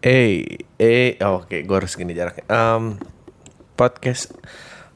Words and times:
Eh, 0.00 0.64
eh, 0.80 1.20
oh, 1.20 1.44
oke, 1.44 1.60
gue 1.60 1.76
harus 1.76 1.92
gini 1.92 2.16
jaraknya. 2.16 2.48
Um, 2.48 2.96
podcast 3.76 4.32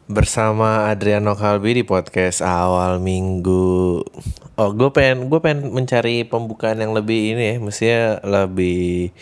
bersama 0.09 0.89
Adriano 0.89 1.37
Kalbi 1.37 1.77
di 1.77 1.85
podcast 1.85 2.41
awal 2.41 3.05
minggu. 3.05 4.01
Oh, 4.57 4.71
gue 4.73 4.89
pengen, 4.97 5.29
gue 5.29 5.37
pengen 5.45 5.77
mencari 5.77 6.25
pembukaan 6.25 6.81
yang 6.81 6.97
lebih 6.97 7.37
ini 7.37 7.45
ya, 7.53 7.57
mestinya 7.61 8.17
lebih 8.25 9.13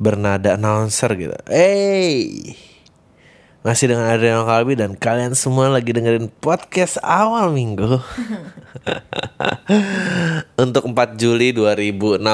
bernada 0.00 0.56
announcer 0.56 1.12
gitu. 1.12 1.36
Hey, 1.52 2.56
masih 3.60 3.92
dengan 3.92 4.08
Adriano 4.08 4.48
Kalbi 4.48 4.72
dan 4.72 4.96
kalian 4.96 5.36
semua 5.36 5.68
lagi 5.68 5.92
dengerin 5.92 6.32
podcast 6.40 6.96
awal 7.04 7.52
minggu 7.52 8.00
untuk 10.64 10.88
4 10.88 11.20
Juli 11.20 11.52
2016. 11.52 12.24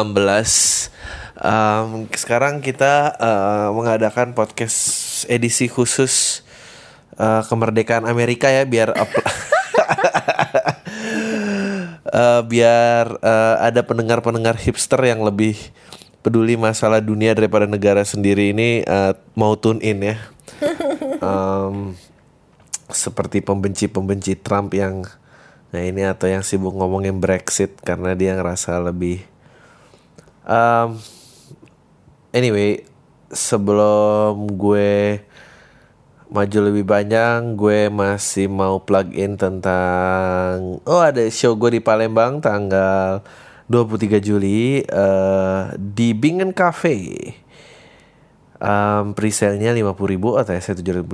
Um, 1.36 2.08
sekarang 2.16 2.64
kita 2.64 3.12
uh, 3.20 3.68
mengadakan 3.76 4.32
podcast 4.32 4.80
edisi 5.28 5.68
khusus 5.68 6.40
uh, 7.20 7.44
kemerdekaan 7.44 8.08
Amerika 8.08 8.48
ya 8.48 8.64
biar 8.64 8.96
uh, 8.96 9.04
biar 12.50 13.20
uh, 13.20 13.56
ada 13.60 13.84
pendengar-pendengar 13.84 14.56
hipster 14.56 14.96
yang 15.04 15.28
lebih 15.28 15.60
peduli 16.24 16.56
masalah 16.56 17.04
dunia 17.04 17.36
daripada 17.36 17.68
negara 17.68 18.00
sendiri 18.00 18.56
ini 18.56 18.80
uh, 18.88 19.12
mau 19.36 19.60
tune 19.60 19.84
in 19.84 20.16
ya. 20.16 20.16
Um, 21.20 22.00
seperti 22.88 23.44
pembenci-pembenci 23.44 24.40
Trump 24.40 24.72
yang 24.72 25.04
nah 25.68 25.82
ini 25.84 26.06
atau 26.08 26.32
yang 26.32 26.40
sibuk 26.40 26.72
ngomongin 26.72 27.20
Brexit 27.20 27.76
karena 27.84 28.16
dia 28.16 28.32
ngerasa 28.38 28.78
lebih 28.80 29.20
um, 30.46 30.96
anyway 32.36 32.84
sebelum 33.32 34.44
gue 34.60 35.24
maju 36.28 36.58
lebih 36.68 36.84
banyak 36.84 37.56
gue 37.56 37.88
masih 37.88 38.52
mau 38.52 38.76
plug 38.84 39.16
in 39.16 39.40
tentang 39.40 40.76
oh 40.84 41.00
ada 41.00 41.24
show 41.32 41.56
gue 41.56 41.78
di 41.78 41.80
Palembang 41.80 42.44
tanggal 42.44 43.24
23 43.66 44.22
Juli 44.22 44.78
uh, 44.86 45.74
di 45.74 46.14
Bingen 46.14 46.54
Cafe. 46.54 47.34
Um, 48.56 49.12
presale-nya 49.12 49.74
50.000 49.76 50.40
atau 50.40 50.52
saya 50.56 50.76
75.000 50.78 51.04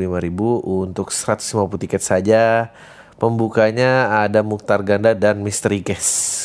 untuk 0.63 1.09
150 1.11 1.83
tiket 1.83 2.03
saja. 2.05 2.71
Pembukanya 3.19 4.23
ada 4.23 4.45
Mukhtar 4.45 4.85
Ganda 4.85 5.17
dan 5.17 5.43
Misteri 5.43 5.83
Guest 5.83 6.42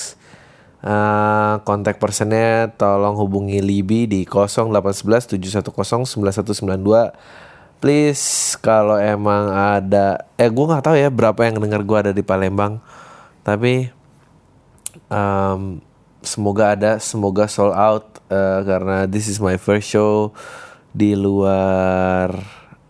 Uh, 0.77 1.57
kontak 1.65 1.97
personnya 1.97 2.69
tolong 2.77 3.17
hubungi 3.17 3.65
Libi 3.65 4.05
di 4.05 4.21
0811 4.29 5.33
710 5.33 5.73
9192 5.73 7.17
please 7.81 8.53
kalau 8.61 8.97
emang 8.97 9.49
ada 9.53 10.25
eh 10.37 10.49
gue 10.49 10.65
nggak 10.69 10.85
tahu 10.85 10.97
ya 10.97 11.09
berapa 11.09 11.37
yang 11.45 11.57
dengar 11.61 11.81
gue 11.81 11.97
ada 11.97 12.11
di 12.13 12.21
Palembang. 12.25 12.81
Tapi 13.45 13.89
um, 15.09 15.79
semoga 16.25 16.73
ada 16.73 16.91
semoga 16.97 17.45
sold 17.47 17.73
out 17.77 18.21
uh, 18.29 18.61
karena 18.65 19.05
this 19.05 19.29
is 19.29 19.37
my 19.37 19.55
first 19.55 19.87
show 19.87 20.33
di 20.91 21.13
luar 21.13 22.33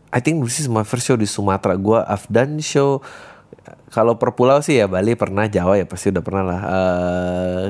I 0.08 0.20
think 0.24 0.40
this 0.48 0.64
is 0.64 0.72
my 0.72 0.88
first 0.88 1.06
show 1.06 1.20
di 1.20 1.28
Sumatera. 1.28 1.76
Gue 1.76 2.00
I've 2.08 2.28
done 2.32 2.64
show 2.64 3.04
kalau 3.98 4.22
per 4.22 4.38
pulau 4.38 4.62
sih 4.62 4.78
ya 4.78 4.86
Bali 4.86 5.18
pernah 5.18 5.50
Jawa 5.50 5.74
ya 5.74 5.90
pasti 5.90 6.14
udah 6.14 6.22
pernah 6.22 6.44
lah. 6.46 6.62
Uh, 6.62 7.64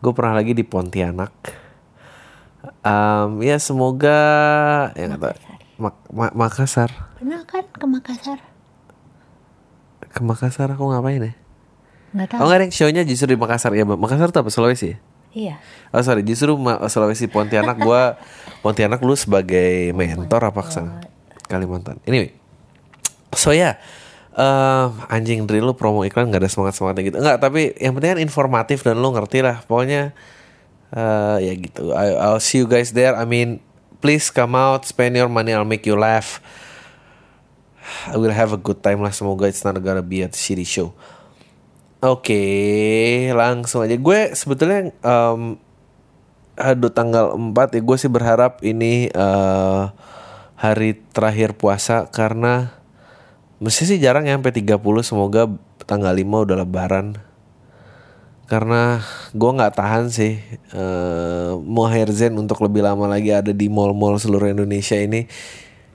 gue 0.00 0.12
pernah 0.16 0.32
lagi 0.32 0.56
di 0.56 0.64
Pontianak. 0.64 1.28
Um, 2.80 3.44
ya 3.44 3.60
semoga 3.60 4.20
ya 4.96 5.04
nggak 5.04 5.20
tahu. 5.20 5.34
Mak 5.76 5.94
Ma- 6.08 6.32
Makassar. 6.32 6.88
Pernah 7.20 7.44
kan 7.44 7.68
ke 7.68 7.84
Makassar? 7.84 8.40
ke 10.08 10.24
Makassar 10.24 10.72
aku 10.72 10.88
ngapain 10.88 11.20
ya? 11.20 11.32
Nggak 12.16 12.26
tahu. 12.32 12.38
oh 12.40 12.44
nggak 12.48 12.58
ada 12.64 12.66
shownya 12.72 13.04
justru 13.04 13.36
di 13.36 13.38
Makassar. 13.38 13.76
Ya 13.76 13.84
Makassar 13.84 14.32
tuh 14.32 14.40
apa? 14.40 14.48
Sulawesi? 14.48 14.96
Ya? 14.96 14.98
Iya. 15.28 15.54
Oh 15.92 16.00
sorry, 16.00 16.24
justru 16.24 16.56
Ma- 16.56 16.88
Sulawesi 16.88 17.28
Pontianak. 17.28 17.76
Gua 17.76 18.16
Pontianak 18.64 19.04
lu 19.04 19.12
sebagai 19.12 19.92
mentor 19.92 20.40
apa 20.40 20.64
ke 20.64 20.72
sana 20.72 21.04
Kalimantan. 21.44 22.00
Anyway, 22.08 22.32
so 23.36 23.52
ya 23.52 23.76
eh, 24.38 24.86
anjing 25.10 25.44
dari 25.50 25.58
lu 25.58 25.74
promo 25.74 26.06
iklan 26.06 26.30
nggak 26.30 26.46
ada 26.46 26.50
semangat 26.50 26.78
semangatnya 26.78 27.04
gitu. 27.10 27.18
Enggak, 27.18 27.38
tapi 27.42 27.74
yang 27.82 27.92
penting 27.98 28.10
kan 28.14 28.20
informatif 28.22 28.86
dan 28.86 29.02
lu 29.02 29.10
ngerti 29.10 29.42
lah. 29.42 29.66
Pokoknya 29.66 30.14
eh, 30.94 31.36
ya 31.42 31.52
gitu. 31.58 31.90
I, 31.92 32.14
I'll 32.14 32.42
see 32.42 32.62
you 32.62 32.70
guys 32.70 32.94
there. 32.94 33.18
I 33.18 33.26
mean, 33.26 33.58
please 33.98 34.30
come 34.30 34.54
out, 34.54 34.86
spend 34.86 35.18
your 35.18 35.28
money, 35.28 35.50
I'll 35.50 35.66
make 35.66 35.84
you 35.84 35.98
laugh. 35.98 36.38
I 38.06 38.16
will 38.20 38.32
have 38.32 38.54
a 38.54 38.60
good 38.60 38.84
time 38.84 39.02
lah. 39.02 39.10
Semoga 39.10 39.48
it's 39.50 39.64
not 39.66 39.74
gonna 39.82 40.04
be 40.04 40.22
a 40.22 40.30
shitty 40.30 40.64
show. 40.68 40.94
Oke, 41.98 42.38
langsung 43.34 43.82
aja. 43.82 43.98
Gue 43.98 44.30
sebetulnya 44.38 44.94
em, 45.02 45.58
aduh 46.54 46.94
tanggal 46.94 47.34
4 47.34 47.74
ya 47.74 47.80
gue 47.82 47.96
sih 47.98 48.10
berharap 48.10 48.62
ini 48.62 49.10
eh, 49.10 49.84
hari 50.58 50.98
terakhir 51.14 51.54
puasa 51.58 52.06
karena 52.10 52.77
mesti 53.58 53.82
sih 53.86 53.98
jarang 53.98 54.26
ya 54.26 54.38
sampai 54.38 54.54
30 54.54 54.78
semoga 55.02 55.50
tanggal 55.84 56.14
5 56.14 56.44
udah 56.46 56.56
lebaran. 56.62 57.18
Karena 58.48 59.04
gue 59.36 59.50
nggak 59.60 59.76
tahan 59.76 60.08
sih 60.08 60.40
eh 60.72 61.52
mau 61.52 61.84
Zen 62.08 62.32
untuk 62.40 62.64
lebih 62.64 62.80
lama 62.80 63.04
lagi 63.04 63.28
ada 63.28 63.52
di 63.52 63.68
mall-mall 63.68 64.16
seluruh 64.16 64.48
Indonesia 64.48 64.96
ini. 64.96 65.28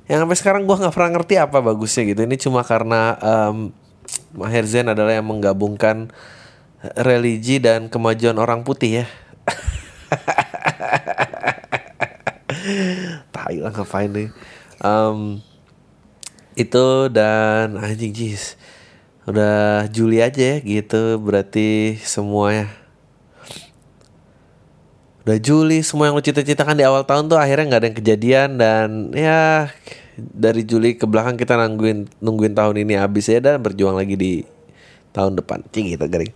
Yang 0.06 0.20
sampai 0.22 0.38
sekarang 0.38 0.62
gue 0.70 0.78
nggak 0.78 0.94
pernah 0.94 1.18
ngerti 1.18 1.42
apa 1.42 1.58
bagusnya 1.64 2.04
gitu. 2.14 2.22
Ini 2.28 2.36
cuma 2.38 2.62
karena 2.62 3.18
em, 3.18 3.74
Maher 4.36 4.68
Zain 4.70 4.86
adalah 4.92 5.18
yang 5.18 5.26
menggabungkan 5.26 6.14
religi 7.00 7.64
dan 7.64 7.88
kemajuan 7.88 8.36
orang 8.38 8.68
putih 8.68 9.02
ya. 9.02 9.06
Tai 13.34 13.58
lah 13.58 13.72
ngapain 13.72 14.12
nih. 14.12 14.30
Em, 14.84 15.40
itu 16.54 17.10
dan 17.10 17.78
anjing 17.78 18.14
jis. 18.14 18.56
Udah 19.24 19.88
Juli 19.88 20.20
aja 20.20 20.40
ya 20.40 20.58
gitu 20.60 21.18
berarti 21.22 21.96
semuanya. 22.04 22.68
Udah 25.24 25.40
Juli 25.40 25.80
semua 25.88 26.12
yang 26.12 26.20
lo 26.20 26.24
cita-citakan 26.24 26.76
di 26.76 26.84
awal 26.84 27.08
tahun 27.08 27.32
tuh 27.32 27.40
akhirnya 27.40 27.72
nggak 27.72 27.80
ada 27.80 27.88
yang 27.88 27.98
kejadian 28.04 28.50
dan 28.60 28.88
ya 29.16 29.72
dari 30.20 30.68
Juli 30.68 31.00
ke 31.00 31.08
belakang 31.08 31.40
kita 31.40 31.56
nungguin 31.56 32.20
nungguin 32.20 32.52
tahun 32.52 32.84
ini 32.84 33.00
habis 33.00 33.32
ya 33.32 33.40
dan 33.40 33.64
berjuang 33.64 33.96
lagi 33.96 34.20
di 34.20 34.34
tahun 35.16 35.40
depan. 35.40 35.64
Cing 35.72 35.96
gitu 35.96 36.04
garing. 36.12 36.36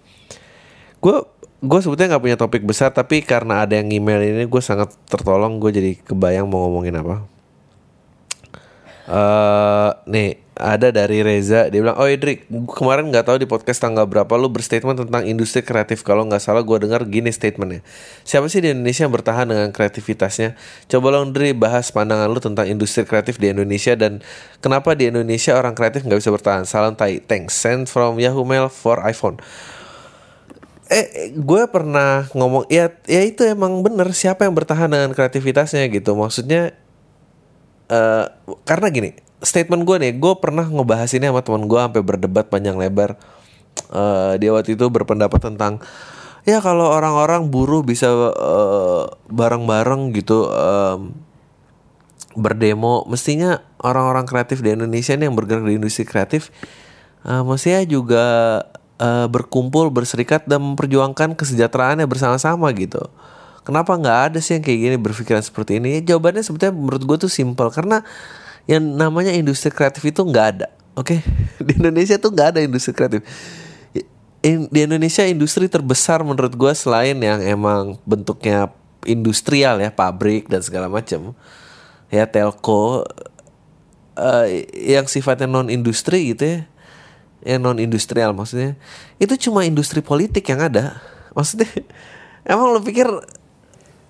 Gue 1.04 1.28
gue 1.60 1.80
sebetulnya 1.84 2.16
nggak 2.16 2.24
punya 2.24 2.38
topik 2.40 2.64
besar 2.64 2.96
tapi 2.96 3.20
karena 3.26 3.68
ada 3.68 3.76
yang 3.76 3.92
email 3.92 4.24
ini 4.24 4.48
gue 4.48 4.62
sangat 4.64 4.94
tertolong 5.12 5.60
gue 5.60 5.76
jadi 5.76 5.92
kebayang 6.08 6.48
mau 6.48 6.72
ngomongin 6.72 6.96
apa. 6.96 7.37
Eh 9.08 9.92
nih 10.04 10.48
ada 10.58 10.90
dari 10.90 11.22
Reza 11.22 11.70
dia 11.70 11.80
bilang 11.80 11.96
oh 12.02 12.10
Idrik 12.10 12.50
kemarin 12.50 13.08
nggak 13.14 13.30
tahu 13.30 13.38
di 13.38 13.48
podcast 13.48 13.78
tanggal 13.78 14.10
berapa 14.10 14.28
lu 14.36 14.50
berstatement 14.50 14.98
tentang 14.98 15.24
industri 15.24 15.62
kreatif. 15.62 16.02
Kalau 16.02 16.26
nggak 16.26 16.42
salah 16.42 16.66
gue 16.66 16.78
dengar 16.82 17.06
gini 17.06 17.30
statementnya. 17.30 17.86
Siapa 18.26 18.50
sih 18.50 18.66
di 18.66 18.74
Indonesia 18.74 19.06
yang 19.06 19.14
bertahan 19.14 19.46
dengan 19.48 19.70
kreativitasnya? 19.70 20.58
Coba 20.90 21.14
lo 21.14 21.30
Dri 21.30 21.54
bahas 21.54 21.94
pandangan 21.94 22.28
lu 22.28 22.42
tentang 22.42 22.66
industri 22.66 23.06
kreatif 23.06 23.38
di 23.38 23.54
Indonesia 23.54 23.94
dan 23.94 24.20
kenapa 24.60 24.98
di 24.98 25.08
Indonesia 25.08 25.54
orang 25.56 25.78
kreatif 25.78 26.04
nggak 26.04 26.20
bisa 26.20 26.34
bertahan. 26.34 26.64
Salam 26.66 26.98
tai 26.98 27.22
thanks. 27.22 27.54
Send 27.54 27.88
from 27.88 28.18
Yahoo 28.18 28.44
Mail 28.44 28.68
for 28.68 29.00
iPhone. 29.06 29.38
Eh 30.90 31.36
gue 31.38 31.64
pernah 31.70 32.26
ngomong 32.34 32.66
ya 32.68 32.90
ya 33.06 33.22
itu 33.22 33.46
emang 33.46 33.86
bener. 33.86 34.10
Siapa 34.10 34.44
yang 34.50 34.58
bertahan 34.58 34.90
dengan 34.90 35.14
kreativitasnya 35.14 35.86
gitu? 35.94 36.18
Maksudnya 36.18 36.87
eh 37.88 38.26
karena 38.68 38.88
gini 38.92 39.12
statement 39.42 39.86
gue 39.86 39.98
nih 40.02 40.14
gue 40.18 40.34
pernah 40.42 40.66
ngebahas 40.66 41.10
ini 41.14 41.30
sama 41.30 41.42
teman 41.46 41.70
gue 41.70 41.80
sampai 41.80 42.02
berdebat 42.02 42.46
panjang 42.50 42.78
lebar. 42.78 43.16
Eh 43.94 44.34
dia 44.42 44.50
waktu 44.54 44.74
itu 44.74 44.86
berpendapat 44.90 45.40
tentang 45.54 45.80
ya 46.48 46.64
kalau 46.64 46.90
orang-orang 46.90 47.54
buruh 47.54 47.86
bisa 47.86 48.10
eh, 48.34 49.04
bareng-bareng 49.30 50.16
gitu 50.18 50.50
em, 50.50 51.14
berdemo. 52.34 53.06
Mestinya 53.06 53.62
orang-orang 53.82 54.26
kreatif 54.26 54.62
di 54.66 54.74
Indonesia 54.74 55.14
ini 55.14 55.30
yang 55.30 55.38
bergerak 55.38 55.66
di 55.66 55.78
industri 55.78 56.04
kreatif 56.08 56.50
eh, 57.26 57.44
mestinya 57.46 57.82
juga 57.86 58.26
eh, 58.98 59.28
berkumpul 59.30 59.94
berserikat 59.94 60.50
dan 60.50 60.74
memperjuangkan 60.74 61.38
kesejahteraannya 61.38 62.10
bersama-sama 62.10 62.74
gitu 62.74 63.06
kenapa 63.68 64.00
nggak 64.00 64.20
ada 64.32 64.40
sih 64.40 64.56
yang 64.56 64.64
kayak 64.64 64.80
gini 64.80 64.96
berpikiran 64.96 65.44
seperti 65.44 65.84
ini? 65.84 66.00
Ya, 66.00 66.16
jawabannya 66.16 66.40
sebetulnya 66.40 66.72
menurut 66.72 67.04
gue 67.04 67.18
tuh 67.28 67.32
simpel 67.32 67.68
karena 67.76 68.08
yang 68.64 68.80
namanya 68.80 69.36
industri 69.36 69.68
kreatif 69.68 70.08
itu 70.08 70.24
nggak 70.24 70.48
ada 70.56 70.68
oke? 70.96 71.20
Di 71.68 71.72
Indonesia 71.76 72.16
tuh 72.16 72.32
nggak 72.32 72.48
ada 72.56 72.60
industri 72.64 72.96
kreatif. 72.96 73.22
In- 74.46 74.70
di 74.70 74.86
Indonesia 74.86 75.26
industri 75.28 75.68
terbesar 75.68 76.24
menurut 76.24 76.54
gue 76.54 76.72
selain 76.72 77.18
yang 77.18 77.42
emang 77.42 78.00
bentuknya 78.08 78.72
industrial 79.04 79.82
ya 79.82 79.90
pabrik 79.90 80.46
dan 80.48 80.62
segala 80.62 80.86
macam 80.88 81.34
ya 82.14 82.24
telco 82.30 83.02
eh, 84.14 84.70
yang 84.78 85.10
sifatnya 85.10 85.50
non 85.50 85.74
industri 85.74 86.32
gitu 86.32 86.44
ya 86.46 86.60
yang 87.46 87.66
non 87.66 87.82
industrial 87.82 88.34
maksudnya 88.34 88.78
itu 89.22 89.50
cuma 89.50 89.64
industri 89.64 90.02
politik 90.02 90.46
yang 90.50 90.62
ada. 90.64 91.02
Maksudnya 91.32 91.70
emang 92.52 92.74
lo 92.74 92.82
pikir 92.82 93.06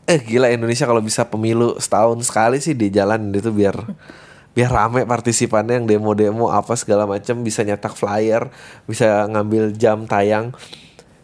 eh 0.08 0.20
gila 0.24 0.48
Indonesia 0.48 0.88
kalau 0.88 1.04
bisa 1.04 1.28
pemilu 1.28 1.76
setahun 1.76 2.24
sekali 2.24 2.64
sih 2.64 2.72
di 2.72 2.88
jalan 2.88 3.28
itu 3.36 3.52
biar 3.52 3.76
biar 4.56 4.72
rame 4.72 5.04
partisipannya 5.04 5.84
yang 5.84 5.86
demo-demo 5.86 6.50
apa 6.50 6.74
segala 6.80 7.04
macam 7.06 7.44
bisa 7.44 7.62
nyetak 7.62 7.94
flyer 7.94 8.48
bisa 8.88 9.28
ngambil 9.28 9.76
jam 9.76 10.08
tayang. 10.08 10.56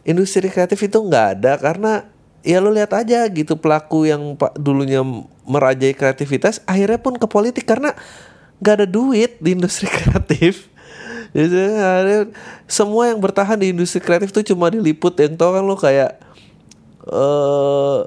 Industri 0.03 0.51
kreatif 0.51 0.83
itu 0.83 0.99
nggak 0.99 1.39
ada 1.39 1.55
karena 1.55 2.03
ya 2.43 2.59
lo 2.59 2.75
lihat 2.75 2.91
aja 2.91 3.23
gitu 3.31 3.55
pelaku 3.55 4.11
yang 4.11 4.35
dulunya 4.59 4.99
merajai 5.47 5.95
kreativitas 5.95 6.59
akhirnya 6.67 6.99
pun 6.99 7.15
ke 7.15 7.23
politik 7.23 7.63
karena 7.63 7.95
nggak 8.59 8.83
ada 8.83 8.87
duit 8.87 9.39
di 9.39 9.55
industri 9.55 9.87
kreatif. 9.95 10.67
Jadi 11.31 12.29
semua 12.67 13.09
yang 13.09 13.17
bertahan 13.17 13.57
di 13.57 13.71
industri 13.71 14.03
kreatif 14.03 14.35
tuh 14.35 14.43
cuma 14.43 14.69
diliput. 14.69 15.15
Yang 15.15 15.39
tau 15.39 15.55
kan 15.55 15.63
lo 15.63 15.79
kayak 15.79 16.19
eh 17.07 17.99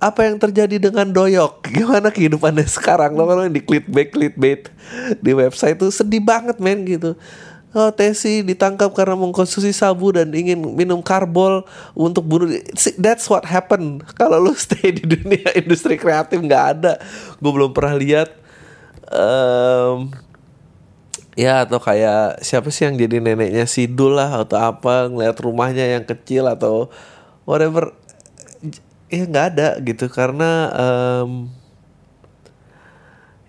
apa 0.00 0.24
yang 0.24 0.40
terjadi 0.40 0.90
dengan 0.90 1.12
doyok? 1.12 1.62
Gimana 1.76 2.08
kehidupannya 2.08 2.64
sekarang? 2.64 3.14
Lo 3.14 3.28
kalau 3.28 3.44
di 3.46 3.60
clickbait 3.60 4.08
clickbait 4.08 4.72
di 5.20 5.32
website 5.36 5.76
tuh 5.76 5.92
sedih 5.92 6.24
banget 6.24 6.56
men 6.58 6.82
gitu. 6.88 7.14
Oh 7.70 7.94
Tesi 7.94 8.42
ditangkap 8.42 8.90
karena 8.90 9.14
mengkonsumsi 9.14 9.70
sabu 9.70 10.10
dan 10.10 10.34
ingin 10.34 10.58
minum 10.74 10.98
karbol 10.98 11.62
untuk 11.94 12.26
bunuh 12.26 12.50
that's 12.98 13.30
what 13.30 13.46
happen 13.46 14.02
kalau 14.18 14.42
lu 14.42 14.58
stay 14.58 14.90
di 14.90 15.06
dunia 15.06 15.54
industri 15.60 15.94
kreatif 15.94 16.42
nggak 16.42 16.64
ada. 16.80 16.98
Gue 17.38 17.52
belum 17.54 17.70
pernah 17.70 17.94
lihat 17.94 18.34
em, 19.06 20.10
ya 21.38 21.62
atau 21.62 21.78
kayak 21.78 22.42
siapa 22.42 22.74
sih 22.74 22.90
yang 22.90 22.98
jadi 22.98 23.22
neneknya 23.22 23.68
Sidul 23.70 24.18
lah 24.18 24.42
atau 24.42 24.58
apa 24.58 25.06
ngeliat 25.06 25.38
rumahnya 25.38 25.86
yang 25.94 26.02
kecil 26.02 26.50
atau 26.50 26.90
whatever 27.46 27.94
ya 29.10 29.22
nggak 29.26 29.46
ada 29.54 29.68
gitu. 29.82 30.06
Karena 30.08 30.50
em, 30.72 31.30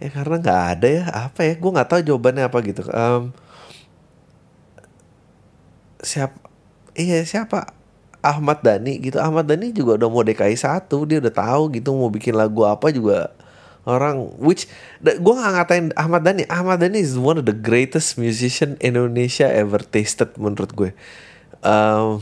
ya 0.01 0.09
karena 0.09 0.35
nggak 0.41 0.61
ada 0.77 0.87
ya. 0.89 1.03
Apa 1.29 1.39
ya? 1.45 1.53
Gue 1.55 1.71
nggak 1.71 1.89
tahu 1.89 2.01
jawabannya 2.01 2.43
apa 2.49 2.57
gitu. 2.65 2.83
Em, 2.89 3.23
siapa 6.01 6.37
iya 6.97 7.21
siapa? 7.23 7.77
Ahmad 8.21 8.61
Dhani 8.61 9.01
gitu. 9.01 9.17
Ahmad 9.17 9.49
Dhani 9.49 9.73
juga 9.73 9.97
udah 9.97 10.09
mau 10.09 10.21
DKI 10.25 10.57
satu. 10.57 11.05
Dia 11.09 11.17
udah 11.21 11.33
tahu 11.33 11.73
gitu 11.73 11.93
mau 11.97 12.09
bikin 12.13 12.37
lagu 12.37 12.65
apa 12.65 12.93
juga 12.93 13.33
orang. 13.85 14.37
Which 14.37 14.69
gue 15.01 15.33
nggak 15.33 15.53
ngatain 15.57 15.85
Ahmad 15.97 16.21
Dhani. 16.25 16.45
Ahmad 16.49 16.81
Dhani 16.81 17.01
is 17.01 17.17
one 17.17 17.41
of 17.41 17.49
the 17.49 17.57
greatest 17.57 18.21
musician 18.21 18.77
Indonesia 18.81 19.49
ever 19.49 19.81
tasted 19.81 20.33
menurut 20.37 20.73
gue. 20.77 20.91
Em, 21.65 22.21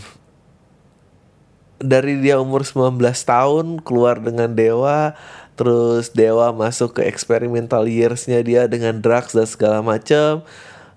dari 1.80 2.20
dia 2.20 2.38
umur 2.40 2.68
19 2.68 3.00
tahun 3.24 3.80
keluar 3.82 4.20
dengan 4.20 4.52
Dewa 4.52 5.16
terus 5.60 6.12
Dewa 6.16 6.56
masuk 6.56 7.00
ke 7.00 7.08
experimental 7.08 7.84
yearsnya 7.88 8.40
dia 8.44 8.68
dengan 8.68 9.00
drugs 9.04 9.36
dan 9.36 9.48
segala 9.48 9.84
macam 9.84 10.44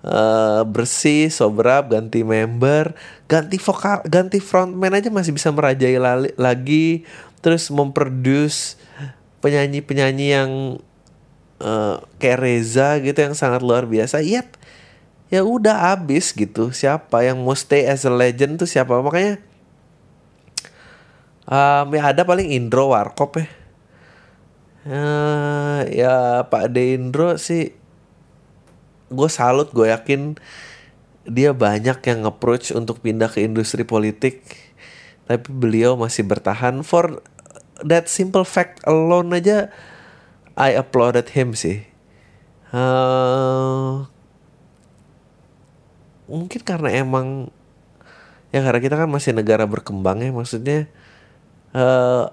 Eh, 0.03 0.63
bersih 0.67 1.31
sobrap 1.31 1.87
ganti 1.87 2.27
member 2.27 2.91
ganti 3.31 3.55
vokal 3.55 4.03
ganti 4.11 4.43
frontman 4.43 4.91
aja 4.99 5.15
masih 5.15 5.31
bisa 5.31 5.55
merajai 5.55 5.95
lali- 5.95 6.35
lagi. 6.35 7.07
Terus 7.39 7.71
memproduce 7.71 8.75
penyanyi-penyanyi 9.39 10.27
yang 10.35 10.51
eh, 11.63 11.97
kayak 12.19 12.39
Reza 12.43 12.99
gitu 12.99 13.15
yang 13.23 13.39
sangat 13.39 13.63
luar 13.63 13.87
biasa. 13.87 14.19
Yet 14.27 14.59
ya 15.31 15.47
udah 15.47 15.95
abis 15.95 16.35
gitu. 16.35 16.75
Siapa 16.75 17.23
yang 17.23 17.39
mau 17.39 17.55
stay 17.55 17.87
as 17.87 18.03
a 18.03 18.11
legend 18.11 18.59
tuh 18.59 18.67
siapa? 18.67 18.99
Makanya 18.99 19.39
Um, 21.43 21.91
ya 21.91 22.15
ada 22.15 22.23
paling 22.23 22.55
Indro 22.55 22.95
Warkop 22.95 23.43
ya. 23.43 23.47
Eh, 24.83 25.81
ya 26.03 26.43
Pak 26.47 26.75
De 26.75 26.99
Indro 26.99 27.39
sih 27.39 27.71
gue 29.13 29.29
salut 29.31 29.71
gue 29.71 29.87
yakin 29.93 30.35
dia 31.23 31.55
banyak 31.55 32.03
yang 32.03 32.27
approach 32.27 32.75
untuk 32.75 32.99
pindah 32.99 33.31
ke 33.31 33.47
industri 33.47 33.87
politik. 33.87 34.43
Tapi 35.31 35.47
beliau 35.51 35.95
masih 35.95 36.27
bertahan. 36.27 36.83
For 36.83 37.23
that 37.83 38.11
simple 38.11 38.43
fact 38.43 38.83
alone 38.87 39.35
aja 39.35 39.71
I 40.59 40.75
applauded 40.75 41.31
him 41.35 41.55
sih. 41.55 41.87
Eh, 42.73 43.93
mungkin 46.31 46.61
karena 46.65 46.89
emang 46.97 47.53
ya 48.55 48.65
karena 48.65 48.81
kita 48.81 48.97
kan 48.97 49.09
masih 49.11 49.37
negara 49.37 49.69
berkembang 49.69 50.25
ya 50.25 50.33
maksudnya 50.33 50.89
eh 51.73 52.25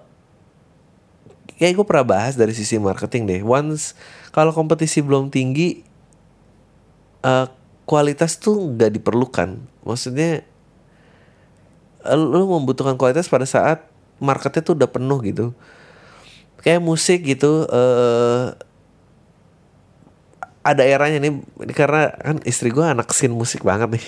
kayak 1.59 1.73
gue 1.75 1.85
pernah 1.87 2.07
bahas 2.07 2.39
dari 2.39 2.55
sisi 2.55 2.79
marketing 2.79 3.23
deh. 3.27 3.41
Once 3.43 3.95
kalau 4.31 4.55
kompetisi 4.55 5.03
belum 5.03 5.27
tinggi 5.31 5.83
eh 7.23 7.47
kualitas 7.83 8.37
tuh 8.39 8.55
nggak 8.75 9.01
diperlukan. 9.01 9.59
Maksudnya 9.83 10.43
eh, 12.05 12.17
lu 12.17 12.45
membutuhkan 12.47 12.95
kualitas 12.95 13.27
pada 13.27 13.43
saat 13.43 13.89
marketnya 14.19 14.61
tuh 14.63 14.75
udah 14.77 14.89
penuh 14.91 15.19
gitu. 15.25 15.45
Kayak 16.59 16.83
musik 16.83 17.23
gitu 17.23 17.67
eh 17.67 18.68
ada 20.69 20.83
eranya 20.85 21.17
nih 21.17 21.33
ini 21.41 21.73
karena 21.73 22.13
kan 22.13 22.37
istri 22.45 22.69
gue 22.69 22.85
anak 22.85 23.09
scene 23.11 23.33
musik 23.33 23.65
banget 23.65 23.97
nih. 23.97 24.05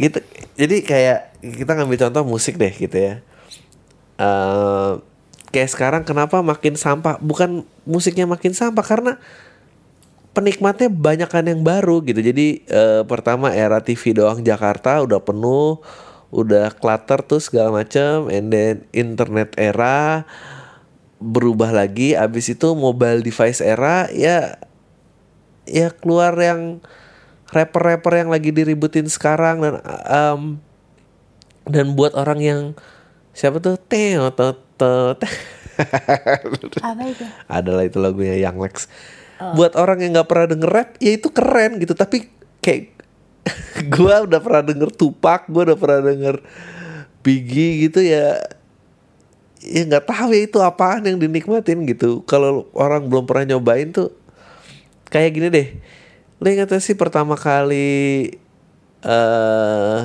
Gitu 0.00 0.18
jadi 0.60 0.76
kayak 0.84 1.18
kita 1.40 1.72
ngambil 1.72 1.98
contoh 2.08 2.22
musik 2.28 2.60
deh 2.60 2.68
gitu 2.68 2.96
ya. 2.96 3.14
Eh 4.20 4.92
kayak 5.50 5.70
sekarang 5.72 6.02
kenapa 6.04 6.44
makin 6.44 6.76
sampah? 6.76 7.16
Bukan 7.16 7.64
musiknya 7.88 8.28
makin 8.28 8.52
sampah 8.52 8.84
karena 8.84 9.12
penikmatnya 10.36 10.92
banyak 10.92 11.28
kan 11.32 11.48
yang 11.48 11.64
baru 11.64 12.04
gitu. 12.04 12.20
Jadi 12.20 12.60
eh, 12.68 13.02
pertama 13.08 13.50
era 13.56 13.80
TV 13.80 14.12
doang 14.12 14.44
Jakarta 14.44 15.00
udah 15.00 15.20
penuh 15.24 15.80
udah 16.30 16.70
clutter 16.78 17.26
tuh 17.26 17.42
segala 17.42 17.82
macam 17.82 18.30
and 18.30 18.54
then 18.54 18.86
internet 18.94 19.50
era 19.58 20.22
berubah 21.20 21.70
lagi 21.70 22.16
abis 22.16 22.56
itu 22.56 22.72
mobile 22.72 23.20
device 23.20 23.60
era 23.60 24.08
ya 24.08 24.56
ya 25.68 25.92
keluar 25.92 26.32
yang 26.40 26.80
rapper-rapper 27.52 28.24
yang 28.24 28.30
lagi 28.32 28.50
diributin 28.50 29.06
sekarang 29.06 29.60
dan 29.60 29.74
um, 30.08 30.42
dan 31.68 31.92
buat 31.94 32.16
orang 32.16 32.40
yang 32.40 32.60
siapa 33.36 33.62
tuh 33.62 33.76
teo. 33.76 34.32
Apa 36.80 37.02
itu? 37.08 37.24
adalah 37.48 37.84
itu 37.88 37.96
lagunya 38.00 38.36
Young 38.36 38.60
Lex 38.60 38.88
buat 39.56 39.72
orang 39.80 40.04
yang 40.04 40.20
nggak 40.20 40.28
pernah 40.28 40.46
denger 40.52 40.70
rap 40.70 40.88
ya 41.00 41.16
itu 41.16 41.32
keren 41.32 41.80
gitu 41.80 41.96
tapi 41.96 42.28
kayak 42.60 42.92
gua 43.96 44.28
udah 44.28 44.36
pernah 44.44 44.62
denger 44.68 44.92
Tupac 44.92 45.48
gua 45.48 45.72
udah 45.72 45.78
pernah 45.80 46.00
denger 46.12 46.36
Biggie 47.24 47.88
gitu 47.88 48.04
ya 48.04 48.36
ya 49.60 49.84
nggak 49.84 50.08
tahu 50.08 50.32
ya 50.32 50.42
itu 50.48 50.58
apaan 50.64 51.04
yang 51.04 51.20
dinikmatin 51.20 51.84
gitu. 51.84 52.24
Kalau 52.24 52.68
orang 52.72 53.06
belum 53.06 53.28
pernah 53.28 53.56
nyobain 53.56 53.92
tuh 53.92 54.12
kayak 55.12 55.30
gini 55.36 55.48
deh. 55.52 55.68
Lo 56.40 56.48
ingat 56.48 56.72
sih 56.80 56.96
pertama 56.96 57.36
kali 57.36 58.32
eh 59.04 60.02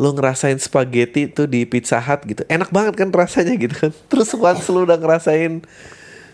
lo 0.00 0.16
ngerasain 0.16 0.56
spaghetti 0.56 1.28
tuh 1.28 1.44
di 1.44 1.68
Pizza 1.68 2.00
Hut 2.00 2.24
gitu. 2.24 2.42
Enak 2.48 2.72
banget 2.72 2.96
kan 2.98 3.12
rasanya 3.12 3.54
gitu 3.54 3.74
kan. 3.76 3.92
Terus 4.10 4.34
once 4.34 4.66
lo 4.72 4.88
udah 4.88 4.98
ngerasain 4.98 5.62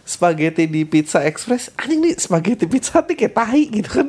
spaghetti 0.06 0.70
di 0.70 0.86
Pizza 0.86 1.26
Express 1.26 1.74
anjing 1.74 2.00
nih 2.00 2.14
spaghetti 2.16 2.64
Pizza 2.70 3.02
Hut 3.02 3.10
nih 3.12 3.26
kayak 3.26 3.34
tahi 3.36 3.62
gitu 3.68 3.90
kan. 3.90 4.08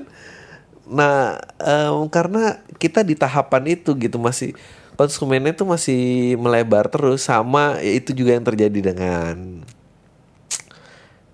Nah 0.88 1.42
em, 1.60 2.08
karena 2.08 2.62
kita 2.78 3.02
di 3.04 3.18
tahapan 3.18 3.76
itu 3.76 3.92
gitu 3.98 4.22
masih 4.22 4.54
konsumennya 4.98 5.54
tuh 5.54 5.70
masih 5.70 6.36
melebar 6.42 6.90
terus 6.90 7.30
sama 7.30 7.78
ya 7.80 7.94
itu 7.96 8.12
juga 8.18 8.36
yang 8.36 8.46
terjadi 8.46 8.80
dengan 8.92 9.62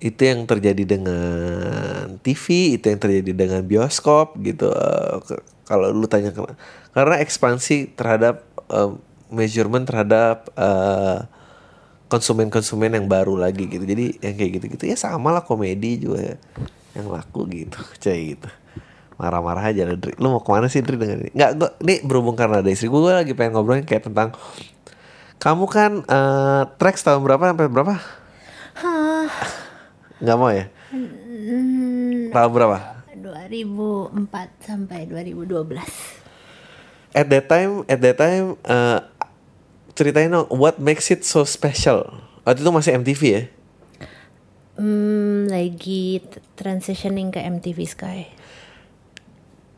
itu 0.04 0.20
yang 0.20 0.44
terjadi 0.44 0.84
dengan 0.84 2.20
TV, 2.20 2.76
itu 2.76 2.92
yang 2.92 3.00
terjadi 3.00 3.32
dengan 3.32 3.64
bioskop 3.64 4.36
gitu. 4.44 4.68
Ke- 5.24 5.44
kalau 5.64 5.96
lu 5.96 6.12
tanya 6.12 6.36
karena 6.92 7.24
ekspansi 7.24 7.96
terhadap 7.96 8.44
eh, 8.68 8.92
measurement 9.32 9.88
terhadap 9.88 10.52
eh, 10.60 11.24
konsumen-konsumen 12.12 13.00
yang 13.00 13.08
baru 13.08 13.40
lagi 13.40 13.72
gitu. 13.72 13.88
Jadi 13.88 14.20
yang 14.20 14.36
kayak 14.36 14.52
gitu-gitu 14.60 14.92
ya 14.92 15.00
sama 15.00 15.32
lah 15.32 15.48
komedi 15.48 16.04
juga 16.04 16.36
ya, 16.36 16.38
yang 17.00 17.08
laku 17.08 17.48
gitu, 17.48 17.80
cuy 18.04 18.36
gitu. 18.36 18.50
Marah-marah 19.18 19.70
aja 19.70 19.86
lah 19.86 19.96
Dri. 19.96 20.14
Lu 20.18 20.34
mau 20.34 20.42
ke 20.42 20.50
mana 20.50 20.66
sih 20.68 20.82
Dri 20.82 20.98
dengan 20.98 21.22
ini? 21.22 21.30
Nggak, 21.32 21.52
gua, 21.60 21.70
ini 21.86 21.96
berhubung 22.02 22.34
karena 22.34 22.60
ada 22.66 22.70
istri 22.70 22.90
gue 22.90 23.00
lagi 23.00 23.34
pengen 23.38 23.54
ngobrolin 23.58 23.86
kayak 23.86 24.10
tentang 24.10 24.34
Kamu 25.38 25.68
kan 25.68 26.02
eh 26.08 26.64
tracks 26.80 27.04
tahun 27.04 27.20
berapa 27.22 27.52
sampai 27.52 27.68
berapa? 27.68 27.94
Hah, 28.80 29.28
Nggak 30.24 30.38
mau 30.40 30.50
ya? 30.50 30.66
hmm, 30.90 32.32
Tahun 32.32 32.50
berapa? 32.50 32.78
2004 33.20 34.24
sampai 34.64 35.00
2012. 35.12 35.68
At 37.14 37.28
that 37.30 37.46
time, 37.46 37.86
at 37.86 38.00
that 38.02 38.18
time, 38.18 38.58
eh 38.66 39.00
ceritain 39.94 40.34
dong, 40.34 40.50
what 40.50 40.82
makes 40.82 41.12
it 41.14 41.22
so 41.22 41.46
special? 41.46 42.24
Waktu 42.48 42.66
itu 42.66 42.72
masih 42.74 42.92
MTV 42.98 43.22
ya? 43.22 43.44
Hmm, 44.74 45.46
lagi 45.54 46.24
transitioning 46.58 47.30
ke 47.30 47.44
MTV 47.44 47.78
Sky. 47.86 48.20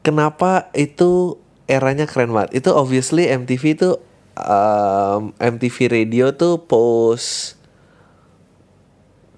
Kenapa 0.05 0.69
itu 0.77 1.41
eranya 1.65 2.05
keren 2.05 2.29
banget? 2.29 2.62
Itu 2.62 2.77
obviously 2.77 3.25
MTV 3.25 3.63
itu 3.74 3.89
um, 4.38 5.33
MTV 5.41 5.75
Radio 5.89 6.29
tuh 6.38 6.62
post 6.62 7.57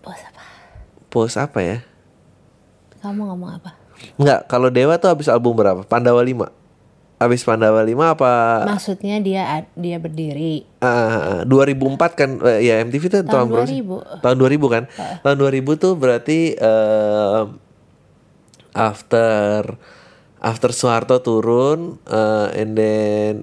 Bos 0.03 0.19
apa? 0.19 0.43
post 1.07 1.35
apa 1.39 1.59
ya? 1.63 1.77
Kamu 2.99 3.31
ngomong 3.31 3.63
apa? 3.63 3.79
Enggak, 4.19 4.45
kalau 4.51 4.67
Dewa 4.67 4.99
tuh 4.99 5.07
habis 5.07 5.31
album 5.31 5.55
berapa? 5.55 5.87
Pandawa 5.87 6.19
5. 6.19 6.51
Habis 7.17 7.41
Pandawa 7.41 7.81
5 7.81 7.97
apa 8.13 8.31
Maksudnya 8.69 9.17
dia 9.23 9.65
dia 9.73 9.97
berdiri. 9.97 10.67
Ah, 10.83 11.41
2004 11.47 12.13
kan 12.13 12.29
eh, 12.45 12.69
ya 12.69 12.83
MTV 12.85 13.03
tuh 13.09 13.21
tahun, 13.25 13.31
Tahun 13.31 13.47
berapa 13.49 13.65
sih? 13.71 13.81
2000. 13.81 14.21
Tahun 14.21 14.37
2000 14.37 14.75
kan? 14.75 14.83
Tahun 15.23 15.37
2000 15.39 15.81
tuh 15.81 15.93
berarti 15.97 16.39
eh, 16.53 17.41
after 18.77 19.79
after 20.41 20.69
Soeharto 20.73 21.21
turun 21.21 22.01
eh, 22.07 22.61
and 22.61 22.73
then 22.77 23.33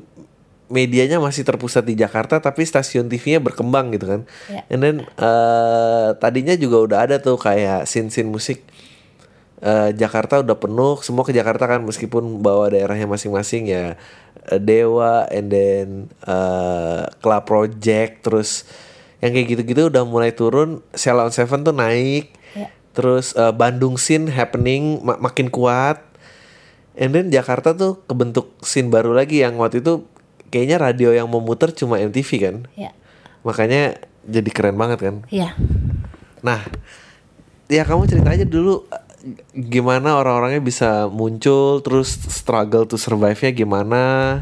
medianya 0.73 1.21
masih 1.21 1.45
terpusat 1.45 1.85
di 1.85 1.95
Jakarta 1.95 2.41
tapi 2.41 2.65
stasiun 2.65 3.07
TV-nya 3.07 3.39
berkembang 3.39 3.93
gitu 3.95 4.07
kan. 4.09 4.21
Ya. 4.51 4.63
And 4.73 4.81
then 4.81 4.97
eh, 5.05 6.09
tadinya 6.19 6.55
juga 6.57 6.77
udah 6.83 6.99
ada 7.11 7.17
tuh 7.21 7.37
kayak 7.37 7.87
scene-scene 7.87 8.27
musik 8.31 8.65
eh, 9.61 9.91
Jakarta 9.95 10.41
udah 10.41 10.57
penuh, 10.57 10.99
semua 11.05 11.23
ke 11.23 11.33
Jakarta 11.37 11.69
kan 11.69 11.85
meskipun 11.85 12.41
bawa 12.43 12.73
daerahnya 12.73 13.07
masing-masing 13.07 13.71
ya 13.71 13.95
Dewa 14.61 15.25
and 15.33 15.49
then 15.49 15.87
eh 16.29 17.03
Club 17.25 17.49
Project 17.49 18.29
terus 18.29 18.69
yang 19.25 19.33
kayak 19.33 19.57
gitu-gitu 19.57 19.89
udah 19.89 20.05
mulai 20.05 20.37
turun, 20.37 20.85
Sheila 20.93 21.25
on 21.25 21.33
Seven 21.33 21.65
tuh 21.65 21.73
naik. 21.73 22.29
Ya. 22.53 22.69
Terus 22.93 23.33
eh, 23.33 23.53
Bandung 23.57 23.97
scene 23.97 24.29
happening 24.29 25.01
ma- 25.01 25.17
makin 25.17 25.49
kuat. 25.49 26.05
And 26.95 27.11
then 27.11 27.27
Jakarta 27.35 27.75
tuh 27.75 28.07
kebentuk 28.07 28.55
scene 28.63 28.87
baru 28.87 29.11
lagi 29.11 29.43
yang 29.43 29.59
waktu 29.59 29.83
itu 29.83 30.07
kayaknya 30.55 30.79
radio 30.79 31.11
yang 31.11 31.27
memutar 31.27 31.75
cuma 31.75 31.99
MTV 31.99 32.31
kan. 32.39 32.57
Ya. 32.79 32.95
Makanya 33.43 33.99
jadi 34.23 34.51
keren 34.55 34.79
banget 34.79 35.03
kan. 35.03 35.17
Ya. 35.27 35.59
Nah, 36.47 36.63
ya 37.67 37.83
kamu 37.83 38.07
cerita 38.07 38.31
aja 38.31 38.47
dulu 38.47 38.87
eh, 38.87 39.03
gimana 39.59 40.15
orang-orangnya 40.15 40.63
bisa 40.63 41.11
muncul 41.11 41.83
terus 41.83 42.15
struggle 42.31 42.87
to 42.87 42.95
survive-nya 42.95 43.51
gimana. 43.51 44.39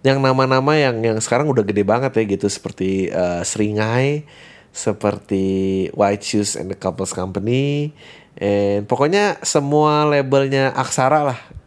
Yang 0.00 0.24
nama-nama 0.24 0.72
yang 0.72 1.04
yang 1.04 1.18
sekarang 1.20 1.52
udah 1.52 1.66
gede 1.68 1.84
banget 1.84 2.16
ya 2.16 2.24
gitu 2.24 2.48
seperti 2.48 3.12
eh, 3.12 3.44
Seringai, 3.44 4.24
seperti 4.72 5.46
White 5.92 6.24
Shoes 6.24 6.56
and 6.56 6.72
the 6.72 6.78
Couples 6.80 7.12
Company, 7.12 7.92
and 8.40 8.88
pokoknya 8.88 9.36
semua 9.44 10.08
labelnya 10.08 10.72
Aksara 10.72 11.28
lah 11.28 11.57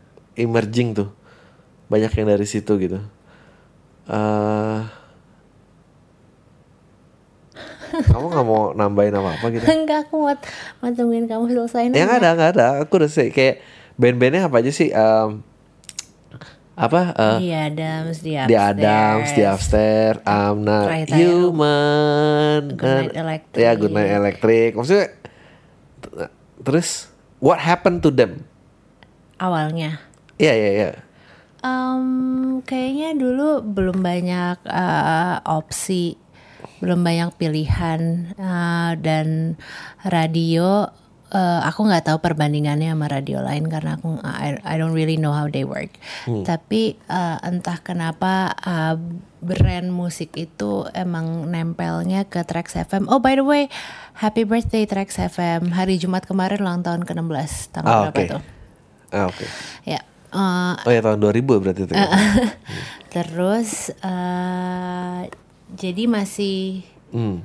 emerging 0.41 0.98
tuh. 0.98 1.10
Banyak 1.88 2.12
yang 2.12 2.27
dari 2.27 2.48
situ 2.50 2.74
gitu. 2.77 3.00
eh 4.12 4.81
kamu 7.91 8.25
nggak 8.31 8.48
mau 8.48 8.71
nambahin 8.71 9.13
apa-apa 9.13 9.45
gitu? 9.51 9.65
Enggak 9.75 10.07
aku 10.07 10.15
mau, 10.24 10.36
mau 10.79 10.89
tungguin 10.89 11.27
kamu 11.27 11.43
selesai 11.51 11.91
Ya 11.91 12.07
nggak 12.07 12.19
ada 12.24 12.29
nggak 12.33 12.51
ada. 12.55 12.65
Aku 12.83 12.95
udah 12.95 13.12
say 13.12 13.29
kayak 13.29 13.60
band-bandnya 14.00 14.48
apa 14.48 14.63
aja 14.63 14.71
sih? 14.71 14.89
Em, 14.89 15.43
apa? 16.71 17.12
eh, 17.13 17.38
Di 17.38 17.50
Adams, 17.51 18.17
di 18.24 18.31
The 18.33 18.55
Adams, 18.57 19.29
The 19.36 19.43
Upstairs, 19.45 20.17
I'm 20.24 20.63
Not 20.63 20.88
Human, 21.12 22.62
Goodnight 22.74 23.13
Electric. 23.13 23.60
ya 23.60 23.71
Goodnight 23.75 24.12
Electric. 24.15 24.69
Maksudnya 24.74 25.05
terus 26.63 27.12
what 27.43 27.60
happened 27.60 28.00
to 28.00 28.10
them? 28.10 28.48
Awalnya. 29.36 30.00
Iya 30.41 30.53
iya 30.57 30.69
iya. 30.74 30.89
Em, 31.62 32.05
kayaknya 32.65 33.13
dulu 33.13 33.62
belum 33.62 34.01
banyak 34.01 34.65
eh, 34.65 35.38
opsi, 35.45 36.17
belum 36.81 37.05
banyak 37.05 37.38
pilihan 37.38 38.01
eh, 38.33 38.91
dan 38.98 39.53
radio. 40.01 40.89
eh, 41.31 41.62
aku 41.63 41.88
nggak 41.88 42.12
tahu 42.12 42.19
perbandingannya 42.19 42.91
sama 42.91 43.07
radio 43.07 43.39
lain 43.39 43.71
karena 43.71 43.95
aku 43.95 44.19
I, 44.19 44.60
I 44.67 44.75
don't 44.75 44.91
really 44.91 45.15
know 45.15 45.31
how 45.31 45.48
they 45.48 45.63
work. 45.63 45.95
Tapi 46.27 46.98
eh, 47.00 47.38
entah 47.45 47.79
kenapa 47.79 48.51
eh, 48.57 49.00
brand 49.39 49.89
musik 49.89 50.36
itu 50.36 50.83
emang 50.91 51.48
nempelnya 51.48 52.27
ke 52.27 52.43
Trax 52.43 52.75
FM. 52.75 53.07
Oh 53.07 53.24
by 53.24 53.38
the 53.38 53.45
way, 53.45 53.71
happy 54.17 54.43
birthday 54.43 54.83
Trax 54.83 55.15
FM. 55.15 55.71
Hari 55.71 55.95
Jumat 55.95 56.27
kemarin 56.27 56.60
ulang 56.60 56.83
tahun 56.83 57.07
ke-16. 57.07 57.71
Tanggal 57.71 57.95
Ah 57.95 58.00
berapa 58.01 58.19
oke. 58.19 58.25
tuh? 58.27 58.41
Ah 59.10 59.25
oke. 59.29 59.45
Ya. 59.86 60.01
Eh, 60.31 60.75
Oh 60.81 60.91
ya 60.91 61.01
tahun 61.01 61.19
2000 61.19 61.61
berarti 61.61 61.81
itu. 61.83 61.93
kan? 61.93 62.07
Terus 63.13 63.71
eh 63.97 65.21
jadi 65.71 66.03
masih 66.05 66.83
Hmm. 67.11 67.43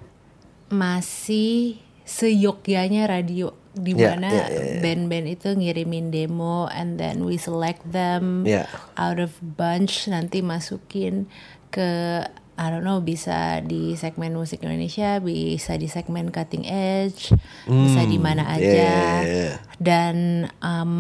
masih 0.68 1.82
seyogyanya 2.06 3.06
radio 3.08 3.50
di 3.72 3.92
Ya, 3.92 4.14
mana 4.14 4.30
ya, 4.30 4.46
ya, 4.46 4.62
ya. 4.62 4.80
band-band 4.80 5.26
itu 5.28 5.48
ngirimin 5.52 6.08
demo 6.08 6.70
and 6.70 6.96
then 6.96 7.22
we 7.22 7.36
select 7.36 7.82
them 7.84 8.42
Ya. 8.42 8.64
out 8.94 9.18
of 9.18 9.34
bunch 9.42 10.06
nanti 10.06 10.40
masukin 10.40 11.26
ke 11.68 12.22
I 12.56 12.72
don't 12.72 12.82
know 12.82 13.04
bisa 13.04 13.60
di 13.60 13.92
segmen 13.94 14.32
musik 14.32 14.64
Indonesia, 14.64 15.20
bisa 15.20 15.76
di 15.76 15.92
segmen 15.92 16.32
cutting 16.32 16.64
edge, 16.64 17.28
bisa 17.66 18.00
di 18.02 18.16
mana 18.16 18.48
ya, 18.48 18.56
aja. 18.56 18.72
ya, 18.72 19.12
ya. 19.20 19.52
Dan 19.76 20.16
em, 20.56 20.92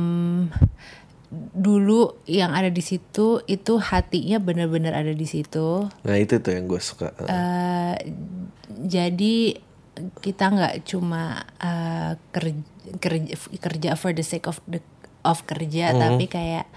dulu 1.52 2.16
yang 2.24 2.56
ada 2.56 2.72
di 2.72 2.80
situ 2.80 3.44
itu 3.44 3.72
hatinya 3.76 4.40
benar-benar 4.40 4.96
ada 4.96 5.12
di 5.12 5.26
situ. 5.28 5.86
Nah 6.04 6.16
itu 6.16 6.40
tuh 6.40 6.52
yang 6.56 6.64
gue 6.66 6.80
suka. 6.80 7.12
Eh, 7.26 7.94
jadi 8.86 9.36
kita 9.96 10.44
nggak 10.52 10.74
cuma 10.88 11.44
eh, 11.60 12.16
kerja, 12.32 12.62
kerja 13.00 13.34
kerja 13.60 13.90
for 13.96 14.12
the 14.12 14.24
sake 14.24 14.48
of 14.48 14.60
the 14.68 14.80
of 15.26 15.42
kerja 15.48 15.90
tapi 15.96 16.30
kayak 16.30 16.70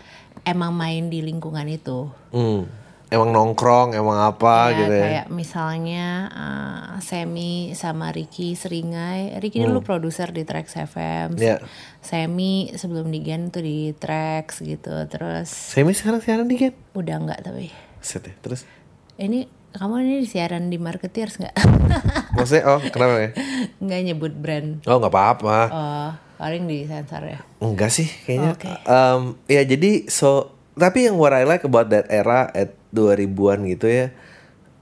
emang 0.47 0.73
main 0.73 1.11
di 1.11 1.21
lingkungan 1.21 1.67
itu 1.69 2.09
Hmm. 2.33 2.65
Emang 3.09 3.29
nongkrong, 3.29 3.91
emang 3.91 4.21
apa 4.23 4.69
Ya, 4.69 4.77
gitu 4.79 4.93
ya? 4.93 5.03
kayak 5.03 5.27
misalnya 5.29 6.05
eh, 6.29 7.01
Semi 7.01 7.51
sama 7.73 8.09
Ricky 8.09 8.53
Seringai 8.53 9.33
Ricky 9.35 9.59
dulu 9.59 9.81
produser 9.81 10.29
di 10.29 10.43
Trax 10.43 10.77
FM 10.77 11.33
Hmm. 11.33 11.41
Ya. 11.41 11.57
Semi 11.99 12.69
sebelum 12.71 13.07
di 13.07 13.19
Gen 13.19 13.49
tuh 13.49 13.59
di 13.59 13.91
Trax 13.91 14.61
gitu 14.61 14.93
terus 15.05 15.49
Semi 15.49 15.91
sekarang 15.91 16.19
siaran 16.19 16.45
di 16.45 16.55
Gen? 16.55 16.73
udah 16.93 17.15
nggak 17.19 17.39
tapi 17.43 17.73
Set 17.99 18.23
ya. 18.23 18.33
Terus? 18.37 18.69
ini 19.17 19.43
kamu 19.71 19.93
ini 19.99 20.17
siaran 20.23 20.67
di 20.67 20.77
Marketeers 20.77 21.37
nggak 21.37 21.55
Maksudnya 22.37 22.63
oh 22.67 22.81
kenapa 22.85 23.13
ya? 23.19 23.29
nggak 23.75 23.99
nyebut 24.03 24.33
brand 24.33 24.85
Oh 24.85 24.97
nggak 24.97 25.09
apa-apa. 25.09 25.59
Oh, 25.67 26.09
paling 26.37 26.65
di 26.65 26.85
sensor 26.85 27.25
ya. 27.25 27.41
Enggak 27.57 27.89
sih 27.89 28.05
kayaknya. 28.23 28.53
Oke. 28.53 28.69
Em, 28.79 29.21
ya 29.45 29.61
jadi 29.63 30.05
so 30.05 30.53
tapi 30.79 31.11
yang 31.11 31.19
what 31.19 31.35
I 31.35 31.43
like 31.43 31.67
about 31.67 31.91
that 31.91 32.07
era 32.07 32.47
at 32.55 32.73
2000-an 32.95 33.67
gitu 33.69 33.85
ya. 33.85 34.07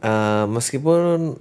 eh, 0.06 0.46
meskipun 0.46 1.36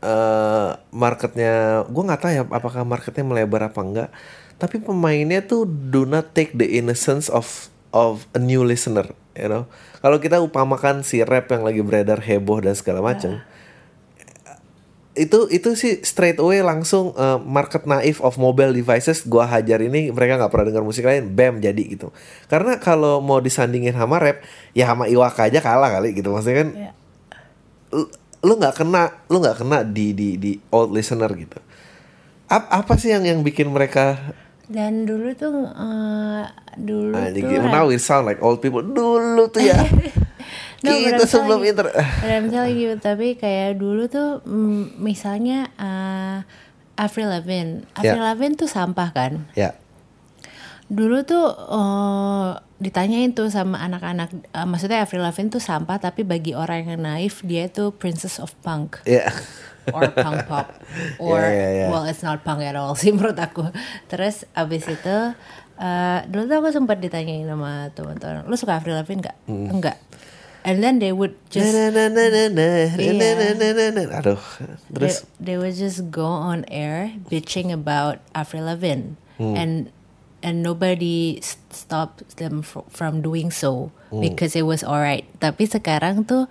eh 0.00 0.70
marketnya 0.96 1.84
gue 1.84 2.02
nggak 2.08 2.20
tahu 2.24 2.32
ya 2.32 2.42
apakah 2.48 2.88
marketnya 2.88 3.20
melebar 3.20 3.68
apa 3.68 3.80
enggak 3.84 4.08
tapi 4.56 4.80
pemainnya 4.80 5.44
tuh 5.44 5.68
do 5.68 6.08
not 6.08 6.32
take 6.32 6.56
the 6.56 6.64
innocence 6.80 7.28
of 7.28 7.68
of 7.92 8.24
a 8.32 8.40
new 8.40 8.64
listener 8.64 9.12
you 9.36 9.44
know 9.44 9.68
kalau 10.00 10.16
kita 10.16 10.40
upamakan 10.40 11.04
si 11.04 11.20
rap 11.20 11.52
yang 11.52 11.68
lagi 11.68 11.84
beredar 11.84 12.16
heboh 12.24 12.64
dan 12.64 12.72
segala 12.72 13.04
macam 13.04 13.44
itu 15.10 15.50
itu 15.50 15.74
sih 15.74 15.98
straight 16.00 16.38
away 16.38 16.62
langsung 16.62 17.10
eh, 17.12 17.38
market 17.42 17.82
naif 17.82 18.22
of 18.22 18.38
mobile 18.38 18.70
devices 18.70 19.26
gua 19.26 19.42
hajar 19.44 19.82
ini 19.82 20.08
mereka 20.08 20.38
nggak 20.38 20.48
pernah 20.48 20.66
dengar 20.70 20.86
musik 20.86 21.02
lain 21.02 21.26
bam 21.28 21.58
jadi 21.58 21.82
gitu. 21.82 22.14
Karena 22.46 22.78
kalau 22.78 23.18
mau 23.18 23.42
disandingin 23.42 23.90
sama 23.90 24.16
rap 24.16 24.38
ya 24.70 24.86
sama 24.86 25.10
Iwaka 25.10 25.50
aja 25.50 25.58
kalah 25.58 25.90
kali 25.90 26.14
gitu. 26.14 26.30
Maksudnya 26.30 26.58
kan 26.60 26.68
Iya. 26.72 26.92
lu 28.40 28.54
nggak 28.56 28.74
kena 28.74 29.02
lu 29.26 29.36
nggak 29.38 29.58
kena 29.58 29.82
di 29.82 30.14
di 30.14 30.38
di 30.38 30.52
old 30.70 30.94
listener 30.94 31.28
gitu. 31.34 31.58
Ap- 32.46 32.70
apa 32.70 32.94
sih 32.94 33.10
yang 33.10 33.26
yang 33.26 33.40
bikin 33.42 33.66
mereka 33.68 34.34
Dan 34.70 35.02
dulu 35.02 35.34
tuh 35.34 35.66
eh, 35.66 36.42
dulu 36.78 37.18
Anjing, 37.18 37.42
tuh 37.42 37.66
now 37.66 37.90
we 37.90 37.98
sound 37.98 38.22
like 38.24 38.38
old 38.38 38.62
people. 38.62 38.80
Dulu 38.80 39.50
tuh 39.50 39.58
ya 39.60 39.74
No, 40.80 40.96
I'm 40.96 41.20
sebelum 41.28 41.60
inter 41.60 41.92
telling 42.48 42.78
you, 42.80 42.96
tapi 42.96 43.36
kayak 43.36 43.76
dulu 43.76 44.08
tuh 44.08 44.40
mm, 44.48 44.96
misalnya 44.96 45.68
uh, 45.76 46.40
Avril 47.00 47.32
Lavigne, 47.32 47.84
Avril 47.96 48.20
Ya. 48.20 48.28
Lavigne 48.32 48.56
tuh 48.60 48.68
sampah 48.68 49.08
kan. 49.12 49.48
Ya. 49.56 49.72
Dulu 50.90 51.22
tuh 51.22 51.48
eh, 51.48 52.48
ditanyain 52.76 53.30
tuh 53.32 53.48
sama 53.48 53.78
anak-anak, 53.80 54.28
eh, 54.52 54.66
maksudnya 54.68 55.00
Avril 55.00 55.24
Lavigne 55.24 55.48
tuh 55.48 55.62
sampah, 55.62 55.96
tapi 55.96 56.28
bagi 56.28 56.52
orang 56.52 56.84
yang 56.84 57.00
naif 57.00 57.40
dia 57.40 57.72
tuh 57.72 57.94
princess 57.94 58.36
of 58.36 58.52
punk 58.60 59.00
Ya. 59.08 59.32
or 59.96 60.12
punk 60.12 60.44
pop 60.44 60.68
or 61.22 61.40
Ya, 61.40 61.48
ya, 61.48 61.68
ya. 61.72 61.86
well 61.88 62.04
it's 62.04 62.20
not 62.20 62.44
punk 62.44 62.60
at 62.60 62.76
all 62.76 62.92
sih 63.00 63.14
menurut 63.16 63.38
aku. 63.38 63.64
Terus 64.12 64.44
abis 64.52 64.84
itu 64.90 65.16
eh, 65.80 66.18
dulu 66.28 66.42
tuh 66.50 66.56
aku 66.60 66.68
sempat 66.74 67.00
ditanyain 67.00 67.48
sama 67.48 67.88
teman-teman, 67.96 68.44
lu 68.44 68.56
suka 68.60 68.76
Avril 68.76 68.98
Lavigne 68.98 69.24
nggak? 69.24 69.36
Hmm. 69.48 69.68
Enggak. 69.72 69.96
And 70.62 70.84
then 70.84 70.98
they 70.98 71.08
would 71.10 71.40
just 71.48 71.72
Na, 71.72 71.88
na, 71.88 72.06
na, 72.06 72.24
na, 72.28 72.44
na, 72.48 72.68
na, 72.92 73.28
na, 73.56 73.68
na, 73.72 73.86
na. 73.90 74.02
Aduh. 74.14 74.40
Terus 74.90 75.24
they, 75.40 75.52
they 75.52 75.56
would 75.56 75.72
just 75.72 76.08
go 76.08 76.26
on 76.26 76.68
air 76.68 77.16
bitching 77.26 77.68
about 77.68 78.20
Avril 78.32 78.66
Lavigne 78.66 79.16
Hmm. 79.36 79.56
and 79.56 79.72
and 80.40 80.60
nobody 80.60 81.36
s- 81.36 81.56
stopped 81.70 82.36
them 82.36 82.60
fr- 82.60 82.84
from 82.88 83.20
doing 83.20 83.48
so 83.48 83.88
Hmm. 84.08 84.20
because 84.20 84.52
it 84.52 84.62
was 84.62 84.84
alright. 84.84 85.24
Tapi 85.38 85.64
sekarang 85.64 86.24
tuh 86.24 86.44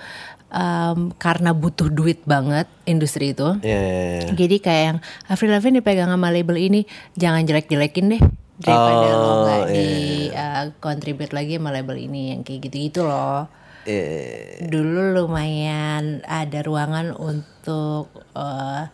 um, 0.49 1.13
karena 1.15 1.53
butuh 1.53 1.87
duit 1.87 2.25
banget 2.25 2.65
industri 2.83 3.33
itu. 3.33 3.61
ya, 3.61 3.77
ya, 3.77 4.03
ya. 4.19 4.33
Jadi 4.33 4.55
kayak 4.57 4.83
yang 4.83 4.97
Avril 5.27 5.53
Lavigne 5.53 5.79
dipegang 5.79 6.09
sama 6.09 6.29
label 6.29 6.57
ini 6.57 6.81
jangan 7.13 7.45
jelek-jelekin 7.45 8.09
deh 8.09 8.23
daripada 8.57 9.07
lo 9.11 9.21
Oh, 9.21 9.35
nggak 9.45 9.63
iya, 9.63 9.71
di 9.71 9.87
uh, 10.31 10.65
contribute 10.77 11.31
lagi 11.31 11.55
sama 11.55 11.69
label 11.69 11.95
ini 11.95 12.33
yang 12.33 12.41
kayak 12.41 12.65
gitu-gitu 12.65 13.05
loh 13.05 13.45
Eh, 13.89 14.69
dulu 14.69 15.17
lumayan 15.17 16.21
ada 16.29 16.61
ruangan 16.61 17.09
untuk 17.17 18.13
uh, 18.37 18.85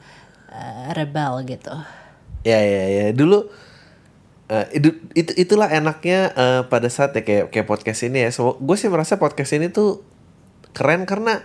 uh, 0.47 0.87
rebel 0.95 1.43
gitu. 1.43 1.75
Ya 2.47 2.63
ya 2.63 2.83
ya 2.87 3.05
dulu 3.11 3.51
eh, 4.47 4.65
itu, 4.71 4.95
itu 5.11 5.31
itulah 5.35 5.67
enaknya 5.67 6.31
eh, 6.31 6.61
pada 6.71 6.87
saat 6.87 7.11
ya 7.11 7.27
kayak 7.27 7.51
kayak 7.51 7.67
podcast 7.67 8.07
ini 8.07 8.23
ya. 8.23 8.29
So, 8.31 8.55
gue 8.63 8.77
sih 8.79 8.87
merasa 8.87 9.19
podcast 9.19 9.51
ini 9.51 9.67
tuh 9.67 9.99
keren 10.71 11.03
karena 11.03 11.43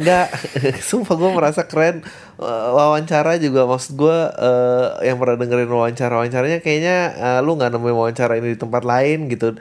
nggak 0.00 0.28
sumpah 0.88 1.12
gue 1.12 1.30
merasa 1.36 1.68
keren 1.68 2.00
wawancara 2.40 3.36
juga 3.36 3.68
maksud 3.68 4.00
gue 4.00 4.18
eh, 4.32 5.12
yang 5.12 5.20
pernah 5.20 5.36
dengerin 5.36 5.68
wawancara 5.68 6.16
wawancaranya 6.16 6.64
kayaknya 6.64 6.96
eh, 7.16 7.40
lu 7.44 7.60
nggak 7.60 7.76
nemuin 7.76 7.96
wawancara 7.96 8.40
ini 8.40 8.56
di 8.56 8.58
tempat 8.58 8.80
lain 8.80 9.28
gitu 9.28 9.60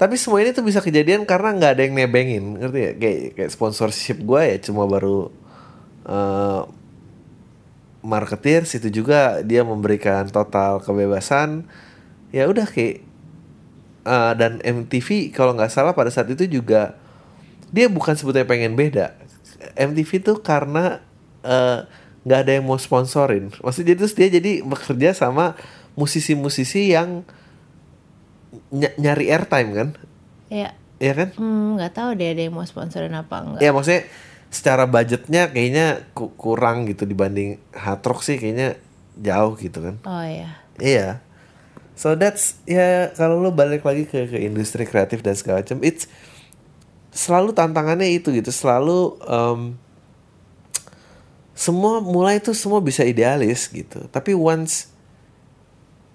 tapi 0.00 0.16
semua 0.16 0.40
ini 0.40 0.56
tuh 0.56 0.64
bisa 0.64 0.80
kejadian 0.80 1.28
karena 1.28 1.52
nggak 1.52 1.72
ada 1.76 1.82
yang 1.84 1.92
nebengin 1.92 2.56
ngerti 2.56 2.80
ya? 2.80 2.92
Kayak 2.96 3.18
kayak 3.36 3.50
sponsorship 3.52 4.24
gue 4.24 4.40
ya 4.40 4.56
cuma 4.64 4.88
baru 4.88 5.28
eh, 6.08 6.62
marketer 8.00 8.64
situ 8.64 8.88
juga 8.88 9.44
dia 9.44 9.60
memberikan 9.60 10.24
total 10.32 10.80
kebebasan. 10.80 11.68
Ya 12.32 12.48
udah 12.48 12.64
kayak 12.64 13.04
uh, 14.06 14.32
dan 14.38 14.62
MTV 14.62 15.34
kalau 15.34 15.52
nggak 15.52 15.72
salah 15.72 15.92
pada 15.92 16.08
saat 16.08 16.30
itu 16.30 16.46
juga 16.46 16.96
dia 17.68 17.90
bukan 17.90 18.16
sebetulnya 18.16 18.48
pengen 18.48 18.78
beda. 18.78 19.18
MTV 19.76 20.24
tuh 20.24 20.38
karena 20.40 21.04
uh, 21.44 21.84
nggak 22.24 22.40
ada 22.46 22.52
yang 22.56 22.64
mau 22.64 22.80
sponsorin. 22.80 23.52
Maksudnya 23.60 23.94
terus 23.98 24.16
dia 24.16 24.32
jadi 24.32 24.64
bekerja 24.64 25.12
sama 25.12 25.58
musisi-musisi 25.98 26.94
yang 26.94 27.26
ny- 28.70 28.96
nyari 28.96 29.26
airtime 29.28 29.70
kan 29.72 29.88
Ya, 30.46 30.74
ya 30.98 31.12
kan 31.12 31.30
hmm, 31.32 31.78
nggak 31.78 31.92
tahu 31.92 32.10
deh 32.14 32.28
ada 32.28 32.42
yang 32.42 32.52
mau 32.52 32.64
sponsorin 32.64 33.12
apa 33.12 33.36
enggak. 33.38 33.60
ya 33.60 33.70
maksudnya 33.70 34.02
secara 34.50 34.84
budgetnya 34.84 35.46
kayaknya 35.48 35.86
ku- 36.10 36.34
kurang 36.34 36.84
gitu 36.84 37.04
dibanding 37.04 37.56
hard 37.70 38.02
rock 38.02 38.20
sih 38.20 38.34
kayaknya 38.34 38.74
jauh 39.14 39.54
gitu 39.54 39.78
kan 39.80 39.96
Oh 40.02 40.24
ya. 40.24 40.58
Iya. 40.76 41.22
So 41.94 42.16
that's 42.16 42.58
ya 42.64 43.12
kalau 43.12 43.36
lo 43.36 43.52
balik 43.52 43.84
lagi 43.84 44.04
ke 44.04 44.26
ke 44.26 44.40
industri 44.40 44.82
kreatif 44.82 45.20
dan 45.20 45.36
segala 45.36 45.60
macam, 45.60 45.78
it's 45.80 46.08
selalu 47.12 47.52
tantangannya 47.52 48.08
itu 48.08 48.32
gitu, 48.32 48.48
selalu 48.48 48.98
em, 49.20 49.60
semua 51.52 52.00
mulai 52.00 52.40
itu 52.40 52.50
semua 52.52 52.80
bisa 52.80 53.04
idealis 53.04 53.68
gitu. 53.68 54.08
Tapi 54.08 54.32
once 54.32 54.88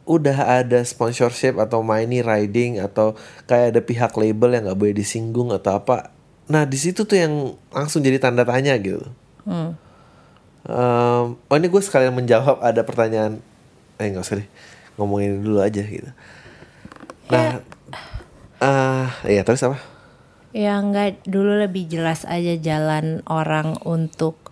udah 0.05 0.61
ada 0.61 0.79
sponsorship 0.85 1.57
atau 1.57 1.81
money 1.81 2.21
riding 2.21 2.77
atau 2.77 3.17
kayak 3.49 3.73
ada 3.73 3.81
pihak 3.81 4.13
label 4.13 4.53
yang 4.53 4.63
nggak 4.69 4.77
boleh 4.77 4.95
disinggung 4.95 5.49
atau 5.49 5.81
apa, 5.81 6.13
nah 6.45 6.63
di 6.65 6.77
situ 6.77 7.09
tuh 7.09 7.17
yang 7.17 7.57
langsung 7.73 8.05
jadi 8.05 8.21
tanda 8.21 8.45
tanya 8.45 8.77
gitu. 8.77 9.01
Hmm. 9.45 9.73
Em, 10.65 11.37
oh 11.37 11.55
ini 11.57 11.69
gue 11.69 11.81
sekalian 11.81 12.13
menjawab 12.13 12.57
ada 12.61 12.81
pertanyaan. 12.81 13.37
Eh 14.01 14.09
nggak 14.09 14.25
usah 14.25 14.41
deh. 14.41 14.49
Ngomongin 14.97 15.45
dulu 15.45 15.61
aja 15.61 15.85
gitu. 15.85 16.09
Nah 17.29 17.61
ah 18.61 19.13
iya 19.29 19.45
terus 19.45 19.61
apa? 19.61 19.77
Ya 20.55 20.79
nggak 20.81 21.29
dulu 21.29 21.61
lebih 21.61 21.85
jelas 21.85 22.25
aja 22.25 22.57
jalan 22.57 23.21
orang 23.29 23.77
untuk 23.85 24.44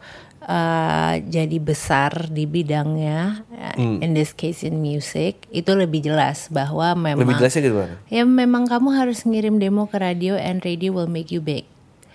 uh, 0.43 1.15
jadi 1.19 1.57
besar 1.57 2.29
di 2.29 2.43
bidangnya. 2.43 3.43
Hmm. 3.73 4.03
In 4.03 4.13
this 4.13 4.31
case 4.31 4.61
in 4.61 4.79
music 4.79 5.47
itu 5.49 5.71
lebih 5.73 6.03
jelas 6.03 6.51
bahwa 6.51 6.93
memang 6.93 7.23
lebih 7.25 7.39
jelasnya 7.41 7.61
gitu 7.63 7.77
ya 8.11 8.21
memang 8.21 8.69
kamu 8.69 8.93
harus 8.93 9.23
ngirim 9.25 9.57
demo 9.57 9.87
ke 9.87 9.97
radio 9.97 10.37
and 10.37 10.61
radio 10.61 10.93
will 10.93 11.09
make 11.09 11.31
you 11.33 11.41
big. 11.41 11.65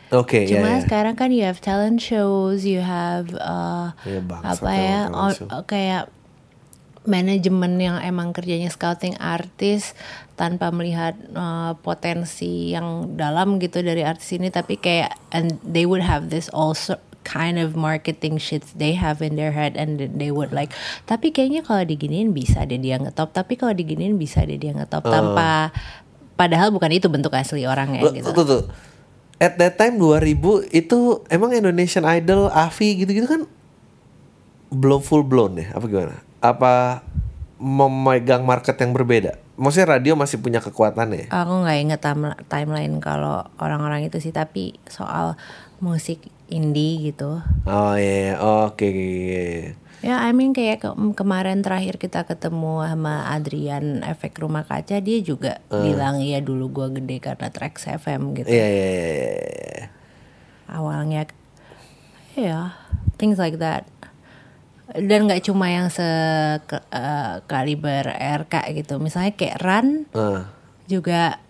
oke 0.08 0.32
ya, 0.32 0.56
Cuma 0.56 0.78
ya. 0.78 0.86
sekarang 0.86 1.14
kan 1.16 1.28
you 1.34 1.42
have 1.44 1.58
talent 1.58 2.00
shows, 2.00 2.64
you 2.64 2.80
have 2.80 3.28
uh, 3.36 3.92
Ya, 4.06 4.20
bangsat 4.24 4.60
apa 4.60 4.70
ya, 4.72 5.00
on- 5.10 5.36
show. 5.36 5.48
kayak 5.66 6.08
manajemen 7.08 7.80
yang 7.80 7.96
emang 8.04 8.36
kerjanya 8.36 8.68
scouting 8.68 9.16
artis 9.16 9.96
tanpa 10.36 10.68
melihat 10.68 11.16
uh, 11.32 11.72
potensi 11.80 12.70
yang 12.76 13.16
dalam 13.16 13.56
gitu 13.58 13.80
dari 13.80 14.04
artis 14.04 14.36
ini, 14.36 14.52
tapi 14.52 14.76
kayak 14.76 15.16
and 15.32 15.56
they 15.64 15.88
would 15.88 16.04
have 16.04 16.28
this 16.28 16.52
also 16.52 17.00
kind 17.28 17.60
of 17.60 17.76
marketing 17.76 18.40
shits 18.40 18.72
they 18.72 18.96
have 18.96 19.20
in 19.20 19.36
their 19.36 19.52
head 19.52 19.76
and 19.76 20.00
they 20.16 20.32
would 20.32 20.48
like 20.48 20.72
tapi 21.04 21.28
kayaknya 21.28 21.60
kalau 21.60 21.84
diginiin 21.84 22.32
bisa 22.32 22.64
deh 22.64 22.80
dia 22.80 22.96
ngetop. 22.96 23.36
Tapi 23.36 23.60
kalau 23.60 23.76
diginiin 23.76 24.16
bisa 24.16 24.40
deh 24.48 24.56
dia 24.56 24.72
ngetop. 24.72 25.04
Tanpa 25.04 25.76
padahal 26.40 26.72
bukan 26.72 26.88
itu 26.96 27.12
bentuk 27.12 27.36
asli 27.36 27.68
orangnya 27.68 28.08
gitu. 28.14 28.32
tuh, 28.32 28.46
tuh. 28.46 28.62
at 29.42 29.58
that 29.58 29.74
time 29.76 29.98
2000 29.98 30.70
itu 30.70 30.98
emang 31.28 31.50
Indonesian 31.52 32.06
Idol 32.06 32.48
Avi 32.50 33.02
gitu-gitu 33.02 33.26
kan 33.26 33.42
belum 34.70 35.02
full 35.02 35.26
blown 35.26 35.60
ya 35.60 35.74
apa 35.74 35.84
gimana? 35.84 36.16
Apa 36.38 37.02
memegang 37.58 38.46
market 38.46 38.78
yang 38.78 38.94
berbeda? 38.94 39.34
Maksudnya 39.58 39.98
radio 39.98 40.14
masih 40.14 40.38
punya 40.38 40.62
kekuatannya 40.62 41.26
ya? 41.26 41.28
Aku 41.34 41.66
nggak 41.66 41.78
inget 41.82 42.00
time- 42.00 42.38
timeline 42.46 43.02
kalau 43.02 43.42
orang-orang 43.58 44.06
itu 44.06 44.22
sih, 44.22 44.30
tapi 44.30 44.78
soal 44.86 45.34
musik 45.82 46.30
indie 46.48 47.12
gitu. 47.12 47.40
oh 47.64 47.94
iya 47.94 48.32
iya. 48.32 48.34
oke 48.36 48.80
oke, 48.80 48.88
oke. 48.88 49.46
Ya, 49.98 50.22
I 50.22 50.30
mean 50.30 50.54
kayak 50.54 50.78
ke- 50.80 50.94
kemarin 51.12 51.58
terakhir 51.58 51.98
kita 51.98 52.22
ketemu 52.22 52.86
sama 52.86 53.26
Adrian 53.28 54.06
efek 54.06 54.38
rumah 54.38 54.62
kaca, 54.62 55.02
dia 55.02 55.18
juga 55.20 55.58
bilang 55.68 56.22
iya 56.22 56.38
dulu 56.38 56.70
gua 56.70 56.86
gede 56.88 57.18
karena 57.18 57.50
Trax 57.50 57.90
FM 57.98 58.30
gitu. 58.32 58.46
iya 58.46 58.62
iya 58.64 58.88
iya 58.88 59.10
iya, 59.10 59.30
iya. 59.74 59.86
Awalnya, 60.70 61.26
ya 62.32 62.78
things 63.16 63.36
like 63.36 63.58
that. 63.58 63.90
Dan 64.88 65.26
nggak 65.26 65.42
cuma 65.42 65.66
yang 65.66 65.90
se 65.90 66.00
eh, 66.00 67.34
kaliber 67.44 68.06
RK 68.14 68.54
gitu. 68.78 68.96
Misalnya 68.96 69.34
kayak 69.34 69.58
Ran 69.58 70.06
Ah. 70.14 70.48
juga 70.86 71.42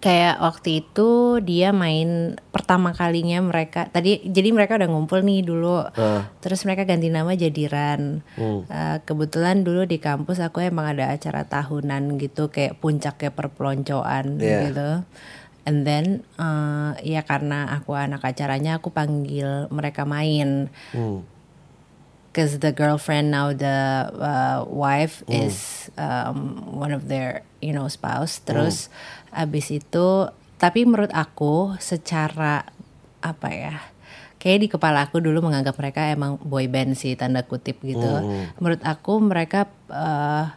kayak 0.00 0.40
waktu 0.40 0.80
itu 0.80 1.38
dia 1.44 1.76
main 1.76 2.40
pertama 2.48 2.96
kalinya 2.96 3.36
mereka 3.44 3.84
tadi 3.92 4.24
jadi 4.24 4.48
mereka 4.48 4.80
udah 4.80 4.88
ngumpul 4.88 5.20
nih 5.20 5.44
dulu. 5.44 5.84
Ah. 5.92 6.24
terus 6.40 6.64
mereka 6.64 6.88
ganti 6.88 7.12
nama 7.12 7.36
jadi 7.36 7.68
Ran. 7.68 8.24
Eh, 8.40 8.96
kebetulan 9.04 9.60
dulu 9.60 9.84
di 9.84 10.00
kampus 10.00 10.40
aku 10.40 10.64
emang 10.64 10.96
ada 10.96 11.12
acara 11.12 11.44
tahunan 11.44 12.16
gitu 12.16 12.48
kayak 12.48 12.80
puncaknya 12.80 13.28
perpeloncoan 13.28 14.40
Iya. 14.40 14.58
gitu. 14.72 14.90
And 15.68 15.84
then 15.84 16.24
eh, 16.40 16.90
ya 17.04 17.20
karena 17.20 17.68
aku 17.76 17.92
anak 17.92 18.24
acaranya 18.24 18.80
aku 18.80 18.88
panggil 18.88 19.68
mereka 19.68 20.08
main. 20.08 20.72
Hmm. 20.96 21.28
because 22.30 22.62
the 22.62 22.70
girlfriend 22.70 23.34
now 23.34 23.50
the 23.50 24.06
uh, 24.14 24.62
wife 24.70 25.26
is 25.26 25.90
um, 25.98 26.62
one 26.78 26.94
of 26.94 27.10
their 27.10 27.42
you 27.58 27.74
know 27.74 27.90
spouse. 27.90 28.38
Terus 28.38 28.86
abis 29.30 29.70
itu 29.74 30.28
tapi 30.60 30.84
menurut 30.84 31.10
aku 31.14 31.74
secara 31.80 32.66
apa 33.20 33.48
ya 33.50 33.76
kayak 34.40 34.58
di 34.64 34.68
kepala 34.68 35.08
aku 35.08 35.20
dulu 35.20 35.44
menganggap 35.44 35.76
mereka 35.76 36.08
emang 36.08 36.40
boy 36.40 36.68
band 36.68 36.96
sih 36.96 37.16
tanda 37.16 37.44
kutip 37.44 37.80
gitu 37.84 38.48
menurut 38.56 38.80
aku 38.84 39.20
mereka 39.20 39.68
uh, 39.92 40.48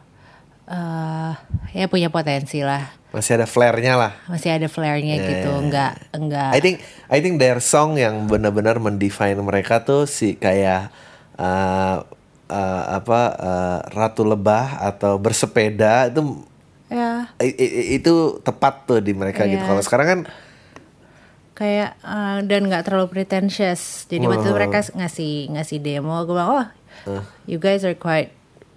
eh 0.64 1.34
ya 1.76 1.86
punya 1.92 2.08
potensi 2.08 2.64
lah. 2.64 2.88
Masih 3.14 3.38
ada 3.38 3.46
flare-nya 3.46 3.94
lah. 3.94 4.14
Masih 4.26 4.58
ada 4.58 4.66
flare-nya 4.72 5.22
gitu, 5.22 5.52
enggak 5.60 6.00
enggak. 6.16 6.52
I 6.56 6.60
think 6.64 6.82
I 7.12 7.20
think 7.22 7.38
their 7.38 7.60
song 7.62 8.00
yang 8.00 8.26
benar-benar 8.26 8.80
mendefine 8.82 9.38
mereka 9.44 9.86
tuh 9.86 10.10
si 10.10 10.40
kayak 10.40 10.90
uh, 11.38 12.02
uh, 12.50 12.84
apa 12.90 13.22
uh, 13.38 13.80
ratu 13.94 14.26
lebah 14.26 14.82
atau 14.82 15.22
bersepeda 15.22 16.10
itu 16.10 16.42
ya 16.94 17.34
i- 17.42 17.58
i- 17.58 17.98
itu 17.98 18.38
tepat 18.40 18.86
tuh 18.86 19.02
di 19.02 19.18
mereka 19.18 19.50
gitu. 19.50 19.58
Iya. 19.58 19.66
Kalau 19.66 19.82
sekarang 19.82 20.08
kan 20.08 20.20
kayak 21.54 21.98
eh, 22.00 22.38
dan 22.46 22.62
nggak 22.66 22.84
terlalu 22.86 23.08
pretentious. 23.10 24.06
Jadi 24.06 24.26
waktu 24.26 24.46
itu 24.46 24.54
mereka 24.54 24.80
ngasih 24.94 25.34
ngasih 25.54 25.78
demo, 25.80 26.22
gue 26.24 26.34
bilang 26.34 26.50
oh 26.54 26.66
you 27.46 27.58
guys 27.58 27.82
are 27.82 27.98
quite 27.98 28.34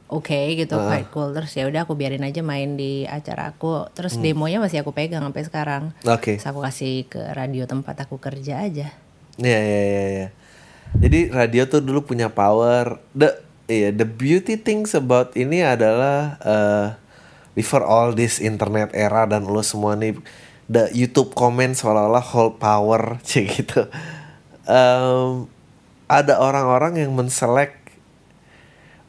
okay 0.07 0.55
gitu, 0.55 0.77
quite 0.77 1.09
cool. 1.11 1.33
Terus 1.33 1.53
ya 1.53 1.67
udah 1.67 1.85
aku 1.85 1.93
biarin 1.93 2.23
aja 2.23 2.41
main 2.41 2.75
di 2.75 3.05
acara 3.05 3.51
aku. 3.51 3.91
Terus 3.93 4.17
demonya 4.17 4.61
masih 4.61 4.81
aku 4.81 4.93
pegang 4.93 5.21
sampai 5.21 5.45
sekarang. 5.45 5.83
oke. 6.03 6.37
Terus 6.39 6.47
aku 6.47 6.61
kasih 6.63 7.05
ke 7.07 7.21
radio 7.33 7.65
tempat 7.65 7.97
aku 8.01 8.17
kerja 8.17 8.63
aja. 8.63 8.93
Iya 9.37 9.59
iya 9.61 9.83
iya 9.83 10.05
iya. 10.09 10.29
Jadi 10.97 11.29
radio 11.29 11.67
tuh 11.67 11.83
dulu 11.83 12.07
punya 12.07 12.31
power. 12.31 13.03
The 13.13 13.41
iya 13.67 13.91
the 13.91 14.07
beauty 14.07 14.55
things 14.55 14.95
about 14.95 15.35
ini 15.35 15.61
adalah 15.61 16.39
uh, 16.41 16.87
before 17.57 17.83
all 17.83 18.13
this 18.13 18.39
internet 18.39 18.93
era 18.93 19.25
dan 19.25 19.49
lo 19.49 19.65
semua 19.65 19.97
nih 19.97 20.15
the 20.69 20.93
YouTube 20.93 21.33
comment 21.33 21.73
seolah-olah 21.73 22.23
hold 22.23 22.61
power 22.61 23.17
cik 23.27 23.47
gitu. 23.65 23.89
Em, 24.69 25.49
ada 26.07 26.39
orang-orang 26.39 27.03
yang 27.03 27.11
menselect 27.17 27.75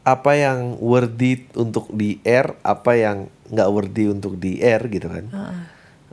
apa 0.07 0.39
yang 0.39 0.79
worthy 0.79 1.51
untuk 1.51 1.91
di 1.91 2.23
air, 2.23 2.55
apa 2.63 2.95
yang 2.95 3.27
nggak 3.51 3.69
worthy 3.69 4.07
untuk 4.07 4.39
di 4.39 4.63
air 4.63 4.87
gitu 4.87 5.11
kan. 5.11 5.27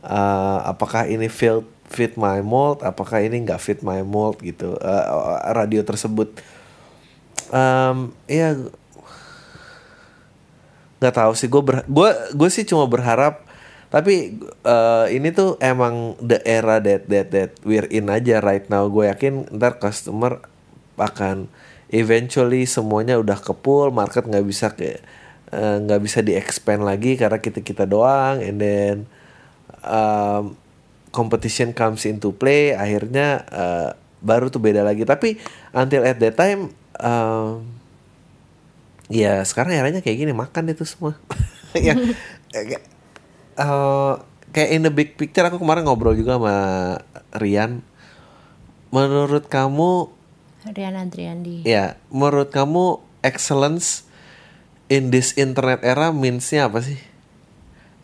Uh, 0.04 0.58
apakah 0.66 1.06
ini 1.06 1.30
fit 1.30 1.62
fit 1.86 2.18
my 2.18 2.42
mold, 2.42 2.82
apakah 2.82 3.22
ini 3.22 3.46
nggak 3.46 3.62
fit 3.62 3.80
my 3.86 4.02
mold 4.02 4.42
gitu. 4.42 4.74
Uh, 4.82 5.38
radio 5.54 5.86
tersebut, 5.86 6.34
um, 7.54 8.10
ya 8.26 8.58
nggak 11.04 11.20
tahu 11.20 11.36
sih 11.36 11.52
gue 11.52 11.60
gue 11.84 12.10
gue 12.32 12.48
sih 12.48 12.64
cuma 12.64 12.88
berharap 12.88 13.44
tapi 13.94 14.42
uh, 14.66 15.06
ini 15.06 15.30
tuh 15.30 15.54
emang 15.62 16.18
the 16.18 16.42
era 16.42 16.82
that 16.82 17.06
that 17.06 17.30
that 17.30 17.50
we're 17.62 17.86
in 17.94 18.10
aja 18.10 18.42
right 18.42 18.66
now. 18.66 18.90
Gue 18.90 19.06
yakin 19.06 19.46
ntar 19.54 19.78
customer 19.78 20.42
akan 20.98 21.46
eventually 21.94 22.66
semuanya 22.66 23.22
udah 23.22 23.38
ke 23.38 23.54
pool 23.54 23.94
market 23.94 24.26
nggak 24.26 24.46
bisa 24.50 24.74
ke 24.74 24.98
eh, 25.54 25.76
nggak 25.78 26.00
bisa 26.02 26.26
di 26.26 26.34
expand 26.34 26.82
lagi 26.82 27.14
karena 27.14 27.38
kita 27.38 27.62
kita 27.62 27.86
doang. 27.86 28.42
And 28.42 28.58
then 28.58 28.94
um, 29.86 30.58
competition 31.14 31.70
comes 31.70 32.02
into 32.02 32.34
play 32.34 32.74
akhirnya 32.74 33.46
uh, 33.46 33.88
baru 34.18 34.50
tuh 34.50 34.58
beda 34.58 34.82
lagi. 34.82 35.06
Tapi 35.06 35.38
until 35.70 36.02
at 36.02 36.18
that 36.18 36.34
time 36.34 36.74
um, 36.98 37.62
ya 39.06 39.42
sekarang 39.42 39.74
eranya 39.74 40.00
kayak 40.00 40.18
gini 40.18 40.32
makan 40.32 40.70
itu 40.70 40.84
semua 40.84 41.16
ya 41.76 41.92
kayak 42.48 42.80
eh, 43.54 44.14
kayak 44.50 44.70
in 44.70 44.82
the 44.82 44.92
big 44.92 45.14
picture 45.14 45.42
aku 45.42 45.58
kemarin 45.58 45.84
ngobrol 45.84 46.14
juga 46.14 46.38
sama 46.38 46.56
Rian 47.34 47.82
menurut 48.88 49.44
kamu 49.44 50.08
Rian 50.70 50.94
Andriandi. 50.94 51.62
ya 51.62 51.98
menurut 52.08 52.48
kamu 52.48 52.96
excellence 53.20 54.06
in 54.86 55.10
this 55.10 55.34
internet 55.34 55.82
era 55.82 56.08
meansnya 56.08 56.68
apa 56.68 56.80
sih 56.80 56.96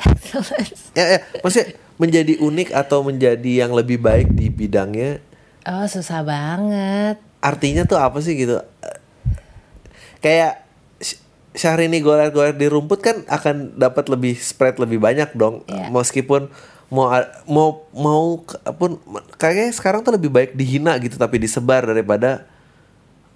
Excellence. 0.00 0.92
ya, 0.92 1.04
ya 1.06 1.20
maksudnya 1.40 1.66
menjadi 1.96 2.40
unik 2.40 2.72
atau 2.72 3.04
menjadi 3.04 3.64
yang 3.64 3.72
lebih 3.72 4.00
baik 4.00 4.32
di 4.32 4.48
bidangnya 4.48 5.20
Oh 5.62 5.84
susah 5.84 6.24
banget. 6.24 7.20
artinya 7.38 7.84
tuh 7.84 7.96
apa 7.96 8.16
sih 8.18 8.32
gitu 8.34 8.56
kayak 10.18 10.64
Syahrini 11.50 11.98
goler-goler 11.98 12.54
di 12.54 12.66
rumput 12.66 13.00
kan 13.00 13.16
akan 13.26 13.74
dapat 13.74 14.06
lebih 14.06 14.34
spread 14.34 14.78
lebih 14.78 14.96
banyak 14.96 15.34
dong 15.34 15.66
Iya. 15.66 15.90
meskipun 15.90 16.46
mau 16.88 17.10
mau 17.46 17.68
mau 17.90 18.22
pun 18.72 18.98
kayaknya 19.34 19.70
sekarang 19.70 20.00
tuh 20.00 20.14
lebih 20.14 20.26
baik 20.26 20.54
dihina 20.54 20.94
gitu 20.98 21.14
tapi 21.14 21.38
disebar 21.38 21.82
daripada 21.84 22.46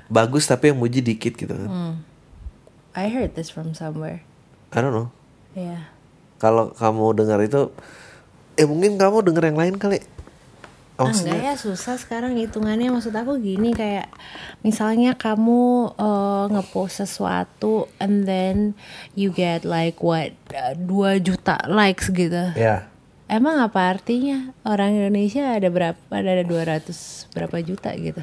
bagus 0.07 0.44
tapi 0.44 0.70
yang 0.70 0.79
muji 0.79 1.00
dikit 1.00 1.35
gitu 1.35 1.50
kan 1.50 1.66
Hmm. 1.66 1.94
I 2.94 3.11
heard 3.11 3.35
this 3.35 3.50
from 3.50 3.74
somewhere. 3.74 4.22
I 4.70 4.79
don't 4.79 4.90
know 4.90 5.11
Ya. 5.55 5.90
kalau 6.37 6.70
kamu 6.70 7.14
dengar 7.16 7.38
itu 7.40 7.70
eh 8.55 8.62
mungkin 8.62 8.94
kamu 8.94 9.22
dengar 9.22 9.46
yang 9.46 9.59
lain 9.59 9.74
kali 9.74 9.98
Ah, 10.94 11.11
Maksudnya- 11.11 11.35
enggak 11.35 11.42
ya 11.42 11.54
susah 11.59 11.98
sekarang 11.98 12.38
hitungannya 12.38 12.87
maksud 12.88 13.11
aku 13.11 13.35
gini 13.37 13.74
kayak 13.74 14.07
misalnya 14.61 15.14
kamu 15.14 15.90
eh, 15.92 16.44
ngepost 16.50 17.02
sesuatu 17.02 17.90
and 17.98 18.22
then 18.24 18.78
you 19.12 19.28
get 19.28 19.66
like 19.66 19.98
what 19.98 20.30
uh, 20.50 20.70
2 20.72 20.87
juta 21.18 21.59
likes 21.66 22.09
gitu. 22.09 22.54
ya 22.54 22.87
Emang 23.24 23.59
apa 23.59 23.90
artinya 23.90 24.52
orang 24.62 24.94
Indonesia 24.94 25.50
ada 25.50 25.66
berapa 25.66 25.96
ada 26.12 26.44
200 26.44 26.87
berapa 27.33 27.57
juta 27.59 27.90
gitu. 27.96 28.20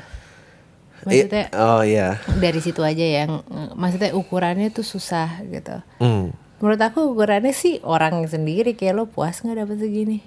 Maksudnya 1.01 1.49
Eh, 1.49 1.57
oh 1.57 1.81
ya 1.81 2.21
dari 2.38 2.62
situ 2.62 2.79
aja 2.79 3.01
yang 3.01 3.41
maksudnya 3.73 4.13
ukurannya 4.13 4.69
tuh 4.69 4.86
susah 4.86 5.41
gitu. 5.43 5.75
hmm. 5.97 6.31
Menurut 6.62 6.77
aku 6.79 7.10
ukurannya 7.10 7.51
sih 7.51 7.81
orang 7.81 8.21
sendiri 8.23 8.77
kayak 8.77 8.93
lo 8.93 9.03
puas 9.07 9.41
nggak 9.41 9.60
dapet 9.60 9.81
segini? 9.81 10.21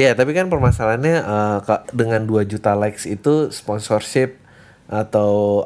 Iya, 0.00 0.12
tapi 0.14 0.32
kan 0.32 0.48
permasalahannya 0.48 1.16
eh, 1.18 1.58
ka- 1.62 1.84
dengan 1.92 2.24
2 2.24 2.42
juta 2.42 2.72
likes 2.72 3.04
itu 3.04 3.48
sponsorship 3.50 4.40
atau 4.88 5.64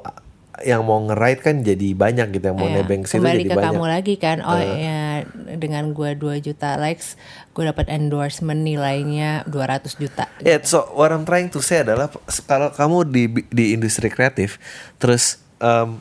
yang 0.62 0.83
mau 0.83 1.03
nge-ride 1.03 1.40
kan 1.40 1.57
jadi 1.61 1.88
banyak 1.92 2.31
gitu 2.33 2.47
yang 2.47 2.55
mau 2.57 2.66
Ya, 2.66 2.79
nebeng 2.81 3.03
situ 3.03 3.18
kembali 3.18 3.37
jadi 3.37 3.44
ke 3.44 3.55
banyak. 3.55 3.70
kamu 3.73 3.85
lagi 3.85 4.14
kan. 4.16 4.38
Oh 4.40 4.55
ya 4.57 5.27
dengan 5.57 5.90
gua 5.90 6.14
2 6.14 6.38
juta 6.38 6.75
likes 6.77 7.18
gue 7.51 7.64
dapat 7.64 7.87
endorsement 7.88 8.61
nilainya 8.61 9.42
200 9.47 9.94
juta 9.94 10.27
Yeah, 10.38 10.62
so 10.62 10.87
what 10.92 11.11
I'm 11.11 11.23
trying 11.23 11.51
to 11.51 11.61
say 11.61 11.83
adalah 11.83 12.07
kalau 12.44 12.70
kamu 12.70 12.99
di 13.07 13.23
di 13.49 13.64
industri 13.73 14.07
kreatif 14.09 14.59
terus 14.97 15.42
em, 15.59 15.99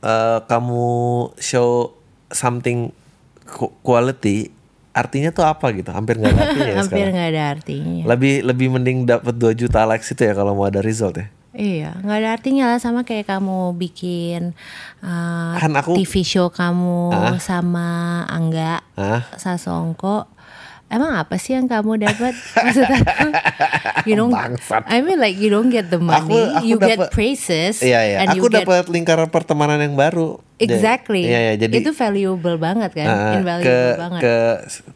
eh, 0.00 0.38
kamu 0.44 0.86
show 1.36 1.94
something 2.28 2.90
qu- 3.44 3.72
quality 3.80 4.50
artinya 4.98 5.30
tuh 5.30 5.42
apa 5.42 5.66
gitu? 5.70 5.88
Hampir 5.88 6.14
nggak 6.14 6.30
ada 6.30 6.42
artinya 6.44 6.66
ya 6.66 6.76
hampir 6.82 7.06
nggak 7.08 7.28
ada 7.28 7.42
artinya 7.50 8.02
Lebih 8.06 8.34
lebih 8.42 8.66
mending 8.70 8.98
dapat 9.04 9.32
2 9.32 9.54
juta 9.56 9.82
likes 9.84 10.08
itu 10.08 10.20
ya 10.20 10.32
kalau 10.32 10.52
mau 10.52 10.64
ada 10.64 10.80
result 10.80 11.14
ya. 11.14 11.26
iya 11.50 11.90
nggak 11.96 12.18
ada 12.18 12.28
artinya 12.30 12.64
lah 12.66 12.78
sama 12.78 13.02
kayak 13.02 13.26
kamu 13.26 13.74
bikin 13.74 14.52
uh, 15.00 15.54
Kan 15.56 15.74
aku- 15.74 15.96
TV 15.96 16.22
show 16.22 16.48
kamu 16.48 17.10
sama 17.38 17.88
Angga 18.24 18.84
Hah? 18.94 19.26
Sasongko 19.34 20.28
Emang 20.88 21.12
apa 21.12 21.36
sih 21.36 21.52
yang 21.52 21.68
kamu 21.68 22.00
dapat? 22.00 22.32
Maksud 22.56 22.88
aku, 22.88 23.28
you 24.08 24.16
don't. 24.16 24.32
Bangsat. 24.32 24.88
I 24.88 25.04
mean 25.04 25.20
like 25.20 25.36
you 25.36 25.52
don't 25.52 25.68
get 25.68 25.92
the 25.92 26.00
money, 26.00 26.48
aku 26.48 26.64
you 26.64 26.80
get 26.80 26.96
dapet- 26.96 27.12
praises, 27.12 27.84
Iya 27.84 28.00
iya. 28.00 28.16
and 28.24 28.32
Aku 28.32 28.40
you 28.40 28.42
get 28.48 28.64
dapat 28.64 28.88
lingkaran 28.88 29.28
pertemanan 29.28 29.84
yang 29.84 29.92
baru. 29.92 30.40
Exactly. 30.60 31.22
Iya 31.24 31.38
iya. 31.40 31.54
Jadi 31.56 31.74
itu 31.78 31.90
valuable 31.90 32.54
banget 32.54 32.90
kan, 32.92 33.06
uh, 33.06 33.34
invaluable 33.38 33.66
ke 33.66 33.78
banget. 33.96 34.20
ke 34.20 34.34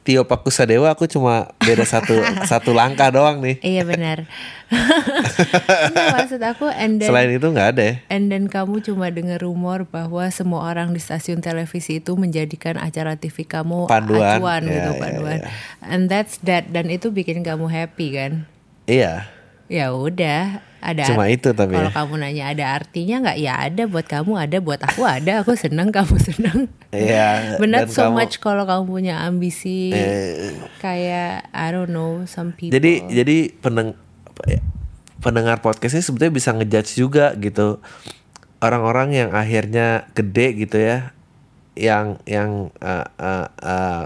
Tio 0.02 0.22
Pakusadewa 0.22 0.90
aku 0.90 1.06
cuma 1.06 1.50
beda 1.58 1.82
satu 1.82 2.18
satu 2.50 2.70
langkah 2.70 3.08
doang 3.08 3.38
nih. 3.38 3.56
Iya 3.58 3.82
benar. 3.82 4.26
Nggak, 5.92 6.06
maksud 6.16 6.40
aku 6.40 6.64
and 6.66 6.96
then 6.96 7.08
Selain 7.08 7.28
itu 7.28 7.44
nggak 7.44 7.68
ada 7.76 7.82
ya. 7.84 7.94
and 8.08 8.32
then 8.32 8.48
kamu 8.48 8.80
cuma 8.80 9.12
dengar 9.12 9.36
rumor 9.38 9.84
bahwa 9.84 10.24
semua 10.28 10.64
orang 10.64 10.90
di 10.90 11.00
stasiun 11.00 11.38
televisi 11.38 12.00
itu 12.00 12.16
menjadikan 12.16 12.76
acara 12.76 13.14
TV 13.14 13.44
kamu 13.44 13.84
Panduan. 13.84 14.40
acuan 14.40 14.62
Ya, 14.64 14.72
gitu 14.72 14.90
ya, 14.90 14.98
panduan. 14.98 15.38
ya. 15.38 15.50
And 15.84 16.08
that's 16.08 16.40
that 16.42 16.72
dan 16.72 16.88
itu 16.88 17.08
bikin 17.08 17.44
kamu 17.44 17.68
happy 17.68 18.16
kan? 18.16 18.32
Iya. 18.84 19.28
Ya 19.68 19.92
udah, 19.92 20.64
ada 20.82 21.06
Cuma 21.06 21.30
itu 21.30 21.54
tapi 21.54 21.78
Kalau 21.78 21.88
ya. 21.88 21.94
kamu 21.94 22.14
nanya 22.18 22.44
ada 22.50 22.64
artinya 22.74 23.16
nggak? 23.22 23.38
Ya 23.38 23.54
ada 23.54 23.82
buat 23.86 24.02
kamu 24.04 24.32
ada 24.34 24.58
buat 24.58 24.82
aku 24.82 25.06
ada. 25.06 25.46
Aku 25.46 25.54
senang 25.54 25.88
kamu 25.96 26.14
senang. 26.18 26.58
Iya. 26.90 27.56
Dan 27.62 27.86
so 27.86 28.10
kamu- 28.10 28.18
much 28.18 28.42
kalau 28.42 28.66
kamu 28.66 28.82
punya 28.84 29.22
ambisi 29.22 29.94
Eh. 29.94 30.58
kayak 30.82 31.46
I 31.54 31.70
don't 31.70 31.88
know 31.88 32.26
some 32.26 32.50
people. 32.50 32.74
Jadi 32.74 33.06
jadi 33.08 33.54
ya, 34.44 34.58
pendengar 35.22 35.62
podcast 35.62 35.94
ini 35.94 36.02
sebetulnya 36.02 36.34
bisa 36.34 36.50
ngejudge 36.50 36.98
juga 36.98 37.32
gitu 37.38 37.78
orang-orang 38.58 39.14
yang 39.14 39.30
akhirnya 39.30 40.10
gede 40.12 40.66
gitu 40.66 40.78
ya, 40.78 41.14
yang 41.74 42.18
yang 42.26 42.70
uh, 42.78 43.06
uh, 43.16 43.46
uh, 43.58 44.04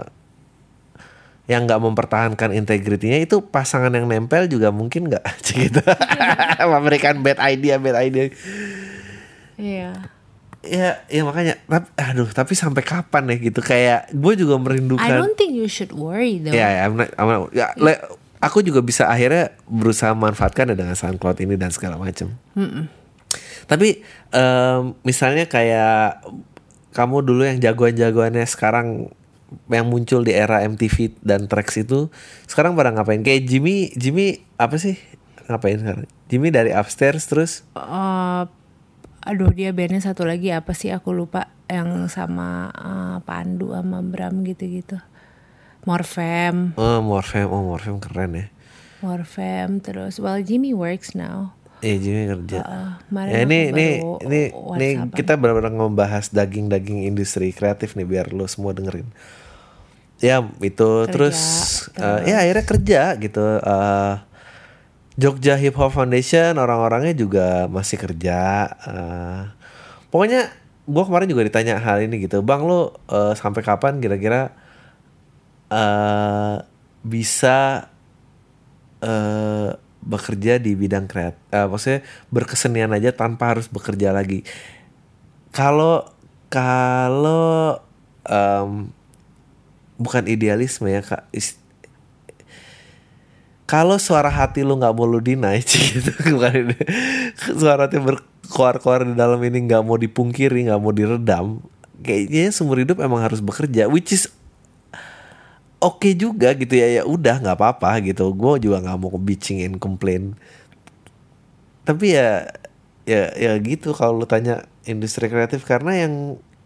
yang 1.47 1.63
nggak 1.63 1.79
mempertahankan 1.79 2.51
integritinya 2.51 3.15
itu 3.17 3.39
pasangan 3.39 3.89
yang 3.89 4.03
nempel 4.05 4.45
juga 4.45 4.67
mungkin 4.69 5.07
nggak? 5.07 5.23
Gitu. 5.47 5.79
Memberikan 6.75 7.23
bad 7.23 7.39
idea 7.39 7.79
bad 7.79 7.95
idea. 7.97 8.27
Iya. 9.57 9.91
ya 10.61 10.99
ya 11.07 11.21
makanya. 11.23 11.55
Tapi 11.63 11.87
aduh 11.95 12.29
tapi 12.29 12.53
sampai 12.53 12.83
kapan 12.83 13.31
ya 13.31 13.35
gitu? 13.39 13.63
Kayak 13.63 14.11
gue 14.11 14.33
juga 14.35 14.59
merindukan. 14.59 15.01
I 15.01 15.15
don't 15.15 15.33
think 15.33 15.55
you 15.55 15.71
should 15.71 15.95
worry 15.95 16.37
though. 16.37 16.51
Ya, 16.51 16.67
ya, 16.67 16.79
I'm 16.85 16.99
not- 16.99 17.15
I'm 17.15 17.27
not- 17.27 17.55
ya, 17.55 17.71
le- 17.79 18.03
aku 18.37 18.61
juga 18.61 18.83
bisa 18.83 19.07
akhirnya 19.07 19.55
berusaha 19.65 20.11
manfaatkan 20.11 20.69
dengan 20.75 20.93
SoundCloud 20.93 21.39
ini 21.41 21.55
dan 21.55 21.71
segala 21.71 21.95
macam. 21.95 22.35
Tapi 23.67 24.03
em, 24.29 24.81
misalnya 25.01 25.47
kayak 25.47 26.21
kamu 26.91 27.17
dulu 27.23 27.41
yang 27.45 27.57
jagoan-jagoannya 27.57 28.45
sekarang 28.45 29.09
yang 29.71 29.87
muncul 29.87 30.23
di 30.23 30.35
era 30.35 30.63
MTV 30.63 31.23
dan 31.23 31.47
Trax 31.47 31.79
itu 31.79 32.11
sekarang 32.47 32.75
pada 32.75 32.91
ngapain? 32.91 33.23
Kayak 33.23 33.47
Jimmy, 33.47 33.91
Jimmy 33.95 34.43
apa 34.59 34.75
sih 34.79 34.99
ngapain 35.47 35.79
sekarang? 35.79 36.05
Jimmy 36.27 36.51
dari 36.51 36.71
upstairs 36.75 37.27
terus 37.27 37.63
Eh, 37.75 38.43
aduh 39.27 39.51
dia 39.51 39.71
bandnya 39.71 40.03
satu 40.03 40.23
lagi 40.27 40.51
apa 40.51 40.71
sih 40.75 40.91
aku 40.91 41.11
lupa 41.15 41.51
yang 41.67 42.07
sama 42.11 42.71
eh, 42.75 43.17
Pandu 43.23 43.75
sama 43.75 44.03
Bram 44.03 44.43
gitu-gitu. 44.43 44.99
Morfem, 45.87 46.75
oh 46.75 46.99
Morfem, 46.99 47.47
oh 47.47 47.63
Morfem 47.63 47.95
keren 48.03 48.35
ya. 48.35 48.47
Morfem 48.99 49.79
terus. 49.79 50.19
Well 50.19 50.43
Jimmy 50.43 50.75
works 50.75 51.15
now. 51.15 51.56
Eh 51.81 52.01
Jimmy 52.01 52.25
kerja. 52.25 52.59
Uh, 52.65 52.91
Ya, 53.29 53.45
ini 53.45 53.71
ini 53.71 53.87
ini 54.25 54.41
ini 54.51 54.87
kita 55.15 55.39
benar-benar 55.39 55.71
membahas 55.71 56.27
daging-daging 56.33 57.07
industri 57.07 57.53
kreatif 57.55 57.95
nih 57.95 58.03
biar 58.03 58.33
lo 58.35 58.49
semua 58.49 58.75
dengerin. 58.75 59.07
Ya 60.17 60.41
itu 60.65 61.05
terus, 61.07 61.37
uh, 62.01 62.25
ya 62.25 62.41
akhirnya 62.41 62.65
kerja 62.65 63.01
gitu. 63.21 63.45
Uh, 63.61 64.17
Jogja 65.17 65.53
Hip 65.57 65.77
Hop 65.77 65.93
Foundation 65.93 66.57
orang-orangnya 66.57 67.13
juga 67.13 67.69
masih 67.69 68.01
kerja. 68.01 68.67
Uh, 68.83 69.41
pokoknya 70.09 70.49
gua 70.89 71.05
kemarin 71.05 71.29
juga 71.29 71.45
ditanya 71.45 71.77
hal 71.77 72.01
ini 72.01 72.25
gitu, 72.25 72.41
bang 72.41 72.65
lo 72.65 72.97
uh, 73.07 73.37
sampai 73.37 73.61
kapan 73.61 74.01
kira-kira 74.01 74.57
uh, 75.69 76.65
bisa 77.05 77.87
eh 79.05 79.69
bekerja 80.07 80.55
di 80.57 80.71
bidang 80.73 81.05
kreatif, 81.11 81.43
maksudnya 81.51 82.01
berkesenian 82.31 82.95
aja 82.95 83.11
tanpa 83.11 83.51
harus 83.51 83.67
bekerja 83.67 84.15
lagi. 84.15 84.47
Kalau 85.51 86.07
kalau 86.47 87.75
em, 88.23 88.87
bukan 89.99 90.23
idealisme 90.31 90.87
ya 90.87 91.03
kak, 91.03 91.27
kalau 93.67 93.99
suara 93.99 94.31
hati 94.31 94.63
lu 94.63 94.79
nggak 94.79 94.95
mau 94.95 95.03
lu 95.03 95.19
deny 95.19 95.59
gitu 95.67 96.11
bukan 96.33 96.71
suara 97.59 97.85
hati 97.85 97.99
berkoar-koar 97.99 99.03
di 99.03 99.13
dalam 99.13 99.37
ini 99.43 99.67
nggak 99.67 99.83
mau 99.83 99.99
dipungkiri 99.99 100.71
nggak 100.71 100.79
mau 100.79 100.95
diredam 100.95 101.59
kayaknya 101.99 102.55
seumur 102.55 102.79
hidup 102.79 103.03
emang 103.03 103.19
harus 103.19 103.43
bekerja 103.43 103.91
which 103.91 104.15
is 104.15 104.31
oke 105.79 106.09
juga 106.17 106.53
gitu 106.57 106.73
ya 106.73 107.01
ya 107.01 107.03
udah 107.05 107.41
nggak 107.41 107.57
apa-apa 107.57 108.01
gitu. 108.05 108.31
Gue 108.33 108.61
juga 108.61 108.81
nggak 108.83 108.97
mau 108.97 109.17
bitching 109.17 109.63
and 109.65 109.77
complain 109.77 110.37
tapi 111.87 112.19
ya 112.19 112.51
ya 113.07 113.31
ya 113.39 113.55
gitu 113.63 113.95
kalau 113.95 114.19
lu 114.19 114.27
tanya 114.27 114.67
industri 114.83 115.31
kreatif. 115.31 115.63
Karena 115.63 115.95
yang 115.95 116.13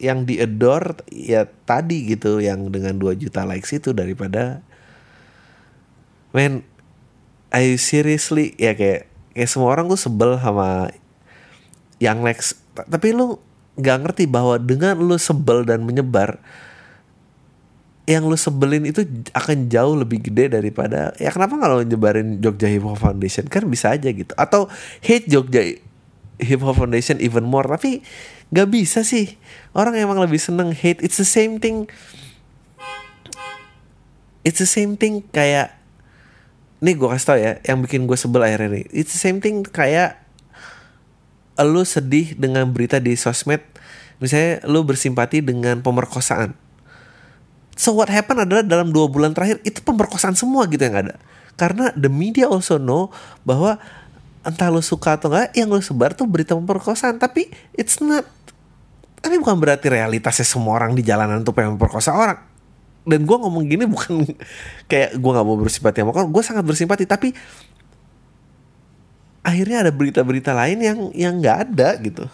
yang 0.02 0.26
diadore 0.26 1.06
ya 1.13 1.45
tadi 1.45 2.10
gitu 2.10 2.41
yang 2.41 2.74
dengan 2.74 2.97
2 2.97 3.13
juta 3.21 3.45
likes 3.45 3.69
itu 3.69 3.93
daripada 3.93 4.65
men 6.34 6.65
I 7.54 7.78
seriously? 7.78 8.58
Ya 8.58 8.74
kayak 8.74 9.06
kayak 9.38 9.50
semua 9.52 9.78
orang 9.78 9.86
tuh 9.93 10.02
sebel 10.02 10.41
sama 10.41 10.89
yang 12.02 12.26
Ta- 12.71 12.88
tapi 12.88 13.13
lu 13.13 13.38
nggak 13.78 13.97
ngerti 14.02 14.24
bahwa 14.26 14.58
dengan 14.58 14.97
lu 14.97 15.21
sebel 15.21 15.67
dan 15.67 15.86
menyebar 15.86 16.41
yang 18.10 18.26
lu 18.26 18.34
sebelin 18.34 18.90
itu 18.90 19.06
akan 19.32 19.70
jauh 19.70 19.94
lebih 19.94 20.26
gede 20.26 20.58
daripada 20.58 21.14
ya 21.22 21.30
kenapa 21.30 21.54
nggak 21.54 21.70
lo 21.70 21.86
nyebarin 21.86 22.42
Jogja 22.42 22.66
Hip 22.66 22.82
Hop 22.86 22.98
Foundation? 22.98 23.46
Kan 23.46 23.70
bisa 23.70 23.94
aja 23.94 24.10
gitu. 24.10 24.34
Atau 24.34 24.68
hate 25.06 25.30
Jogja 25.30 25.62
Hip 26.42 26.62
Hop 26.66 26.82
Foundation 26.82 27.22
even 27.22 27.46
more 27.46 27.70
tapi 27.70 28.02
nggak 28.50 28.68
bisa 28.74 29.06
sih. 29.06 29.38
Orang 29.78 29.94
emang 29.94 30.18
lebih 30.18 30.42
seneng 30.42 30.74
hate. 30.74 31.06
It's 31.06 31.22
the 31.22 31.30
same 31.30 31.62
thing. 31.62 31.86
It's 34.42 34.58
the 34.58 34.70
same 34.70 34.98
thing 34.98 35.22
kayak 35.30 35.78
nih 36.82 36.98
gue 36.98 37.06
kasih 37.06 37.28
tau 37.30 37.38
ya 37.38 37.62
yang 37.62 37.86
bikin 37.86 38.10
gue 38.10 38.18
sebel 38.18 38.42
akhirnya 38.42 38.82
nih. 38.82 38.86
It's 38.90 39.14
the 39.14 39.22
same 39.22 39.38
thing 39.38 39.62
kayak 39.62 40.18
lu 41.62 41.86
sedih 41.86 42.34
dengan 42.34 42.66
berita 42.74 42.98
di 42.98 43.14
sosmed. 43.14 43.62
Misalnya 44.18 44.66
lu 44.66 44.82
bersimpati 44.82 45.46
dengan 45.46 45.86
pemerkosaan 45.86 46.58
so 47.76 47.96
what 47.96 48.12
happened 48.12 48.44
adalah 48.44 48.64
dalam 48.64 48.92
dua 48.92 49.08
bulan 49.08 49.36
terakhir 49.36 49.60
itu 49.64 49.80
pemerkosaan 49.82 50.36
semua 50.36 50.68
gitu 50.68 50.82
yang 50.82 51.08
ada. 51.08 51.16
Karena 51.60 51.94
the 51.94 52.10
media 52.10 52.50
also 52.50 52.82
know 52.82 53.14
bahwa 53.46 53.78
entah 54.42 54.74
lu 54.74 54.82
suka 54.82 55.18
atau 55.18 55.30
enggak 55.30 55.54
yang 55.54 55.70
lu 55.70 55.82
sebar 55.82 56.18
tuh 56.18 56.26
berita 56.26 56.58
pemerkosaan. 56.58 57.22
Tapi 57.22 57.52
it's 57.78 58.02
not 58.02 58.26
tapi 59.22 59.38
bukan 59.38 59.62
berarti 59.62 59.86
realitasnya 59.86 60.46
semua 60.50 60.82
orang 60.82 60.98
di 60.98 61.06
jalanan 61.06 61.46
tuh 61.46 61.54
pengen 61.54 61.78
memperkosa 61.78 62.10
orang. 62.12 62.42
Dan 63.06 63.26
gue 63.26 63.38
ngomong 63.38 63.64
gini 63.70 63.86
bukan 63.86 64.26
kayak 64.92 65.18
gue 65.18 65.32
nggak 65.32 65.46
mau 65.46 65.58
bersimpati 65.62 66.02
sama 66.02 66.12
orang 66.18 66.30
gue 66.34 66.44
sangat 66.44 66.66
bersimpati. 66.66 67.06
Tapi 67.06 67.30
akhirnya 69.46 69.86
ada 69.86 69.92
berita-berita 69.94 70.54
lain 70.58 70.78
yang 70.82 71.00
yang 71.14 71.34
nggak 71.38 71.58
ada 71.70 71.90
gitu. 72.02 72.26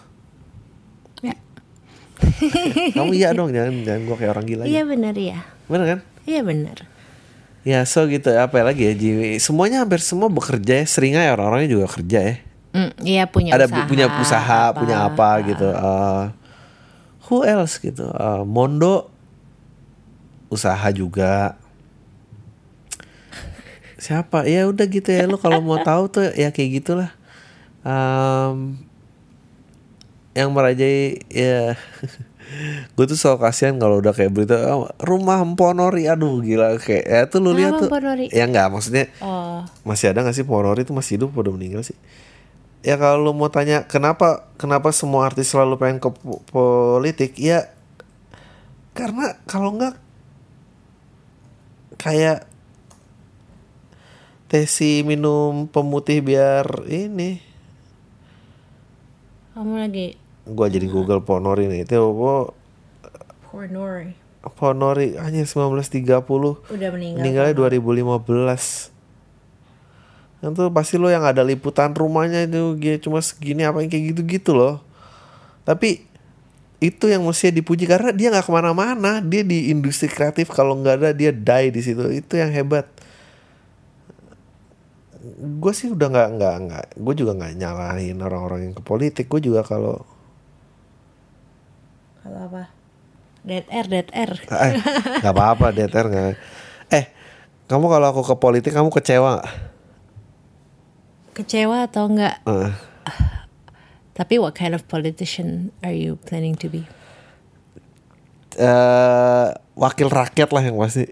kamu 2.96 3.12
iya 3.14 3.30
dong 3.30 3.50
jangan 3.50 3.74
jangan 3.82 4.02
gue 4.02 4.16
kayak 4.16 4.32
orang 4.32 4.46
gila 4.46 4.62
Iya 4.64 4.82
aja. 4.82 4.88
benar 4.88 5.14
ya. 5.14 5.40
bener 5.64 5.86
kan 5.86 6.00
Iya 6.24 6.40
benar. 6.42 6.76
ya 7.62 7.80
so 7.84 8.04
gitu 8.04 8.28
apa 8.30 8.62
lagi 8.62 8.82
ya 8.82 8.94
Jiwi 8.94 9.36
semuanya 9.38 9.82
hampir 9.82 9.98
semua 9.98 10.28
bekerja 10.28 10.72
ya 10.74 10.84
seringnya 10.84 11.22
ya 11.22 11.32
orang-orangnya 11.32 11.70
juga 11.70 11.86
kerja 11.90 12.20
ya 12.22 12.36
Mm, 12.68 12.92
Iya 13.00 13.24
punya 13.24 13.50
ada 13.50 13.64
usaha. 13.64 13.86
punya 13.86 14.06
usaha 14.14 14.60
punya 14.72 14.96
apa 15.02 15.28
gitu 15.42 15.66
Eh, 15.66 16.24
who 17.24 17.40
else 17.42 17.76
gitu 17.78 18.04
Eh, 18.06 18.42
Mondo 18.44 19.08
usaha 20.48 20.84
juga 20.90 21.56
siapa 23.96 24.44
ya 24.44 24.64
udah 24.64 24.86
gitu 24.86 25.08
ya 25.08 25.24
lu 25.24 25.36
kalau 25.36 25.58
mau 25.58 25.80
tahu 25.80 26.06
tuh 26.08 26.24
ya 26.32 26.48
kayak 26.48 26.70
gitulah 26.78 27.10
Em, 27.80 28.76
yang 30.38 30.54
merajai 30.54 31.18
ya. 31.26 31.74
Gue 32.96 33.04
tuh 33.04 33.12
selalu 33.12 33.44
kasihan 33.44 33.76
kalau 33.76 34.00
udah 34.00 34.16
kayak 34.16 34.32
berita 34.32 34.56
"Oh, 34.72 34.88
rumah 34.98 35.42
Emponori 35.42 36.06
aduh 36.06 36.40
gila 36.40 36.80
kayak 36.80 37.04
ya 37.04 37.20
tuh 37.26 37.42
lu 37.42 37.52
lihat 37.52 37.76
tuh. 37.76 37.92
Emponori? 37.92 38.30
ya 38.30 38.46
nggak 38.46 38.72
maksudnya 38.72 39.04
Oh, 39.20 39.68
masih 39.84 40.16
ada 40.16 40.24
gak 40.24 40.32
sih 40.32 40.48
Ponori 40.48 40.80
itu 40.80 40.96
masih 40.96 41.20
hidup 41.20 41.34
atau 41.34 41.44
udah 41.44 41.52
meninggal 41.52 41.84
sih? 41.84 41.98
Ya 42.80 42.96
kalau 42.96 43.20
lu 43.20 43.32
mau 43.34 43.52
tanya 43.52 43.84
kenapa 43.84 44.48
kenapa 44.56 44.88
semua 44.90 45.28
artis 45.28 45.52
selalu 45.52 45.76
pengen 45.76 45.98
ke 45.98 46.08
po- 46.08 46.40
politik? 46.48 47.36
Ya 47.36 47.68
karena 48.96 49.36
kalau 49.44 49.76
nggak 49.76 49.94
kayak 51.96 52.48
Tesi 54.48 55.04
minum 55.04 55.68
pemutih 55.68 56.24
biar 56.24 56.64
ini. 56.88 57.44
Kamu 59.52 59.76
lagi 59.76 60.16
gua 60.52 60.66
jadi 60.72 60.88
Google 60.88 61.20
Ponori 61.20 61.68
nih. 61.68 61.84
Itu 61.84 62.00
apa 62.00 62.52
Pornori. 63.48 64.12
Ponori 64.54 65.18
hanya 65.18 65.44
1930 65.44 66.08
Udah 66.08 66.90
meninggal. 66.94 67.20
meninggalnya 67.20 67.54
2015 67.58 68.94
itu 70.38 70.70
pasti 70.70 70.94
lo 70.94 71.10
yang 71.10 71.26
ada 71.26 71.42
liputan 71.42 71.90
rumahnya 71.90 72.46
itu 72.46 72.78
dia 72.78 72.94
cuma 73.02 73.18
segini 73.18 73.66
apa 73.66 73.82
yang 73.82 73.90
kayak 73.90 74.14
gitu-gitu 74.14 74.54
loh. 74.54 74.78
Tapi 75.66 76.06
itu 76.78 77.10
yang 77.10 77.26
mesti 77.26 77.50
dipuji 77.50 77.90
karena 77.90 78.14
dia 78.14 78.30
nggak 78.30 78.46
ke 78.46 78.52
mana-mana. 78.54 79.18
Dia 79.18 79.42
di 79.42 79.74
industri 79.74 80.06
kreatif 80.06 80.54
kalau 80.54 80.78
nggak 80.78 80.94
ada 81.02 81.10
dia 81.10 81.34
die 81.34 81.74
di 81.74 81.82
situ. 81.82 82.06
Itu 82.14 82.38
yang 82.38 82.54
hebat. 82.54 82.86
Gue 85.58 85.74
sih 85.74 85.90
udah 85.90 86.06
nggak 86.06 86.28
nggak 86.38 86.54
nggak 86.70 86.84
gue 87.02 87.14
juga 87.18 87.32
nggak 87.34 87.52
nyalahin 87.58 88.22
orang-orang 88.22 88.70
yang 88.70 88.74
ke 88.78 88.82
politik. 88.86 89.26
Gue 89.26 89.42
juga 89.42 89.66
kalau 89.66 90.06
Kalau 92.28 92.44
apa? 92.44 92.68
Dead 93.40 93.64
air, 93.72 93.86
dead 93.88 94.08
air. 94.12 94.36
eh 94.68 94.72
nggak 95.24 95.32
apa-apa 95.32 95.72
DTR 95.72 96.06
nggak 96.12 96.36
eh 96.92 97.04
kamu 97.64 97.88
kalau 97.88 98.06
aku 98.12 98.20
ke 98.20 98.36
politik 98.36 98.76
kamu 98.76 98.92
kecewa 98.92 99.40
nggak 99.40 99.48
Kecewa 101.32 101.88
atau 101.88 102.04
enggak? 102.12 102.44
Eh. 102.44 102.72
Tapi 104.12 104.34
what 104.36 104.52
kind 104.52 104.76
of 104.76 104.84
politician 104.92 105.72
are 105.80 105.96
you 105.96 106.20
planning 106.28 106.52
to 106.52 106.68
be? 106.68 106.84
eh 108.60 109.48
wakil 109.72 110.12
rakyat 110.12 110.52
lah 110.52 110.68
yang 110.68 110.76
pasti. 110.76 111.08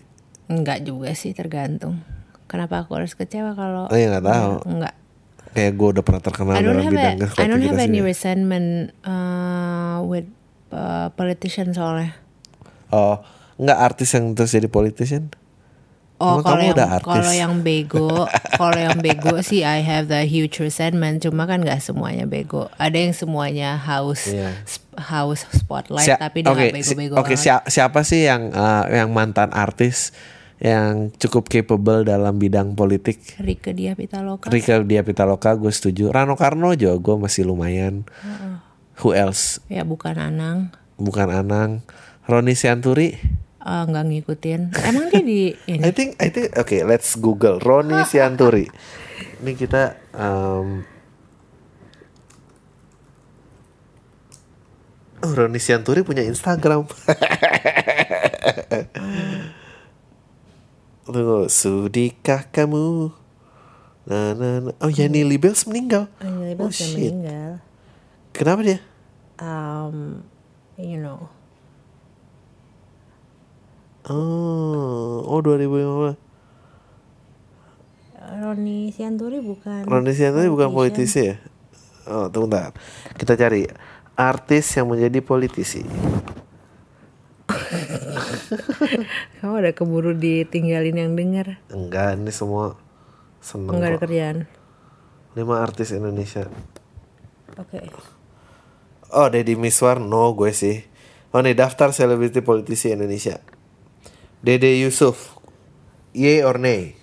Enggak 0.53 0.85
juga 0.85 1.17
sih, 1.17 1.33
tergantung. 1.33 2.05
Kenapa 2.45 2.85
aku 2.85 3.01
harus 3.01 3.17
kecewa 3.17 3.57
kalau 3.57 3.89
Oh 3.89 3.97
ya 3.97 4.13
nggak 4.13 4.27
tahu. 4.29 4.53
enggak? 4.69 4.95
Kayak 5.57 5.73
gue 5.73 5.89
udah 5.97 6.05
pernah 6.05 6.21
terkenal 6.21 6.53
I 6.53 6.61
don't 6.61 6.77
dalam 6.77 6.85
have 6.85 6.93
bidang 6.93 7.17
a, 7.17 7.41
I 7.41 7.47
don't 7.49 7.65
have 7.65 7.81
any 7.81 8.05
resentment 8.05 8.93
uh, 9.09 10.05
with 10.05 10.29
uh, 10.71 11.09
politician 11.13 11.71
soalnya. 11.71 12.15
Oh, 12.89 13.21
nggak 13.57 13.79
artis 13.79 14.15
yang 14.15 14.33
terus 14.33 14.51
jadi 14.51 14.67
politician? 14.67 15.31
Oh, 16.17 16.41
kalau 16.41 16.57
kamu 16.57 16.63
yang 16.65 16.77
udah 16.81 16.89
artis? 16.97 17.09
kalau 17.13 17.33
yang 17.35 17.55
bego, 17.61 18.09
kalau 18.61 18.79
yang 18.81 18.97
bego 18.97 19.37
sih 19.45 19.61
I 19.61 19.85
have 19.85 20.09
the 20.09 20.25
huge 20.25 20.57
resentment. 20.59 21.21
Cuma 21.21 21.45
kan 21.45 21.61
nggak 21.61 21.77
semuanya 21.79 22.25
bego. 22.25 22.73
Ada 22.77 22.97
yang 22.97 23.13
semuanya 23.13 23.77
haus 23.77 24.25
sp- 24.65 24.97
haus 24.97 25.45
spotlight, 25.53 26.09
Sia- 26.09 26.17
tapi 26.17 26.41
dia 26.41 26.57
si- 26.57 26.73
bego-bego. 26.73 27.21
Oke, 27.21 27.37
banget. 27.37 27.43
sia- 27.43 27.67
siapa 27.69 28.01
sih 28.01 28.25
yang 28.25 28.49
eh, 28.49 28.85
yang 28.97 29.13
mantan 29.13 29.53
artis 29.53 30.17
yang 30.57 31.13
cukup 31.13 31.53
capable 31.53 32.01
dalam 32.01 32.41
bidang 32.41 32.73
politik? 32.73 33.21
Rike 33.37 33.77
Dia 33.77 33.93
Pitaloka. 33.93 34.49
Rika 34.49 34.81
Pitaloka 35.05 35.53
gue 35.53 35.69
setuju. 35.69 36.09
Rano 36.09 36.33
Karno 36.33 36.73
juga 36.73 36.97
gue 36.97 37.29
masih 37.29 37.45
lumayan. 37.45 38.09
Who 39.01 39.13
else? 39.13 39.61
Ya 39.69 39.85
bukan 39.85 40.17
Anang. 40.17 40.73
Bukan 40.97 41.29
Anang. 41.29 41.85
Roni 42.25 42.57
Sianturi. 42.57 43.15
Ah, 43.61 43.83
nggak 43.85 44.05
ngikutin. 44.09 44.61
Emang 44.83 45.11
dia 45.11 45.21
di 45.21 45.51
ini. 45.71 45.83
I 45.83 45.91
think 45.91 46.17
I 46.17 46.31
think 46.31 46.55
oke 46.55 46.73
let's 46.87 47.13
Google 47.15 47.59
Roni 47.59 47.99
Sianturi. 48.05 48.71
Ini 49.43 49.53
kita 49.53 49.99
um, 50.15 50.87
Oh, 55.19 55.33
Roni 55.33 55.59
Sianturi 55.59 56.05
punya 56.05 56.23
Instagram. 56.23 56.87
Tunggu, 61.07 61.47
sudikah 61.49 62.51
kamu? 62.51 63.11
Nah, 64.07 64.35
nah, 64.35 64.55
nah. 64.61 64.75
Oh, 64.79 64.91
Yani 64.91 65.23
Libels 65.23 65.67
meninggal. 65.67 66.07
Oh, 66.21 66.67
Oh, 66.67 66.71
shit. 66.71 67.11
meninggal. 67.11 67.59
Kenapa 68.37 68.61
dia? 68.61 68.85
Um, 69.41 70.21
you 70.77 71.01
know. 71.01 71.33
Oh, 74.13 75.25
oh 75.25 75.41
2015. 75.41 76.21
Roni 78.37 78.93
Sianturi 78.93 79.41
bukan. 79.41 79.89
Roni 79.89 80.13
Sianturi 80.13 80.53
bukan 80.53 80.69
politisi 80.69 81.33
ya? 81.33 81.41
Oh, 82.05 82.29
tunggu 82.29 82.53
bentar. 82.53 82.77
Kita 83.17 83.41
cari 83.41 83.65
artis 84.15 84.69
yang 84.77 84.93
menjadi 84.93 85.25
politisi. 85.25 85.81
Kamu 89.41 89.65
udah 89.65 89.73
keburu 89.73 90.13
ditinggalin 90.13 91.01
yang 91.01 91.17
denger. 91.17 91.57
Enggak, 91.73 92.21
ini 92.21 92.31
semua 92.31 92.77
seneng 93.41 93.81
Enggak 93.81 93.97
ada 93.97 93.99
kok. 93.99 94.05
kerjaan. 94.05 94.37
Lima 95.33 95.65
artis 95.65 95.97
Indonesia. 95.97 96.45
Oke. 97.57 97.81
Oh, 99.17 99.33
Deddy 99.33 99.57
Miswar, 99.57 99.97
no 99.97 100.37
gue 100.37 100.53
sih. 100.53 100.85
Oh 101.33 101.41
nih 101.41 101.57
daftar 101.57 101.89
selebriti 101.89 102.45
politisi 102.45 102.93
Indonesia. 102.93 103.41
Dede 104.45 104.77
Yusuf, 104.77 105.41
ye 106.13 106.45
or 106.45 106.61
nay? 106.61 107.01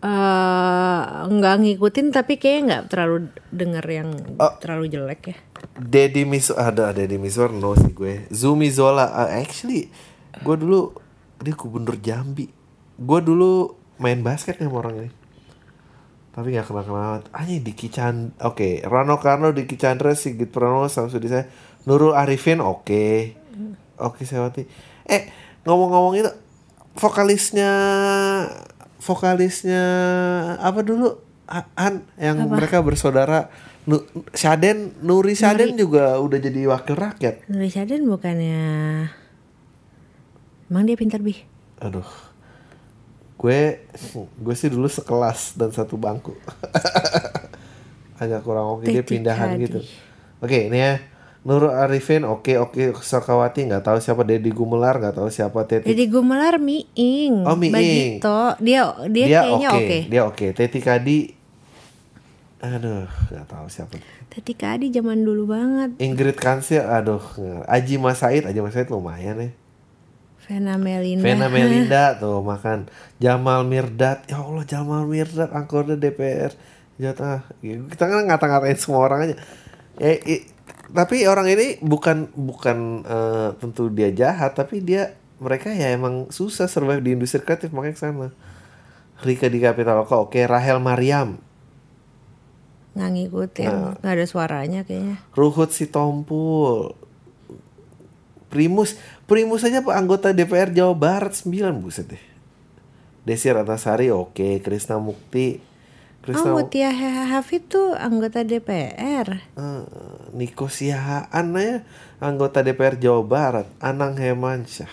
Eh, 0.00 1.02
nggak 1.28 1.56
ngikutin 1.60 2.08
tapi 2.08 2.40
kayaknya 2.40 2.64
nggak 2.64 2.84
terlalu 2.88 3.16
denger 3.52 3.84
yang 3.84 4.08
Oh. 4.40 4.56
terlalu 4.56 4.88
jelek 4.88 5.22
ya. 5.28 5.36
Deddy 5.76 6.24
Miswar, 6.24 6.72
ada 6.72 6.96
Deddy 6.96 7.20
Miswar, 7.20 7.52
no 7.52 7.76
sih 7.76 7.92
gue. 7.92 8.24
Zumi 8.32 8.72
Zola, 8.72 9.12
ah, 9.12 9.28
actually, 9.28 9.92
gue 10.40 10.56
dulu 10.56 10.96
dia 11.36 11.52
gubernur 11.52 12.00
Jambi. 12.00 12.48
Gue 12.96 13.20
dulu 13.20 13.76
main 14.00 14.24
basket 14.24 14.56
nih 14.56 14.72
sama 14.72 14.80
orang 14.80 14.94
ini. 15.04 15.10
Tapi 16.30 16.54
gak 16.54 16.70
kenal 16.70 16.84
kenal. 16.86 17.20
Hanya 17.34 17.58
Diki 17.58 17.90
Chan, 17.90 18.30
oke. 18.38 18.86
Rano 18.86 19.18
Karno, 19.18 19.50
Diki 19.50 19.74
Chandra, 19.74 20.14
Sigit 20.14 20.46
Pranowo, 20.46 20.86
Samsudi 20.86 21.26
saya, 21.26 21.50
Nurul 21.84 22.14
Arifin, 22.14 22.62
oke. 22.62 23.34
Oke, 24.00 24.24
Sewati. 24.24 24.64
Eh, 25.04 25.28
ngomong-ngomong 25.66 26.14
itu, 26.16 26.30
vokalisnya, 26.96 27.72
vokalisnya 29.02 29.84
apa 30.56 30.80
dulu? 30.80 31.20
Han, 31.50 32.06
yang 32.14 32.46
mereka 32.46 32.78
bersaudara. 32.78 33.50
Nu, 33.84 34.06
Syaden, 34.30 35.02
Nuri 35.02 35.34
Syaden 35.34 35.74
juga 35.74 36.14
udah 36.22 36.38
jadi 36.38 36.70
wakil 36.70 36.94
rakyat. 36.94 37.50
Nuri 37.50 37.68
Syaden 37.72 38.06
bukannya 38.06 38.62
Emang 40.70 40.86
dia 40.86 40.94
pintar 40.94 41.18
bi? 41.18 41.34
Aduh. 41.82 42.29
Gue 43.40 43.88
gue 44.36 44.54
sih 44.54 44.68
dulu 44.68 44.84
sekelas 44.84 45.56
dan 45.56 45.72
satu 45.72 45.96
bangku. 45.96 46.36
Agak 48.20 48.44
kurang 48.44 48.76
oke 48.76 48.84
dia 48.84 49.00
Teti 49.00 49.16
pindahan 49.16 49.56
gitu. 49.56 49.80
Oke, 50.44 50.68
ini 50.68 50.76
ya. 50.76 51.00
Nurul 51.40 51.72
Arifin 51.72 52.28
oke 52.28 52.52
oke 52.60 53.00
Sokawati 53.00 53.64
nggak 53.64 53.80
tahu 53.80 53.96
siapa 53.96 54.28
Deddy 54.28 54.52
Gumelar 54.52 55.00
nggak 55.00 55.16
tahu 55.16 55.32
siapa 55.32 55.64
Teti 55.64 55.88
Jadi 55.88 56.04
Gumelar 56.12 56.60
Miing. 56.60 57.48
Oh, 57.48 57.56
Miing. 57.56 58.20
Bagito. 58.20 58.60
Dia 58.60 58.92
dia, 59.08 59.40
kayaknya 59.40 59.68
oke. 59.72 59.98
dia 60.12 60.22
oke 60.28 60.46
Teti 60.52 60.78
Kadi 60.84 61.18
aduh 62.60 63.08
nggak 63.08 63.46
tahu 63.48 63.66
siapa 63.72 63.96
Tadi 64.28 64.52
Kadi 64.52 64.92
zaman 64.92 65.24
dulu 65.24 65.48
banget. 65.48 65.96
Ingrid 65.96 66.36
Kansil 66.36 66.84
aduh 66.84 67.24
Aji 67.64 67.96
Mas 67.96 68.20
Said 68.20 68.44
Aji 68.44 68.60
Mas 68.60 68.76
Said 68.76 68.92
lumayan 68.92 69.40
ya 69.40 69.48
Vena 70.50 70.74
Melinda. 70.74 71.22
Vena 71.22 71.46
Melinda 71.54 72.18
tuh 72.18 72.42
makan 72.42 72.90
Jamal 73.22 73.62
Mirdad 73.62 74.26
ya 74.26 74.42
Allah 74.42 74.66
Jamal 74.66 75.06
Mirdad 75.06 75.46
angkornya 75.48 75.94
DPR 75.94 76.50
Jawa 76.98 77.14
Tengah 77.14 77.40
kita 77.62 78.02
kan 78.02 78.26
ngata-ngatain 78.26 78.74
semua 78.74 79.06
orang 79.06 79.30
aja 79.30 79.36
ya, 79.96 80.10
i- 80.26 80.44
tapi 80.90 81.22
orang 81.22 81.46
ini 81.46 81.78
bukan 81.78 82.34
bukan 82.34 83.06
eh, 83.06 83.48
tentu 83.56 83.86
dia 83.88 84.10
jahat 84.10 84.58
tapi 84.58 84.82
dia 84.82 85.14
mereka 85.38 85.70
ya 85.70 85.94
emang 85.94 86.26
susah 86.28 86.66
survive 86.66 86.98
di 87.00 87.14
industri 87.14 87.38
kreatif 87.40 87.70
makanya 87.70 87.94
ke 87.94 88.02
sana 88.02 88.28
Rika 89.22 89.46
di 89.46 89.62
Kapitaloka 89.62 90.18
oke 90.18 90.42
Rahel 90.44 90.82
Mariam 90.82 91.38
Nggak 92.90 93.10
ngikutin. 93.14 93.70
Nah. 93.70 93.94
Nggak 94.02 94.14
ada 94.18 94.26
suaranya 94.26 94.80
kayaknya. 94.82 95.22
Ruhut 95.30 95.70
Sitompul 95.70 96.90
Primus 98.50 98.98
Primus 99.30 99.62
aja 99.62 99.78
pak 99.86 99.94
anggota 99.94 100.34
DPR 100.34 100.74
Jawa 100.74 100.98
Barat 100.98 101.30
9 101.30 101.78
buset 101.78 102.10
deh. 102.10 102.24
Desi 103.22 103.46
Ratnasari 103.46 104.10
oke. 104.10 104.58
Krisna 104.58 104.98
Mukti. 104.98 105.62
Krisna 106.18 106.50
Oh, 106.50 106.58
Mutia 106.58 106.90
Hafid 107.30 107.70
tuh 107.70 107.94
anggota 107.94 108.42
DPR. 108.42 109.38
Eh, 109.54 109.82
Niko 110.34 110.66
Siahaan 110.66 111.54
ya 111.54 111.86
anggota 112.18 112.66
DPR 112.66 112.98
Jawa 112.98 113.22
Barat. 113.22 113.66
Anang 113.78 114.18
Hemansyah 114.18 114.90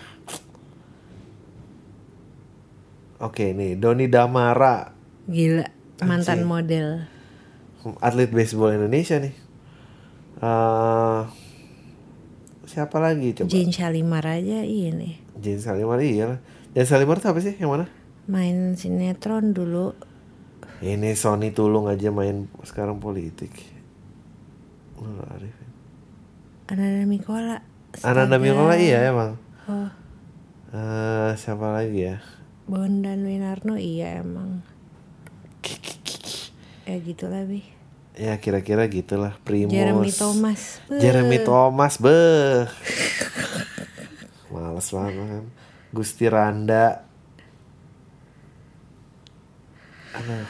Oke 3.17 3.57
nih 3.57 3.73
Doni 3.73 4.05
Damara. 4.05 4.93
Gila, 5.25 5.65
mantan 6.05 6.45
Anjing. 6.45 6.45
model. 6.45 6.87
atlet 8.05 8.29
baseball 8.29 8.77
Indonesia 8.77 9.17
nih. 9.17 9.33
Eh, 10.37 11.21
siapa 12.67 12.99
lagi 12.99 13.31
coba 13.31 13.47
Jane 13.47 13.71
Shalimar 13.71 14.27
aja 14.27 14.59
ini. 14.67 15.15
Jane 15.39 15.63
Salimar 15.63 16.03
iya 16.03 16.35
lah. 16.35 16.39
Jane 16.75 16.87
Salimar 16.87 17.17
tuh 17.23 17.31
apa 17.31 17.39
sih 17.39 17.55
yang 17.55 17.71
mana? 17.71 17.87
Main 18.27 18.75
sinetron 18.75 19.55
dulu. 19.55 19.95
Ini 20.83 21.15
Sony 21.17 21.55
Tulung 21.55 21.89
aja 21.89 22.11
main 22.13 22.45
sekarang 22.61 22.99
politik. 23.01 23.49
Nur 24.99 25.25
Arifin. 25.31 25.69
Ananda 26.69 27.03
Mikola. 27.07 27.57
Ananda. 28.03 28.37
Mikola 28.37 28.75
iya 28.77 29.09
emang. 29.09 29.39
Oh, 29.65 29.89
Eh 30.75 31.31
siapa 31.39 31.71
lagi 31.71 32.11
ya? 32.11 32.19
Bondan 32.67 33.23
Winarno 33.23 33.79
iya 33.79 34.19
emang. 34.19 34.59
Ya 36.83 36.99
gitulah 36.99 37.47
bi. 37.47 37.76
Ya 38.17 38.33
kira-kira 38.41 38.81
gitulah 38.89 39.37
Primus. 39.45 39.69
Jeremy 39.69 40.09
Thomas. 40.09 40.81
Beuh. 40.89 40.97
Jeremy 40.97 41.37
Thomas 41.45 41.93
beh. 42.01 42.65
Males 44.49 44.89
banget. 44.89 45.43
Gusti 45.93 46.25
Randa. 46.25 47.05
Aduh. 50.17 50.49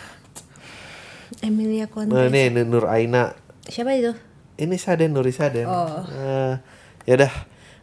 Emilia 1.44 1.92
Contes. 1.92 2.16
Nah, 2.16 2.32
ini 2.32 2.64
Nur 2.64 2.88
Aina. 2.88 3.36
Siapa 3.68 3.92
itu? 4.00 4.16
Ini 4.56 4.76
Saden 4.80 5.12
Nuri 5.12 5.36
Saden. 5.36 5.68
Oh. 5.68 6.08
Eh, 6.08 6.56
ya 7.04 7.14
udah, 7.20 7.34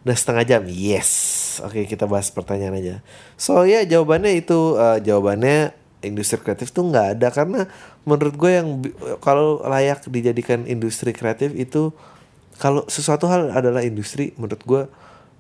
udah 0.01 0.17
setengah 0.17 0.45
jam. 0.49 0.63
Yes. 0.65 1.61
Oke, 1.61 1.85
kita 1.85 2.09
bahas 2.09 2.33
pertanyaan 2.33 2.81
aja. 2.81 2.95
So 3.37 3.69
ya 3.69 3.85
jawabannya 3.85 4.33
itu 4.33 4.81
eh, 4.81 4.99
jawabannya 5.05 5.77
industri 6.03 6.41
kreatif 6.41 6.73
tuh 6.73 6.89
nggak 6.89 7.21
ada 7.21 7.29
karena 7.33 7.69
menurut 8.05 8.35
gue 8.37 8.51
yang 8.53 8.69
kalau 9.25 9.65
layak 9.65 10.05
dijadikan 10.09 10.69
industri 10.69 11.17
kreatif 11.17 11.57
itu 11.57 11.93
kalau 12.61 12.85
sesuatu 12.87 13.27
hal 13.27 13.51
adalah 13.51 13.83
industri 13.83 14.37
menurut 14.37 14.63
gue 14.65 14.83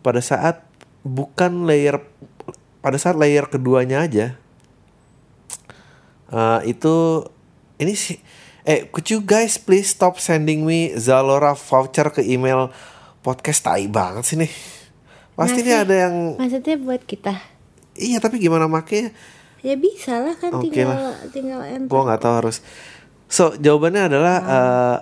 pada 0.00 0.20
saat 0.24 0.64
bukan 1.04 1.68
layer 1.68 2.00
pada 2.80 2.96
saat 2.96 3.16
layer 3.16 3.46
keduanya 3.48 4.04
aja 4.04 4.36
Uh, 6.34 6.58
itu 6.66 7.22
ini 7.78 7.94
sih 7.94 8.18
eh 8.64 8.88
could 8.88 9.06
you 9.12 9.20
guys 9.20 9.60
please 9.60 9.92
stop 9.92 10.16
sending 10.16 10.64
me 10.64 10.90
Zalora 10.96 11.52
voucher 11.52 12.08
ke 12.10 12.24
email 12.24 12.72
podcast 13.20 13.60
tai 13.62 13.86
banget 13.86 14.24
sih 14.24 14.36
nih. 14.40 14.52
Pasti 15.36 15.60
nih 15.62 15.74
sih. 15.78 15.82
ada 15.84 15.94
yang 15.94 16.14
Maksudnya 16.40 16.76
buat 16.80 17.02
kita. 17.04 17.38
iya 17.94 18.18
tapi 18.18 18.42
gimana 18.42 18.66
makanya? 18.66 19.12
Ya 19.64 19.80
bisa 19.80 20.20
lah 20.20 20.36
kan 20.36 20.52
Oke 20.60 20.68
tinggal 20.68 20.92
lah. 20.92 21.16
tinggal 21.32 21.60
enter. 21.64 21.88
Gua 21.88 22.02
nggak 22.04 22.20
tahu 22.20 22.34
harus. 22.44 22.60
So 23.32 23.56
jawabannya 23.56 24.12
adalah 24.12 24.36
eh, 24.44 24.96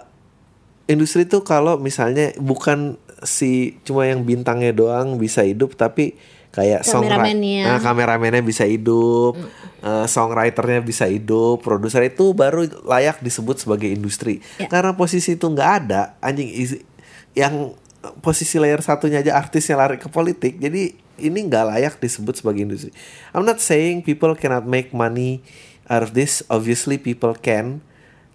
industri 0.94 1.26
tuh 1.26 1.42
kalau 1.42 1.82
misalnya 1.82 2.30
bukan 2.38 2.94
si 3.26 3.78
cuma 3.82 4.06
yang 4.06 4.22
bintangnya 4.22 4.70
doang 4.70 5.18
bisa 5.18 5.42
hidup 5.42 5.74
tapi 5.74 6.14
kayak 6.52 6.84
Kameramennya. 6.84 7.64
nah, 7.64 7.78
kameramennya 7.80 8.44
bisa 8.44 8.68
hidup, 8.68 9.40
eh, 9.80 10.06
songwriternya 10.06 10.84
bisa 10.84 11.08
hidup, 11.08 11.64
produser 11.64 12.04
itu 12.04 12.36
baru 12.36 12.68
layak 12.84 13.24
disebut 13.24 13.64
sebagai 13.64 13.88
industri. 13.88 14.44
Ya. 14.60 14.68
Karena 14.68 14.92
posisi 14.92 15.34
itu 15.40 15.48
nggak 15.48 15.70
ada, 15.84 16.20
anjing 16.20 16.52
yang 17.32 17.72
posisi 18.20 18.60
layer 18.60 18.84
satunya 18.84 19.24
aja 19.24 19.32
artisnya 19.32 19.80
lari 19.80 19.96
ke 19.96 20.12
politik, 20.12 20.60
jadi 20.60 20.92
ini 21.16 21.38
nggak 21.46 21.64
layak 21.68 21.94
disebut 21.98 22.38
sebagai 22.38 22.64
industri. 22.64 22.90
I'm 23.32 23.42
not 23.42 23.58
saying 23.58 24.02
people 24.02 24.32
cannot 24.32 24.64
make 24.64 24.90
money 24.92 25.42
out 25.86 26.00
of 26.00 26.14
this, 26.14 26.40
obviously 26.46 26.96
people 26.96 27.34
can, 27.34 27.80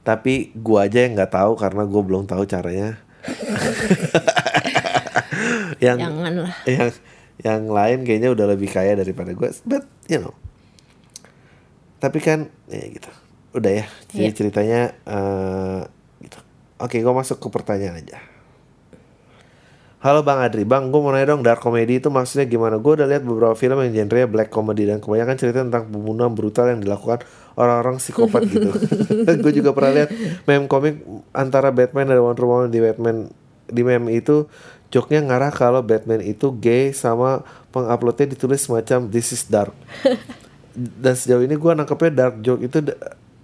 tapi 0.01 0.51
gua 0.53 0.85
aja 0.85 1.03
yang 1.03 1.15
nggak 1.15 1.31
tahu 1.31 1.55
karena 1.55 1.83
gue 1.83 2.01
belum 2.03 2.23
tahu 2.25 2.43
caranya. 2.45 2.97
yang 5.83 5.97
Janganlah. 5.99 6.53
yang 6.65 6.89
yang 7.37 7.61
lain 7.69 8.01
kayaknya 8.01 8.29
udah 8.33 8.45
lebih 8.49 8.69
kaya 8.71 8.97
daripada 8.97 9.29
gue 9.29 9.49
but 9.63 9.85
you 10.09 10.17
know 10.17 10.33
tapi 11.97 12.17
kan 12.17 12.49
ya 12.65 12.81
gitu 12.89 13.09
udah 13.53 13.71
ya 13.83 13.85
jadi 14.09 14.29
Iya. 14.29 14.33
ceritanya 14.33 14.81
eh, 15.05 15.81
gitu 16.23 16.37
oke 16.77 16.97
gue 16.97 17.13
masuk 17.13 17.37
ke 17.37 17.47
pertanyaan 17.51 18.01
aja 18.01 18.17
Halo 19.97 20.21
Bang 20.21 20.37
Adri, 20.45 20.61
Bang 20.61 20.93
gue 20.93 21.01
mau 21.01 21.09
nanya 21.09 21.33
dong 21.33 21.41
dark 21.41 21.57
comedy 21.57 21.97
itu 21.97 22.13
maksudnya 22.13 22.45
gimana? 22.45 22.77
Gue 22.77 23.01
udah 23.01 23.09
lihat 23.09 23.25
beberapa 23.25 23.57
film 23.57 23.81
yang 23.81 24.05
genrenya 24.05 24.29
black 24.29 24.53
comedy 24.53 24.85
dan 24.85 25.01
kebanyakan 25.01 25.35
cerita 25.41 25.65
tentang 25.65 25.89
pembunuhan 25.89 26.37
brutal 26.37 26.69
yang 26.69 26.77
dilakukan 26.77 27.25
orang-orang 27.57 27.97
psikopat 27.97 28.45
gitu. 28.53 28.69
gue 29.41 29.53
juga 29.57 29.73
pernah 29.73 29.97
lihat 29.97 30.09
meme 30.45 30.69
komik 30.69 31.01
antara 31.33 31.73
Batman 31.73 32.13
dan 32.13 32.21
Wonder 32.21 32.45
Woman 32.45 32.69
di 32.69 32.77
Batman 32.77 33.33
di 33.65 33.81
meme 33.81 34.13
itu 34.13 34.45
joknya 34.93 35.17
ngarah 35.25 35.49
kalau 35.49 35.81
Batman 35.81 36.21
itu 36.21 36.53
gay 36.61 36.93
sama 36.93 37.41
penguploadnya 37.73 38.37
ditulis 38.37 38.69
semacam 38.69 39.09
this 39.09 39.33
is 39.33 39.49
dark. 39.49 39.73
Dan 40.77 41.17
sejauh 41.17 41.41
ini 41.41 41.57
gue 41.57 41.71
nangkepnya 41.73 42.13
dark 42.13 42.45
joke 42.45 42.61
itu 42.61 42.85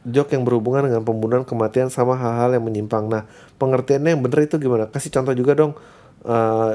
joke 0.05 0.29
yang 0.37 0.45
berhubungan 0.45 0.85
dengan 0.85 1.01
pembunuhan, 1.01 1.41
kematian 1.41 1.89
sama 1.89 2.13
hal-hal 2.13 2.53
yang 2.53 2.61
menyimpang. 2.61 3.09
Nah, 3.09 3.25
pengertiannya 3.57 4.13
yang 4.13 4.21
bener 4.21 4.45
itu 4.45 4.61
gimana? 4.61 4.85
Kasih 4.91 5.09
contoh 5.09 5.33
juga 5.33 5.57
dong. 5.57 5.73
Eh, 6.23 6.73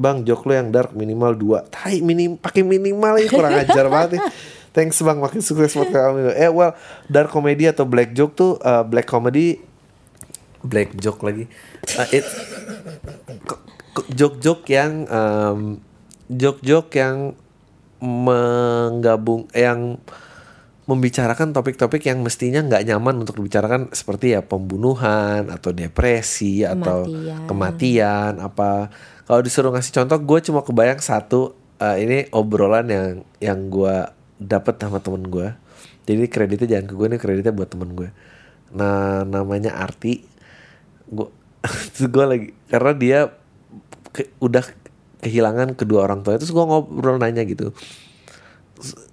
bang, 0.00 0.24
joke 0.24 0.44
lo 0.48 0.52
yang 0.56 0.68
dark 0.74 0.90
minimal 0.96 1.32
dua. 1.36 1.58
Tai 1.68 1.94
minim 2.02 2.34
pakai 2.34 2.66
minimal 2.66 3.20
ini 3.20 3.28
kurang 3.30 3.54
ajar 3.54 3.86
banget 3.92 4.18
nih. 4.18 4.22
Thanks 4.70 5.02
bang, 5.02 5.18
makin 5.18 5.42
sukses 5.42 5.74
buat 5.74 5.90
kamu. 5.90 6.34
Eh 6.34 6.50
well, 6.50 6.74
dark 7.10 7.30
comedy 7.30 7.66
atau 7.66 7.86
black 7.86 8.14
joke 8.14 8.34
tuh 8.38 8.58
eh, 8.62 8.82
black 8.86 9.06
comedy 9.06 9.58
black 10.62 10.94
joke 10.98 11.22
lagi. 11.22 11.46
Eh, 11.96 12.22
it 12.22 12.26
joke-joke 14.14 14.70
yang 14.70 15.02
em, 15.10 15.82
joke-joke 16.30 16.94
yang 16.94 17.34
menggabung 18.00 19.50
yang 19.52 19.98
membicarakan 20.90 21.54
topik-topik 21.54 22.02
yang 22.02 22.18
mestinya 22.18 22.58
nggak 22.60 22.82
nyaman 22.84 23.22
untuk 23.22 23.38
dibicarakan 23.38 23.94
seperti 23.94 24.34
ya 24.34 24.42
pembunuhan 24.42 25.46
atau 25.46 25.70
depresi 25.70 26.66
atau 26.66 27.06
Kematian. 27.06 27.46
kematian 27.46 28.32
apa. 28.42 28.90
Kalau 29.22 29.40
disuruh 29.40 29.70
ngasih 29.70 29.94
contoh 29.94 30.18
gue 30.18 30.38
cuma 30.42 30.66
kebayang 30.66 30.98
satu 30.98 31.54
eh, 31.78 31.96
ini 32.02 32.18
obrolan 32.34 32.90
yang 32.90 33.06
yang 33.38 33.70
gue 33.70 33.96
dapet 34.36 34.74
sama 34.76 34.98
temen 34.98 35.22
gue 35.24 35.52
jadi 36.02 36.26
kreditnya 36.26 36.66
jangan 36.66 36.86
ke 36.88 36.94
gue 36.96 37.06
nih 37.06 37.20
kreditnya 37.20 37.52
buat 37.52 37.70
temen 37.70 37.94
gue 37.94 38.10
nah 38.70 39.22
namanya 39.22 39.78
Arti. 39.78 40.26
Gue 41.06 41.30
gue 42.14 42.24
lagi 42.24 42.46
karena 42.66 42.92
dia 42.94 43.18
ke- 44.10 44.34
udah 44.38 44.62
kehilangan 45.20 45.74
kedua 45.74 46.06
orang 46.06 46.22
tua. 46.22 46.34
Terus 46.34 46.50
gue 46.50 46.64
ngobrol 46.64 47.18
nanya 47.18 47.42
gitu. 47.44 47.70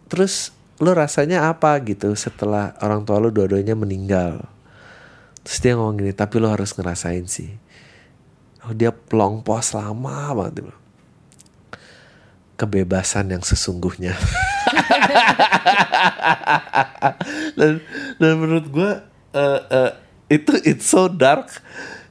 Terus 0.07 0.55
lo 0.77 0.91
rasanya 0.93 1.49
apa? 1.49 1.77
gitu 1.81 2.13
setelah 2.13 2.77
orang 2.85 3.01
tua 3.05 3.17
lo 3.17 3.33
dua-duanya 3.33 3.73
meninggal. 3.73 4.45
Terus 5.41 5.57
dia 5.63 5.73
ngomong 5.79 5.97
gini 6.03 6.11
tapi 6.13 6.37
lo 6.37 6.51
harus 6.51 6.75
ngerasain 6.75 7.25
sih. 7.25 7.51
Oh 8.67 8.75
dia 8.75 8.91
pelong 8.91 9.41
pos 9.41 9.71
lama 9.73 10.35
banget 10.35 10.61
dia 10.61 10.75
kebebasan 12.57 13.29
yang 13.31 13.45
sesungguhnya. 13.45 14.17
Dan 17.57 17.81
dan 18.21 18.31
menurut 18.37 18.65
gue 18.69 18.91
eh, 19.33 19.61
eh, 19.69 19.91
itu 20.29 20.53
it's 20.65 20.89
so 20.89 21.05
dark. 21.09 21.49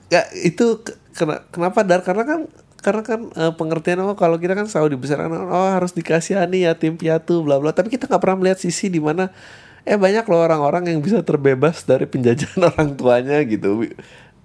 Ya 0.06 0.26
itu 0.34 0.82
ke- 0.82 0.98
kena- 1.14 1.42
kenapa 1.50 1.82
dark? 1.82 2.06
Karena 2.06 2.22
kan 2.26 2.40
karena 2.86 3.02
kan 3.02 3.20
eh, 3.34 3.52
pengertian 3.58 3.98
oh 4.06 4.14
kalau 4.14 4.38
kita 4.38 4.54
kan 4.54 4.70
selalu 4.70 4.94
dibesarkan 4.94 5.50
oh 5.50 5.70
harus 5.74 5.90
dikasihani 5.90 6.70
ya 6.70 6.78
tim 6.78 6.94
piatu 6.94 7.42
bla 7.42 7.58
bla. 7.58 7.74
Tapi 7.74 7.90
kita 7.90 8.06
nggak 8.06 8.22
pernah 8.22 8.38
melihat 8.38 8.62
sisi 8.62 8.86
di 8.86 9.02
mana 9.02 9.34
eh 9.82 9.98
banyak 9.98 10.22
loh 10.30 10.46
orang-orang 10.46 10.94
yang 10.94 11.02
bisa 11.02 11.26
terbebas 11.26 11.82
dari 11.82 12.06
penjajahan 12.06 12.62
orang 12.70 12.94
tuanya 12.94 13.42
gitu. 13.42 13.90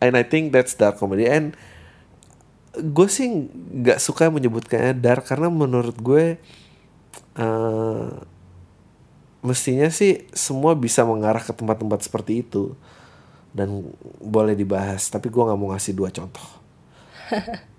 And 0.02 0.18
I 0.18 0.26
think 0.26 0.50
that's 0.50 0.74
dark 0.74 0.98
comedy. 0.98 1.30
And 1.30 1.54
gue 2.74 3.08
sih 3.14 3.30
nggak 3.54 4.02
suka 4.02 4.34
menyebutkannya 4.34 4.98
dark 4.98 5.30
karena 5.30 5.54
menurut 5.54 5.94
gue 6.02 6.42
eh 7.38 8.10
mestinya 9.46 9.90
sih 9.94 10.26
semua 10.34 10.74
bisa 10.74 11.06
mengarah 11.06 11.46
ke 11.46 11.54
tempat-tempat 11.54 12.10
seperti 12.10 12.42
itu. 12.42 12.74
Dan 13.54 13.86
boleh 14.18 14.58
dibahas 14.58 15.14
tapi 15.14 15.30
gue 15.30 15.44
nggak 15.46 15.60
mau 15.60 15.76
ngasih 15.76 15.92
dua 15.92 16.08
contoh 16.08 16.48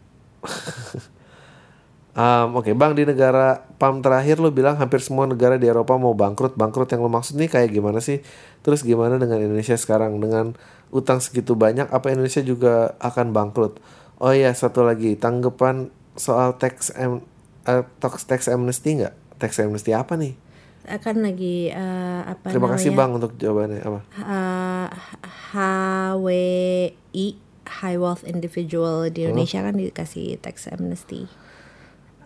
Um, 2.12 2.60
Oke 2.60 2.76
bang 2.76 2.92
di 2.92 3.08
negara 3.08 3.64
PAM 3.80 4.04
terakhir 4.04 4.36
lo 4.36 4.52
bilang 4.52 4.76
hampir 4.76 5.00
semua 5.00 5.24
negara 5.24 5.56
di 5.56 5.64
Eropa 5.64 5.96
mau 5.96 6.12
bangkrut. 6.12 6.60
Bangkrut 6.60 6.92
yang 6.92 7.00
lo 7.00 7.08
maksud 7.08 7.40
nih 7.40 7.48
kayak 7.48 7.72
gimana 7.72 8.04
sih? 8.04 8.20
Terus 8.60 8.84
gimana 8.84 9.16
dengan 9.16 9.40
Indonesia 9.40 9.72
sekarang? 9.80 10.20
Dengan 10.20 10.52
utang 10.92 11.24
segitu 11.24 11.56
banyak 11.56 11.88
Apa 11.88 12.12
Indonesia 12.12 12.44
juga 12.44 13.00
akan 13.00 13.32
bangkrut? 13.32 13.80
Oh 14.20 14.28
iya 14.28 14.52
satu 14.52 14.84
lagi 14.84 15.16
Tanggapan 15.16 15.88
soal 16.12 16.60
tax, 16.60 16.92
am, 16.92 17.24
eh, 17.64 17.80
tax, 17.96 18.28
tax 18.28 18.44
amnesty 18.52 19.00
nggak? 19.00 19.16
Tax 19.40 19.56
amnesty 19.64 19.96
apa 19.96 20.12
nih? 20.20 20.36
Akan 20.84 21.24
lagi 21.24 21.72
eh, 21.72 22.20
apa 22.28 22.52
Terima 22.52 22.68
kasih 22.76 22.92
namanya? 22.92 23.00
bang 23.00 23.10
untuk 23.16 23.32
jawabannya. 23.40 23.80
Apa? 23.88 24.00
Eh, 24.20 24.88
HWI 25.56 27.26
High 27.66 27.98
Wealth 27.98 28.24
Individual 28.26 29.10
di 29.10 29.26
Indonesia 29.26 29.62
kan 29.62 29.74
dikasih 29.78 30.38
tax 30.38 30.70
amnesty. 30.70 31.26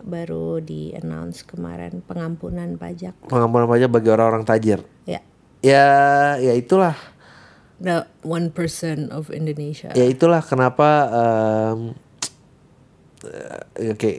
Baru 0.01 0.61
di 0.61 0.93
announce 0.93 1.41
kemarin 1.41 2.05
pengampunan 2.05 2.77
pajak. 2.77 3.17
Pengampunan 3.27 3.65
pajak 3.65 3.89
bagi 3.89 4.09
orang-orang 4.13 4.45
tajir? 4.45 4.79
Ya. 5.09 5.21
Ya 5.65 5.87
ya 6.37 6.53
itulah. 6.53 6.93
The 7.81 8.09
one 8.25 8.53
percent 8.53 9.09
of 9.13 9.29
Indonesia. 9.33 9.93
Ya 9.97 10.05
itulah 10.05 10.41
kenapa 10.45 10.89
eh, 11.09 11.75
oke 13.93 14.09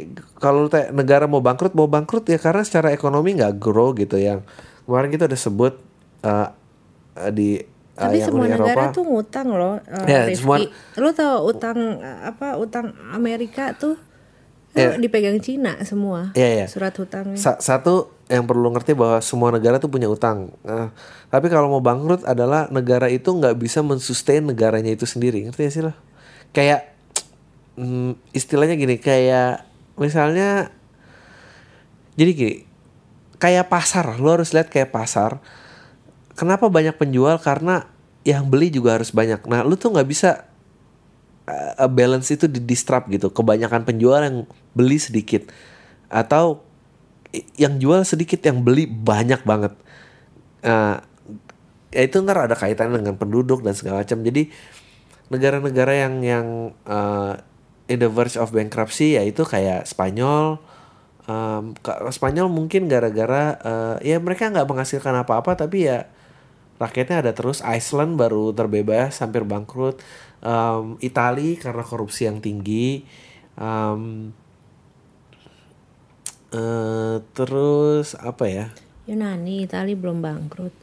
kalau 0.42 0.66
lu 0.66 0.68
tanya 0.70 0.90
negara 0.90 1.24
mau 1.30 1.38
bangkrut 1.38 1.72
mau 1.74 1.86
bangkrut 1.86 2.26
ya 2.26 2.38
karena 2.38 2.62
secara 2.66 2.90
ekonomi 2.90 3.38
nggak 3.38 3.56
grow 3.62 3.94
gitu 3.94 4.18
yang 4.18 4.42
kemarin 4.84 5.10
kita 5.10 5.30
udah 5.30 5.40
sebut 5.40 5.74
eh, 6.26 6.48
di 7.34 7.58
tapi 8.00 8.16
yang 8.16 8.28
semua 8.28 8.44
Uni 8.44 8.52
negara 8.52 8.72
Eropa 8.78 8.84
tuh 8.90 9.04
ngutang 9.04 9.48
loh 9.50 9.74
eh, 9.80 10.06
Ya, 10.06 10.20
Rifki. 10.24 10.38
semua- 10.38 10.58
lu 10.96 11.10
tau 11.12 11.36
utang 11.44 11.78
eh, 11.96 12.18
apa 12.24 12.54
utang 12.54 12.86
Amerika 13.10 13.74
tuh 13.74 13.98
Ya. 14.70 14.92
tuh 14.92 15.00
dipegang 15.00 15.36
Cina 15.38 15.80
semua 15.82 16.30
Iya, 16.32 16.48
iya. 16.54 16.66
surat 16.66 16.92
hutangnya 16.92 17.34
Sa- 17.34 17.58
satu 17.58 18.14
yang 18.28 18.44
perlu 18.44 18.68
ngerti 18.70 18.92
bahwa 18.92 19.18
semua 19.18 19.48
negara 19.48 19.76
tuh 19.76 19.88
punya 19.88 20.04
utang. 20.04 20.52
Nah, 20.60 20.92
tapi 21.26 21.48
kalau 21.48 21.66
mau 21.66 21.80
bangkrut 21.80 22.22
adalah 22.22 22.68
negara 22.68 23.08
itu 23.08 23.24
nggak 23.26 23.56
bisa 23.56 23.80
mensustain 23.80 24.44
negaranya 24.44 24.92
itu 24.92 25.02
sendiri. 25.02 25.42
Ngerti 25.42 25.60
gak 25.62 25.72
sih 25.72 25.80
lo? 25.80 25.96
Kayak 26.50 26.92
mm, 27.74 28.20
istilahnya 28.30 28.76
gini, 28.76 28.96
kayak 28.96 29.64
misalnya 29.96 30.68
jadi 32.14 32.30
gini, 32.30 32.54
kayak 33.36 33.66
pasar. 33.66 34.18
Lo 34.18 34.34
harus 34.34 34.50
lihat 34.50 34.68
kayak 34.68 34.90
pasar. 34.90 35.40
Kenapa 36.38 36.70
banyak 36.70 36.94
penjual? 36.94 37.34
Karena 37.42 37.82
yang 38.22 38.46
beli 38.46 38.70
juga 38.70 38.94
harus 38.94 39.10
banyak. 39.10 39.42
Nah, 39.50 39.66
lu 39.66 39.74
tuh 39.74 39.90
nggak 39.90 40.06
bisa 40.06 40.46
uh, 41.50 41.90
balance 41.90 42.30
itu 42.30 42.46
di 42.46 42.62
disrupt 42.62 43.10
gitu. 43.10 43.34
Kebanyakan 43.34 43.82
penjual 43.82 44.22
yang 44.22 44.46
beli 44.70 45.02
sedikit 45.02 45.50
atau 46.06 46.62
yang 47.58 47.76
jual 47.82 48.06
sedikit 48.06 48.38
yang 48.46 48.62
beli 48.62 48.86
banyak 48.86 49.42
banget. 49.42 49.74
Uh, 50.62 51.02
ya 51.90 52.06
itu 52.06 52.22
ntar 52.22 52.46
ada 52.46 52.54
kaitannya 52.54 53.02
dengan 53.02 53.18
penduduk 53.18 53.66
dan 53.66 53.74
segala 53.74 54.06
macam. 54.06 54.22
Jadi 54.22 54.54
negara-negara 55.28 55.92
yang 56.06 56.14
yang 56.22 56.46
uh, 56.86 57.34
in 57.90 57.98
the 57.98 58.08
verge 58.08 58.38
of 58.38 58.54
bankruptcy 58.54 59.18
ya 59.18 59.24
itu 59.24 59.42
kayak 59.42 59.84
Spanyol 59.84 60.60
um, 61.28 61.76
Spanyol 62.08 62.48
mungkin 62.48 62.88
gara-gara 62.88 63.56
uh, 63.60 63.96
ya 64.00 64.16
mereka 64.20 64.48
nggak 64.48 64.68
menghasilkan 64.68 65.14
apa-apa 65.24 65.56
tapi 65.56 65.88
ya 65.88 66.08
rakyatnya 66.78 67.26
ada 67.26 67.32
terus 67.34 67.60
Iceland 67.60 68.16
baru 68.16 68.54
terbebas 68.54 69.18
hampir 69.20 69.42
bangkrut. 69.42 70.00
Um, 70.38 70.94
Itali 71.02 71.58
karena 71.58 71.82
korupsi 71.82 72.30
yang 72.30 72.38
tinggi. 72.38 73.02
Um, 73.58 74.30
uh, 76.54 77.18
terus 77.34 78.14
apa 78.14 78.46
ya? 78.46 78.66
Yunani 79.10 79.66
Itali 79.66 79.98
belum 79.98 80.22
bangkrut. 80.22 80.74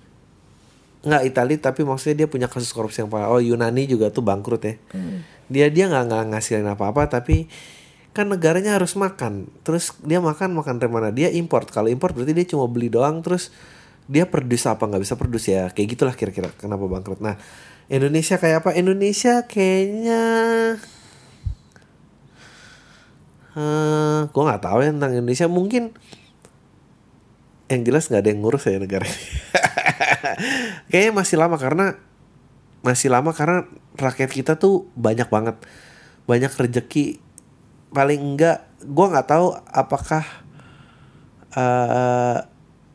Nggak 1.06 1.24
Itali 1.32 1.56
tapi 1.62 1.82
maksudnya 1.88 2.26
dia 2.26 2.28
punya 2.28 2.52
kasus 2.52 2.76
korupsi 2.76 3.02
yang 3.02 3.10
parah. 3.10 3.32
Oh 3.32 3.40
Yunani 3.40 3.88
juga 3.88 4.12
tuh 4.12 4.22
bangkrut 4.22 4.62
ya. 4.62 4.76
Hmm. 4.92 5.24
dia 5.46 5.70
dia 5.70 5.86
nggak 5.86 6.10
nggak 6.10 6.24
ngasilin 6.34 6.66
apa 6.66 6.90
apa 6.90 7.06
tapi 7.06 7.46
kan 8.18 8.26
negaranya 8.28 8.76
harus 8.76 8.98
makan. 8.98 9.46
Terus 9.62 9.94
dia 10.02 10.18
makan 10.20 10.58
makan 10.58 10.82
dari 10.82 10.92
mana 10.92 11.14
dia 11.14 11.30
import. 11.32 11.70
Kalau 11.70 11.88
import 11.88 12.18
berarti 12.18 12.34
dia 12.34 12.48
cuma 12.50 12.66
beli 12.66 12.90
doang 12.90 13.22
terus 13.22 13.54
dia 14.06 14.30
produce 14.30 14.66
apa 14.70 14.86
nggak 14.86 15.04
bisa 15.04 15.16
produce 15.18 15.50
ya. 15.50 15.70
Kayak 15.74 15.88
gitulah 15.98 16.16
kira-kira 16.16 16.50
kenapa 16.58 16.86
bangkrut. 16.86 17.22
Nah 17.22 17.38
Indonesia 17.90 18.38
kayak 18.38 18.66
apa? 18.66 18.70
Indonesia 18.78 19.46
kayaknya 19.46 20.24
uh, 23.58 24.20
gue 24.30 24.44
nggak 24.46 24.64
tahu 24.64 24.80
ya 24.86 24.92
tentang 24.94 25.14
Indonesia. 25.14 25.48
Mungkin 25.50 25.84
yang 27.66 27.82
jelas 27.82 28.06
nggak 28.10 28.22
ada 28.22 28.30
yang 28.30 28.42
ngurus 28.46 28.70
ya 28.70 28.78
negara 28.78 29.06
ini. 29.10 29.26
Kayaknya 30.94 31.14
masih 31.18 31.38
lama 31.42 31.58
karena 31.58 31.98
masih 32.86 33.10
lama 33.10 33.34
karena 33.34 33.66
rakyat 33.98 34.30
kita 34.30 34.54
tuh 34.62 34.86
banyak 34.94 35.26
banget. 35.34 35.58
Banyak 36.30 36.54
rezeki 36.54 37.18
paling 37.90 38.22
enggak 38.22 38.70
gue 38.86 39.06
nggak 39.08 39.30
tahu 39.30 39.58
apakah 39.66 40.22
uh, 41.58 42.46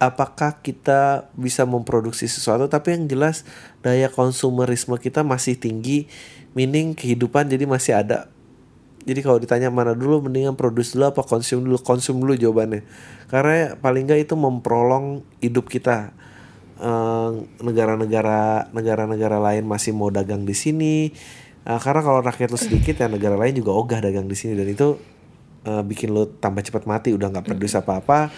apakah 0.00 0.64
kita 0.64 1.28
bisa 1.36 1.68
memproduksi 1.68 2.24
sesuatu 2.24 2.64
tapi 2.72 2.96
yang 2.96 3.04
jelas 3.04 3.44
daya 3.84 4.08
konsumerisme 4.08 4.96
kita 4.96 5.20
masih 5.20 5.60
tinggi 5.60 6.08
meaning 6.56 6.96
kehidupan 6.96 7.46
jadi 7.52 7.68
masih 7.68 7.94
ada. 8.00 8.32
Jadi 9.00 9.20
kalau 9.24 9.40
ditanya 9.40 9.72
mana 9.72 9.96
dulu 9.96 10.28
mendingan 10.28 10.56
produce 10.56 10.92
dulu 10.92 11.08
apa 11.08 11.24
konsum 11.24 11.64
dulu? 11.64 11.80
Konsum 11.80 12.20
dulu 12.20 12.36
jawabannya. 12.36 12.84
Karena 13.32 13.76
paling 13.80 14.04
nggak 14.04 14.28
itu 14.28 14.34
memprolong 14.36 15.24
hidup 15.40 15.72
kita. 15.72 16.12
Eh, 16.80 17.30
negara-negara 17.64 18.68
negara-negara 18.76 19.40
lain 19.40 19.64
masih 19.64 19.96
mau 19.96 20.12
dagang 20.12 20.44
di 20.44 20.52
sini. 20.56 21.12
Uh, 21.60 21.76
karena 21.76 22.00
kalau 22.00 22.24
rakyat 22.24 22.48
lu 22.48 22.56
sedikit 22.56 22.96
ya 22.96 23.04
negara 23.04 23.36
lain 23.36 23.52
juga 23.52 23.76
ogah 23.76 24.00
dagang 24.00 24.24
di 24.24 24.32
sini. 24.32 24.56
Dan 24.56 24.64
itu 24.68 24.96
uh, 25.68 25.84
bikin 25.84 26.12
lu 26.12 26.24
tambah 26.40 26.64
cepat 26.64 26.88
mati 26.88 27.12
udah 27.12 27.28
nggak 27.28 27.46
produce 27.52 27.76
apa-apa 27.76 28.32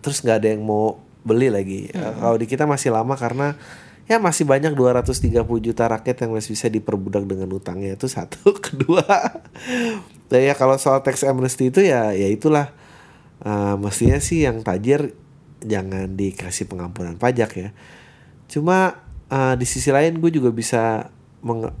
terus 0.00 0.22
nggak 0.22 0.36
ada 0.44 0.48
yang 0.54 0.62
mau 0.64 1.00
beli 1.26 1.52
lagi. 1.52 1.92
Uh, 1.92 2.14
kalau 2.18 2.36
di 2.40 2.46
kita 2.48 2.64
masih 2.64 2.94
lama 2.94 3.14
karena 3.18 3.58
ya 4.08 4.16
masih 4.16 4.48
banyak 4.48 4.72
230 4.72 5.44
juta 5.60 5.84
rakyat 5.84 6.16
yang 6.24 6.32
masih 6.32 6.56
bisa 6.56 6.66
diperbudak 6.72 7.28
dengan 7.28 7.52
utangnya 7.52 7.94
itu 7.94 8.08
satu. 8.08 8.56
Kedua 8.66 9.04
nah 10.28 10.36
ya 10.36 10.52
kalau 10.52 10.76
soal 10.76 11.00
tax 11.00 11.24
amnesty 11.24 11.72
itu 11.72 11.84
ya 11.84 12.12
ya 12.12 12.28
itulah. 12.28 12.72
Uh, 13.38 13.78
mestinya 13.78 14.18
sih 14.18 14.42
yang 14.42 14.66
tajir 14.66 15.14
jangan 15.62 16.18
dikasih 16.18 16.66
pengampunan 16.66 17.14
pajak 17.14 17.50
ya. 17.54 17.70
Cuma 18.50 18.98
uh, 19.30 19.54
di 19.54 19.66
sisi 19.68 19.94
lain 19.94 20.18
gue 20.18 20.30
juga 20.34 20.50
bisa 20.50 21.12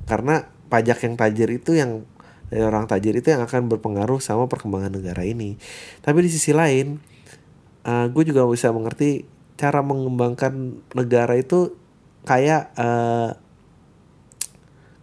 karena 0.06 0.46
pajak 0.70 1.02
yang 1.02 1.14
tajir 1.18 1.48
itu 1.50 1.74
yang 1.74 2.06
dari 2.48 2.64
orang 2.64 2.88
tajir 2.88 3.12
itu 3.12 3.28
yang 3.28 3.44
akan 3.44 3.68
berpengaruh 3.68 4.22
sama 4.22 4.48
perkembangan 4.48 4.94
negara 4.94 5.26
ini. 5.26 5.60
Tapi 6.00 6.24
di 6.24 6.30
sisi 6.32 6.54
lain 6.56 7.02
uh, 7.88 8.06
gue 8.12 8.22
juga 8.28 8.44
bisa 8.44 8.68
mengerti 8.68 9.24
cara 9.56 9.80
mengembangkan 9.80 10.84
negara 10.92 11.34
itu 11.40 11.72
kayak 12.28 12.76
uh, 12.76 13.32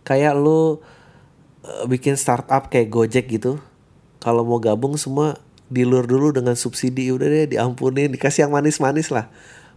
kayak 0.05 0.37
lu 0.37 0.53
uh, 0.53 0.69
bikin 1.89 2.13
startup 2.13 2.69
kayak 2.69 2.93
Gojek 2.93 3.25
gitu. 3.33 3.57
Kalau 4.21 4.45
mau 4.45 4.61
gabung 4.61 4.97
semua 4.97 5.41
dilur 5.69 6.05
dulu 6.05 6.29
dengan 6.29 6.53
subsidi. 6.53 7.09
Udah 7.09 7.25
deh 7.25 7.57
diampunin 7.57 8.13
dikasih 8.13 8.47
yang 8.47 8.53
manis-manis 8.53 9.09
lah. 9.09 9.29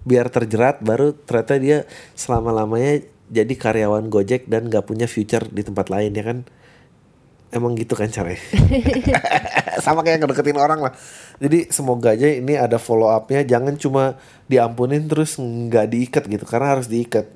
Biar 0.04 0.28
terjerat 0.28 0.84
baru 0.84 1.16
ternyata 1.16 1.56
dia 1.58 1.78
selama 2.14 2.52
lamanya 2.54 3.02
jadi 3.28 3.54
karyawan 3.56 4.08
Gojek 4.08 4.48
dan 4.48 4.72
gak 4.72 4.88
punya 4.88 5.04
future 5.04 5.44
di 5.52 5.60
tempat 5.60 5.92
lain 5.92 6.16
ya 6.16 6.24
kan 6.24 6.38
emang 7.48 7.76
gitu 7.76 7.96
kan 7.96 8.08
caranya? 8.12 8.40
Sama 9.84 10.04
kayak 10.04 10.24
ngedeketin 10.24 10.58
orang 10.60 10.84
lah. 10.84 10.92
Jadi 11.40 11.72
semoga 11.72 12.12
aja 12.12 12.28
ini 12.28 12.58
ada 12.58 12.76
follow 12.76 13.08
upnya. 13.08 13.44
Jangan 13.44 13.80
cuma 13.80 14.20
diampunin 14.50 15.08
terus 15.08 15.40
nggak 15.40 15.86
diikat 15.88 16.24
gitu. 16.28 16.44
Karena 16.44 16.76
harus 16.76 16.90
diikat. 16.90 17.30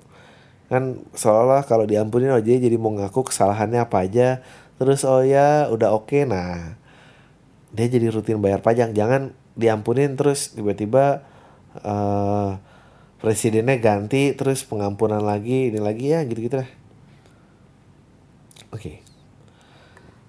Kan 0.68 1.04
seolah 1.16 1.64
kalau 1.64 1.84
diampunin 1.88 2.32
aja 2.32 2.48
jadi 2.48 2.76
mau 2.76 2.92
ngaku 2.92 3.32
kesalahannya 3.32 3.80
apa 3.84 4.04
aja. 4.04 4.28
Terus 4.76 5.04
oh 5.08 5.24
ya 5.24 5.68
udah 5.72 5.94
oke. 5.96 6.12
Okay, 6.12 6.22
nah 6.28 6.76
dia 7.72 7.86
jadi 7.88 8.12
rutin 8.12 8.42
bayar 8.42 8.60
pajak. 8.60 8.92
Jangan 8.92 9.32
diampunin 9.56 10.16
terus 10.16 10.52
tiba-tiba 10.52 11.24
uh, 11.80 12.56
presidennya 13.22 13.78
ganti 13.78 14.34
terus 14.34 14.66
pengampunan 14.66 15.22
lagi 15.22 15.70
ini 15.72 15.80
lagi 15.80 16.12
ya 16.12 16.20
gitu-gitu 16.26 16.60
lah. 16.60 16.70
Oke. 18.72 18.80
okay. 18.80 18.96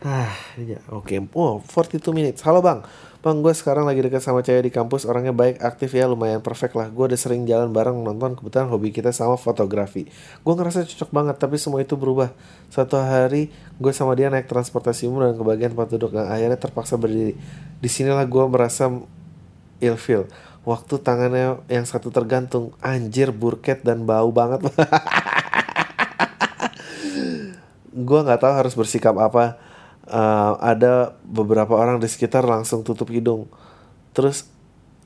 Ah 0.03 0.35
ya 0.59 0.83
oke 0.91 1.15
okay. 1.15 1.19
oh 1.31 1.63
42 1.63 2.11
minutes. 2.11 2.43
Halo 2.43 2.59
bang. 2.59 2.83
Bang 3.23 3.39
gue 3.39 3.55
sekarang 3.55 3.87
lagi 3.87 4.03
dekat 4.03 4.19
sama 4.19 4.43
cewek 4.43 4.67
di 4.67 4.71
kampus. 4.75 5.07
Orangnya 5.07 5.31
baik, 5.31 5.63
aktif 5.63 5.95
ya, 5.95 6.11
lumayan 6.11 6.43
perfect 6.43 6.75
lah. 6.75 6.91
Gue 6.91 7.07
udah 7.07 7.15
sering 7.15 7.47
jalan 7.47 7.71
bareng 7.71 7.95
nonton. 8.03 8.35
Kebetulan 8.35 8.67
hobi 8.67 8.91
kita 8.91 9.15
sama 9.15 9.39
fotografi. 9.39 10.11
Gue 10.43 10.53
ngerasa 10.59 10.83
cocok 10.83 11.07
banget 11.07 11.39
Tapi 11.39 11.55
semua 11.55 11.79
itu 11.79 11.95
berubah. 11.95 12.35
Suatu 12.67 12.99
hari 12.99 13.47
gue 13.79 13.91
sama 13.95 14.11
dia 14.19 14.27
naik 14.27 14.51
transportasi 14.51 15.07
umum 15.07 15.23
Dan 15.23 15.39
kebagian 15.39 15.71
tempat 15.71 15.87
duduk. 15.95 16.11
Dan 16.11 16.27
akhirnya 16.27 16.59
terpaksa 16.59 16.99
berdiri. 16.99 17.39
Di 17.79 17.87
sinilah 17.87 18.27
gue 18.27 18.43
merasa 18.51 18.91
ilfil 19.79 20.27
Waktu 20.67 20.99
tangannya 20.99 21.63
yang 21.71 21.87
satu 21.87 22.11
tergantung. 22.11 22.75
Anjir 22.83 23.31
burket 23.31 23.87
dan 23.87 24.03
bau 24.03 24.35
banget. 24.35 24.67
Gue 27.93 28.19
gak 28.25 28.41
tahu 28.41 28.53
harus 28.57 28.73
bersikap 28.73 29.13
apa 29.21 29.72
uh, 30.09 30.59
ada 30.59 31.15
beberapa 31.23 31.75
orang 31.77 31.99
di 31.99 32.07
sekitar 32.09 32.43
langsung 32.43 32.83
tutup 32.83 33.07
hidung. 33.11 33.47
Terus 34.11 34.47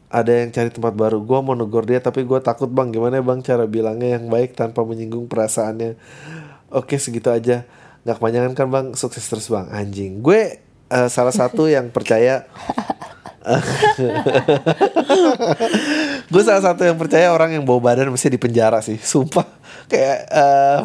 ada 0.08 0.32
yang 0.32 0.50
cari 0.56 0.72
tempat 0.72 0.94
baru. 0.96 1.20
Gue 1.20 1.40
mau 1.44 1.56
negor 1.56 1.84
dia 1.84 2.00
tapi 2.00 2.24
gue 2.24 2.40
takut 2.40 2.72
bang. 2.72 2.90
Gimana 2.92 3.20
bang 3.20 3.40
cara 3.44 3.68
bilangnya 3.68 4.18
yang 4.18 4.32
baik 4.32 4.56
tanpa 4.56 4.82
menyinggung 4.88 5.28
perasaannya? 5.28 6.00
Oke 6.72 6.96
segitu 6.98 7.28
aja. 7.32 7.68
Nggak 8.08 8.16
kepanjangan 8.20 8.52
kan 8.56 8.68
bang? 8.72 8.88
Sukses 8.96 9.28
terus 9.28 9.52
bang. 9.52 9.68
Anjing. 9.70 10.24
Gue 10.24 10.64
uh, 10.92 11.10
salah 11.12 11.36
satu 11.36 11.68
yang 11.76 11.92
percaya. 11.92 12.48
Gue 16.32 16.44
salah 16.44 16.60
satu 16.60 16.84
yang 16.84 17.00
percaya 17.00 17.32
orang 17.32 17.56
yang 17.56 17.64
bawa 17.64 17.80
badan 17.80 18.12
mesti 18.12 18.28
di 18.28 18.40
penjara 18.40 18.84
sih. 18.84 19.00
Sumpah. 19.00 19.48
Kayak 19.88 20.20
uh, 20.32 20.84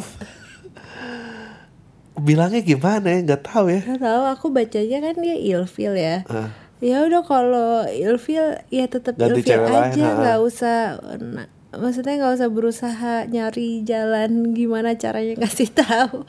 bilangnya 2.19 2.61
gimana 2.61 3.07
ya? 3.09 3.19
Nggak 3.25 3.43
tahu 3.49 3.67
ya. 3.73 3.81
Nggak 3.85 4.03
tahu 4.05 4.23
aku 4.29 4.47
bacanya 4.53 4.99
kan 5.01 5.15
dia 5.21 5.37
ilfil 5.37 5.95
ya. 5.97 6.27
Uh. 6.29 6.51
ya 6.83 7.07
udah 7.07 7.23
kalau 7.23 7.87
ilfil 7.87 8.59
ya 8.75 8.91
tetap 8.91 9.15
ilfil 9.15 9.63
aja 9.71 10.07
nggak 10.19 10.39
usah 10.43 10.99
nah, 11.23 11.47
maksudnya 11.79 12.19
nggak 12.19 12.43
usah 12.43 12.51
berusaha 12.51 13.15
nyari 13.31 13.87
jalan 13.87 14.51
gimana 14.51 14.99
caranya 14.99 15.39
kasih 15.39 15.71
tahu. 15.87 16.27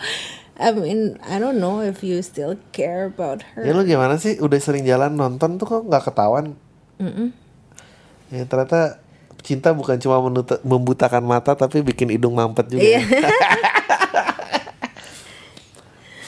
I 0.54 0.70
mean 0.70 1.18
I 1.26 1.42
don't 1.42 1.58
know 1.58 1.82
if 1.82 2.06
you 2.06 2.22
still 2.22 2.62
care 2.70 3.10
about 3.10 3.42
her. 3.58 3.66
Ya 3.66 3.74
lu 3.74 3.82
gimana 3.82 4.22
sih? 4.22 4.38
Udah 4.38 4.62
sering 4.62 4.86
jalan 4.86 5.18
nonton 5.18 5.58
tuh 5.58 5.66
kok 5.66 5.90
nggak 5.90 6.14
ketahuan? 6.14 6.54
Mm 7.02 7.10
-mm. 7.10 7.28
ya 8.30 8.46
ternyata 8.46 9.04
cinta 9.44 9.76
bukan 9.76 10.00
cuma 10.00 10.24
membutakan 10.64 11.22
mata 11.22 11.54
tapi 11.54 11.84
bikin 11.84 12.10
hidung 12.16 12.34
mampet 12.34 12.72
juga 12.72 12.82
iya. 12.82 13.02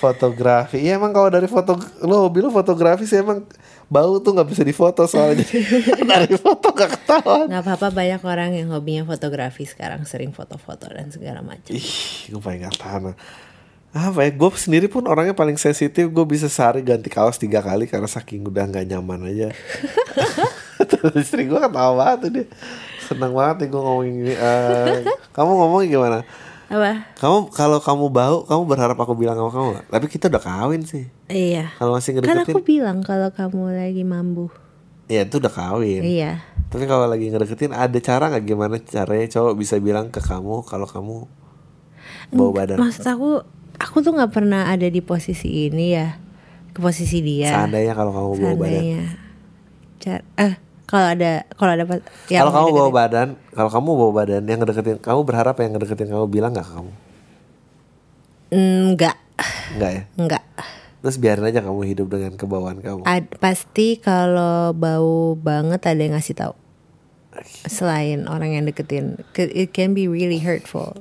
fotografi. 0.06 0.78
Iya 0.86 1.02
emang 1.02 1.10
kalau 1.10 1.34
dari 1.34 1.50
foto 1.50 1.74
lo 2.06 2.30
hobi 2.30 2.46
lo 2.46 2.54
fotografi 2.54 3.10
sih 3.10 3.18
emang 3.18 3.42
bau 3.90 4.22
tuh 4.22 4.38
nggak 4.38 4.50
bisa 4.50 4.62
difoto 4.62 5.06
soalnya. 5.10 5.46
Dari 6.12 6.34
foto 6.38 6.74
gak 6.74 6.90
ketahuan. 6.94 7.46
Nggak 7.50 7.64
apa-apa 7.66 7.88
banyak 7.94 8.22
orang 8.26 8.50
yang 8.54 8.70
hobinya 8.74 9.04
fotografi 9.06 9.66
sekarang 9.66 10.06
sering 10.10 10.34
foto-foto 10.34 10.90
dan 10.90 11.10
segala 11.14 11.42
macam. 11.42 11.70
Ih 11.70 11.90
gue 12.30 12.42
paling 12.42 12.66
gak 12.66 12.78
tahan. 12.82 13.14
Apa 13.96 14.28
ya 14.28 14.32
gue 14.34 14.50
sendiri 14.60 14.88
pun 14.92 15.08
orangnya 15.08 15.38
paling 15.38 15.56
sensitif 15.56 16.10
gue 16.10 16.26
bisa 16.26 16.52
sehari 16.52 16.84
ganti 16.84 17.08
kaos 17.08 17.40
tiga 17.40 17.64
kali 17.64 17.88
karena 17.88 18.10
saking 18.10 18.44
udah 18.46 18.66
nggak 18.68 18.86
nyaman 18.90 19.30
aja. 19.30 19.50
Terus 20.92 21.14
istri 21.22 21.48
gue 21.48 21.58
ketawa 21.58 21.94
banget 21.96 22.18
tuh 22.22 22.30
dia. 22.42 22.46
Seneng 23.06 23.32
banget 23.38 23.66
nih 23.66 23.70
gue 23.70 23.82
ngomongin 23.82 24.16
ini. 24.26 24.34
Uh, 24.36 25.06
kamu 25.32 25.52
ngomong 25.54 25.82
gimana 25.86 26.20
apa 26.66 27.06
kamu 27.16 27.50
kalau 27.50 27.78
kamu 27.78 28.06
bau 28.10 28.38
kamu 28.44 28.62
berharap 28.66 28.98
aku 28.98 29.14
bilang 29.14 29.34
sama 29.34 29.50
kamu 29.50 29.68
gak? 29.76 29.86
tapi 29.88 30.06
kita 30.08 30.26
udah 30.28 30.42
kawin 30.42 30.82
sih 30.82 31.06
Iya. 31.26 31.74
Kalau 31.78 31.98
masih 31.98 32.14
Kan 32.14 32.22
ngedeketin, 32.22 32.54
aku 32.54 32.62
bilang 32.62 32.98
kalau 33.02 33.30
kamu 33.30 33.74
lagi 33.74 34.04
mambu. 34.04 34.54
ya 35.06 35.26
itu 35.26 35.38
udah 35.38 35.50
kawin. 35.50 36.02
Iya. 36.02 36.42
Tapi 36.70 36.86
kalau 36.86 37.06
lagi 37.06 37.30
ngedeketin 37.30 37.70
ada 37.70 37.98
cara 37.98 38.30
nggak 38.30 38.46
gimana 38.46 38.78
caranya 38.78 39.26
cowok 39.30 39.54
bisa 39.54 39.78
bilang 39.78 40.10
ke 40.10 40.22
kamu 40.22 40.62
kalau 40.62 40.86
kamu 40.86 41.26
bawa 42.30 42.50
badan? 42.52 42.78
Maksud 42.78 43.06
aku, 43.06 43.42
aku 43.76 43.98
tuh 44.02 44.14
nggak 44.14 44.30
pernah 44.30 44.70
ada 44.70 44.86
di 44.86 45.02
posisi 45.02 45.66
ini 45.66 45.94
ya, 45.94 46.18
ke 46.70 46.80
posisi 46.80 47.22
dia. 47.22 47.50
Seandainya 47.54 47.94
kalau 47.94 48.12
kamu 48.12 48.30
bawa 48.36 48.54
badan. 48.56 48.62
Seandainya. 48.62 49.04
Car- 49.98 50.26
eh, 50.38 50.54
kalau 50.96 51.08
ada, 51.12 51.32
kalau 51.60 51.72
ada 51.76 51.84
yang 51.84 52.40
Kalau 52.40 52.52
kamu 52.56 52.68
bawa 52.72 52.90
badan, 52.96 53.28
kalau 53.52 53.68
kamu 53.68 53.90
bawa 53.94 54.12
badan 54.16 54.42
yang 54.48 54.60
ngedeketin, 54.64 54.98
kamu 54.98 55.22
berharap 55.22 55.56
yang 55.60 55.76
ngedeketin 55.76 56.08
kamu 56.08 56.26
bilang 56.26 56.56
nggak 56.56 56.64
ke 56.64 56.74
kamu? 56.74 56.92
enggak, 58.48 59.18
Enggak 59.76 59.92
ya? 59.92 60.04
enggak. 60.16 60.44
Terus 61.02 61.18
biarin 61.20 61.46
aja 61.46 61.60
kamu 61.60 61.82
hidup 61.86 62.08
dengan 62.08 62.34
kebawaan 62.34 62.80
kamu. 62.80 63.04
Ad- 63.04 63.36
pasti 63.38 64.00
kalau 64.00 64.72
bau 64.72 65.36
banget 65.36 65.84
ada 65.84 66.00
yang 66.00 66.16
ngasih 66.16 66.34
tahu. 66.34 66.56
Selain 67.68 68.26
orang 68.26 68.56
yang 68.56 68.64
deketin, 68.64 69.20
Ke- 69.30 69.52
it 69.52 69.70
can 69.70 69.92
be 69.92 70.08
really 70.08 70.40
hurtful. 70.40 70.96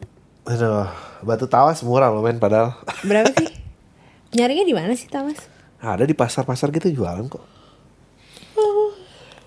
Aduh, 0.44 0.90
batu 1.22 1.46
tawas 1.46 1.80
murah 1.80 2.10
loh 2.10 2.20
men 2.20 2.36
padahal. 2.36 2.74
Berapa 3.00 3.30
sih? 3.32 3.48
Nyarinya 4.36 4.66
di 4.66 4.74
mana 4.74 4.92
sih 4.92 5.06
Tamas? 5.06 5.38
Ada 5.78 6.02
di 6.02 6.12
pasar-pasar 6.12 6.68
gitu 6.68 6.90
jualan 6.90 7.24
kok. 7.30 7.44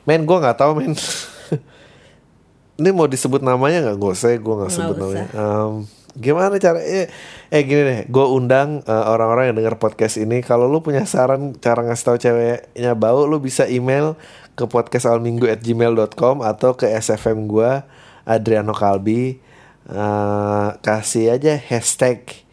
Men, 0.08 0.24
gua 0.24 0.40
nggak 0.40 0.58
tahu 0.58 0.72
men. 0.80 0.96
Ini 2.80 2.94
mau 2.94 3.10
disebut 3.10 3.42
namanya 3.42 3.90
nggak? 3.90 3.96
Gak 3.98 4.14
usah, 4.14 4.30
gue 4.38 4.56
nggak 4.62 4.72
sebut 4.72 4.96
namanya. 5.02 5.28
Em, 5.34 5.74
gimana 6.14 6.62
cara? 6.62 6.78
Eh, 6.78 7.10
eh 7.50 7.62
gini 7.66 7.82
deh, 7.82 8.00
gue 8.06 8.26
undang 8.30 8.86
eh, 8.86 9.06
orang-orang 9.10 9.50
yang 9.50 9.58
dengar 9.58 9.82
podcast 9.82 10.22
ini. 10.22 10.46
Kalau 10.46 10.70
lu 10.70 10.86
punya 10.86 11.02
saran 11.10 11.58
cara 11.58 11.82
ngasih 11.82 12.06
tahu 12.06 12.18
ceweknya 12.22 12.94
bau, 12.94 13.26
lu 13.26 13.42
bisa 13.42 13.66
email 13.66 14.14
ke 14.54 14.70
podcastalminggu@gmail.com 14.70 16.46
atau 16.46 16.78
ke 16.78 16.86
SFM 16.86 17.50
gue 17.50 17.82
Adriano 18.30 18.78
Kalbi. 18.78 19.42
Eh, 19.90 20.70
kasih 20.86 21.34
aja 21.34 21.58
hashtag 21.58 22.46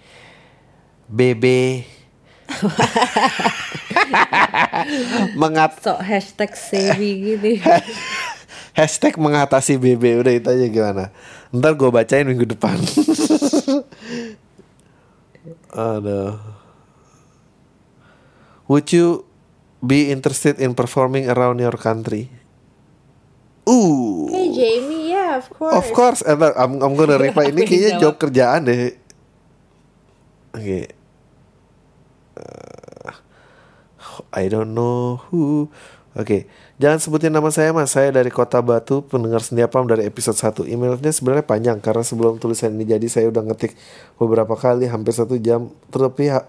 BB 1.12 1.44
mengat 5.40 5.80
So 5.80 5.96
hashtag 5.98 6.54
savvy 6.54 7.34
gitu. 7.34 7.58
hashtag 8.78 9.16
mengatasi 9.16 9.78
BB 9.78 10.20
udah 10.20 10.32
itu 10.34 10.48
aja 10.50 10.66
gimana? 10.66 11.04
Ntar 11.54 11.78
gue 11.78 11.90
bacain 11.90 12.26
minggu 12.26 12.46
depan. 12.50 12.74
Aduh. 15.74 16.38
Would 18.66 18.90
you 18.90 19.28
be 19.84 20.10
interested 20.10 20.58
in 20.58 20.74
performing 20.74 21.30
around 21.30 21.60
your 21.60 21.76
country? 21.76 22.32
Uh 23.64 24.28
Hey 24.28 24.52
Jamie, 24.52 25.12
yeah 25.12 25.40
of 25.40 25.48
course. 25.48 25.76
of 25.78 25.86
course. 25.94 26.20
And 26.24 26.42
I'm, 26.42 26.82
I'm 26.82 26.94
gonna 26.98 27.16
reply. 27.16 27.52
Ini 27.52 27.62
kayaknya 27.64 27.92
job 28.02 28.18
kerjaan 28.18 28.68
deh. 28.68 28.92
Oke 30.54 31.03
Uh, 32.34 33.14
I 34.30 34.50
don't 34.50 34.74
know 34.74 35.22
who 35.30 35.70
Oke, 36.14 36.46
jangan 36.78 37.02
sebutin 37.02 37.34
nama 37.34 37.50
saya 37.50 37.74
mas. 37.74 37.90
Saya 37.90 38.14
dari 38.14 38.30
Kota 38.30 38.62
Batu, 38.62 39.02
pendengar 39.02 39.42
Sendiapam 39.42 39.82
dari 39.82 40.06
episode 40.06 40.38
1. 40.38 40.62
Emailnya 40.70 41.10
sebenarnya 41.10 41.42
panjang 41.42 41.82
karena 41.82 42.06
sebelum 42.06 42.38
tulisan 42.38 42.70
ini 42.78 42.86
jadi 42.86 43.02
saya 43.10 43.26
udah 43.34 43.42
ngetik 43.50 43.74
beberapa 44.14 44.54
kali 44.54 44.86
hampir 44.86 45.10
satu 45.10 45.34
jam. 45.42 45.74
Tapi 45.90 46.30
ha- 46.30 46.46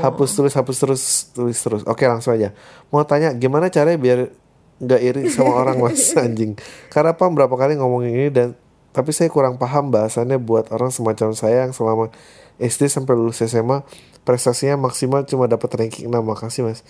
hapus 0.00 0.30
terus, 0.40 0.56
hapus 0.56 0.76
terus, 0.80 1.02
tulis 1.36 1.60
terus. 1.60 1.84
Oke 1.84 2.08
langsung 2.08 2.32
aja. 2.32 2.56
Mau 2.88 3.04
tanya 3.04 3.36
gimana 3.36 3.68
caranya 3.68 4.00
biar 4.00 4.32
nggak 4.80 5.00
iri 5.04 5.22
sama 5.28 5.52
orang 5.68 5.84
mas 5.84 6.16
anjing. 6.16 6.56
Karena 6.88 7.12
Pam 7.12 7.36
berapa 7.36 7.52
kali 7.52 7.76
ngomongin 7.76 8.12
ini 8.16 8.28
dan 8.32 8.56
tapi 8.96 9.12
saya 9.12 9.28
kurang 9.28 9.60
paham 9.60 9.92
bahasannya 9.92 10.40
buat 10.40 10.72
orang 10.72 10.88
semacam 10.88 11.36
saya 11.36 11.68
yang 11.68 11.76
selama 11.76 12.08
SD 12.56 12.88
sampai 12.88 13.12
lulus 13.20 13.44
SMA 13.44 13.84
prestasinya 14.24 14.80
maksimal 14.80 15.22
cuma 15.22 15.44
dapat 15.44 15.68
ranking 15.76 16.06
6 16.06 16.16
makasih 16.16 16.64
mas. 16.64 16.80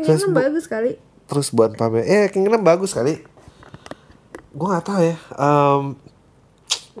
Terus 0.00 0.24
bu- 0.24 0.34
bagus 0.34 0.64
kali. 0.64 0.94
terus 1.24 1.48
buat 1.48 1.72
pamer 1.72 2.02
eh 2.02 2.28
keinginan 2.28 2.60
bagus 2.60 2.92
kali 2.92 3.16
gue 4.50 4.66
nggak 4.66 4.84
tahu 4.84 5.00
ya 5.02 5.16
Em, 5.34 5.96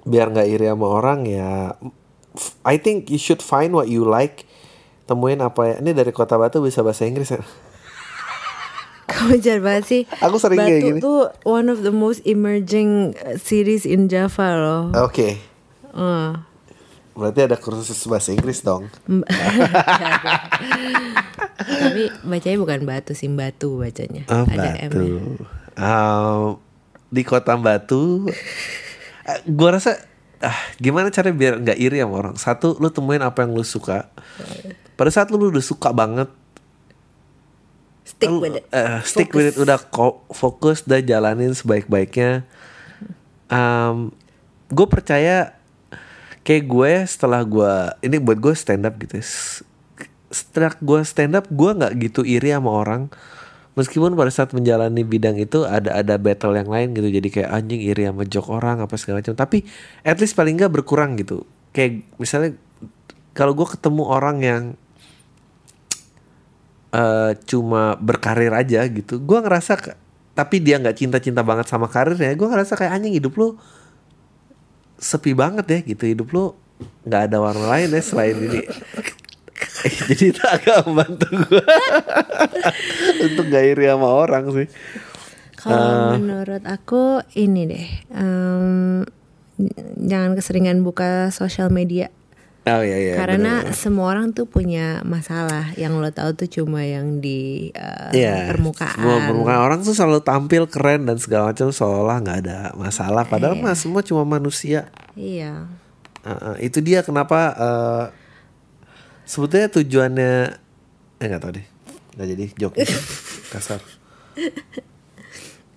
biar 0.02 0.26
nggak 0.28 0.48
iri 0.48 0.64
sama 0.64 0.86
orang 0.88 1.22
ya 1.22 1.76
I 2.62 2.76
think 2.76 3.06
you 3.06 3.16
should 3.16 3.38
find 3.38 3.70
what 3.70 3.86
you 3.86 4.02
like 4.02 4.48
temuin 5.04 5.38
apa 5.38 5.60
ya 5.66 5.74
ini 5.78 5.92
dari 5.92 6.08
kota 6.08 6.34
batu 6.34 6.58
bisa 6.58 6.80
bahasa 6.80 7.04
Inggris 7.04 7.30
ya 7.30 7.44
Kamu 9.04 9.36
jahat 9.36 9.60
banget 9.60 9.84
sih. 9.84 10.02
Aku 10.18 10.40
sering 10.40 10.58
Batu 10.58 10.70
kayak 10.70 10.82
gini. 10.82 10.98
tuh 10.98 11.28
one 11.44 11.68
of 11.68 11.84
the 11.84 11.92
most 11.92 12.24
emerging 12.24 13.12
series 13.36 13.84
in 13.84 14.08
Java 14.08 14.56
loh. 14.56 14.82
oke 14.96 15.36
Uh. 15.92 16.34
Berarti 17.14 17.46
ada 17.46 17.56
kursus 17.56 18.02
bahasa 18.04 18.34
Inggris 18.34 18.60
dong 18.60 18.90
Tapi 21.64 22.02
bacanya 22.26 22.58
bukan 22.58 22.80
batu 22.84 23.12
sih, 23.14 23.30
batu 23.30 23.78
bacanya. 23.78 24.26
Oh, 24.28 24.44
Ada 24.44 24.84
M. 24.84 24.90
Batu. 24.90 25.08
Um, 25.74 26.42
di 27.08 27.22
kota 27.22 27.54
Batu, 27.54 28.26
eh, 29.24 29.38
gua 29.46 29.78
rasa 29.78 29.96
ah 30.42 30.58
gimana 30.76 31.08
cara 31.08 31.30
biar 31.32 31.62
nggak 31.62 31.78
iri 31.78 32.02
sama 32.02 32.14
orang. 32.20 32.34
Satu, 32.36 32.76
lu 32.82 32.90
temuin 32.90 33.22
apa 33.22 33.46
yang 33.46 33.54
lu 33.54 33.64
suka. 33.64 34.10
Pada 34.94 35.10
saat 35.10 35.30
lu 35.30 35.40
udah 35.40 35.64
suka 35.64 35.94
banget, 35.94 36.28
Stick 38.04 38.28
lu, 38.28 38.42
with 38.42 38.60
it. 38.60 38.64
eh, 38.68 39.00
stick 39.06 39.30
with 39.32 39.54
it, 39.54 39.56
udah 39.56 39.80
fokus, 40.34 40.84
udah 40.84 41.00
jalanin 41.00 41.54
sebaik-baiknya. 41.56 42.44
Um, 43.48 44.12
gue 44.68 44.86
percaya 44.90 45.56
kayak 46.44 46.64
gue 46.68 46.92
setelah 47.08 47.40
gue 47.44 47.72
ini 48.04 48.16
buat 48.20 48.38
gue 48.38 48.54
stand 48.56 48.84
up 48.88 48.94
gitu. 49.00 49.18
S- 49.20 49.64
Setelah 50.34 50.74
gue 50.82 51.00
stand 51.06 51.38
up, 51.38 51.46
gue 51.46 51.70
nggak 51.78 51.92
gitu 52.10 52.20
iri 52.26 52.50
sama 52.50 52.70
orang. 52.74 53.02
Meskipun 53.78 54.14
pada 54.14 54.30
saat 54.30 54.50
menjalani 54.54 55.02
bidang 55.02 55.38
itu 55.38 55.66
ada 55.66 55.94
ada 55.98 56.14
battle 56.18 56.54
yang 56.54 56.70
lain 56.70 56.94
gitu, 56.94 57.08
jadi 57.10 57.28
kayak 57.30 57.50
anjing 57.50 57.82
iri 57.82 58.06
sama 58.06 58.22
jok 58.26 58.46
orang 58.50 58.82
apa 58.82 58.94
segala 58.98 59.22
macam. 59.22 59.34
Tapi 59.38 59.66
at 60.06 60.18
least 60.22 60.34
paling 60.38 60.58
nggak 60.58 60.70
berkurang 60.74 61.14
gitu. 61.18 61.46
Kayak 61.74 62.06
misalnya 62.18 62.54
kalau 63.34 63.54
gue 63.54 63.66
ketemu 63.66 64.02
orang 64.06 64.36
yang 64.42 64.62
eh 66.94 67.32
cuma 67.50 67.98
berkarir 67.98 68.54
aja 68.54 68.86
gitu 68.86 69.18
gue 69.18 69.38
ngerasa 69.42 69.98
tapi 70.34 70.56
dia 70.62 70.78
nggak 70.78 70.94
cinta-cinta 70.94 71.42
banget 71.42 71.66
sama 71.66 71.90
karirnya 71.90 72.30
gue 72.38 72.46
ngerasa 72.46 72.78
kayak 72.78 72.92
anjing 72.94 73.14
hidup 73.18 73.34
lu 73.34 73.58
sepi 74.98 75.36
banget 75.36 75.66
ya 75.68 75.78
gitu 75.84 76.04
hidup 76.06 76.28
lu 76.32 76.54
nggak 77.04 77.22
ada 77.30 77.38
warna 77.38 77.66
lain 77.70 77.94
ya 77.94 78.02
selain 78.02 78.36
ini. 78.38 78.62
Jadi 79.84 80.32
itu 80.32 80.42
agak 80.42 80.88
membantu 80.88 81.28
gue 81.30 81.62
untuk 83.28 83.44
gak 83.52 83.64
iri 83.64 83.84
sama 83.86 84.08
orang 84.08 84.44
sih. 84.50 84.68
Kalau 85.60 86.16
menurut 86.16 86.64
aku 86.64 87.24
ini 87.36 87.62
deh, 87.68 87.88
em, 88.12 89.04
jangan 90.04 90.36
keseringan 90.36 90.84
buka 90.84 91.32
sosial 91.32 91.72
media 91.72 92.12
oh 92.66 92.80
iya 92.80 92.96
iya 92.96 93.14
karena 93.14 93.60
bener. 93.60 93.76
semua 93.76 94.08
orang 94.08 94.30
tuh 94.30 94.44
punya 94.44 95.00
masalah. 95.02 95.72
Yang 95.74 95.92
lo 95.96 96.10
tahu 96.10 96.30
tuh 96.34 96.48
cuma 96.50 96.80
yang 96.80 97.18
di 97.18 97.68
eh, 97.70 98.10
Iya, 98.14 98.48
permukaan. 98.50 98.96
semua 98.96 99.20
permukaan 99.22 99.60
orang 99.60 99.78
tuh 99.80 99.92
selalu 99.92 100.20
tampil 100.20 100.64
keren 100.64 101.04
dan 101.04 101.16
segala 101.16 101.50
macam 101.50 101.68
seolah 101.68 102.16
nggak 102.18 102.38
ada 102.40 102.58
masalah 102.74 103.22
padahal 103.22 103.54
mah 103.54 103.74
semua 103.74 104.00
cuma 104.00 104.24
manusia 104.24 104.88
Iya. 105.12 105.68
Uh, 106.20 106.32
uh, 106.32 106.54
itu 106.56 106.80
dia 106.80 107.00
kenapa 107.00 107.52
uh, 107.52 108.04
sebetulnya 109.22 109.68
tujuannya 109.70 110.32
eh 111.14 111.26
nggak 111.26 111.40
tahu 111.40 111.52
deh 111.54 111.66
nggak 112.16 112.28
jadi 112.32 112.44
joke 112.56 112.76
kasar 113.52 113.80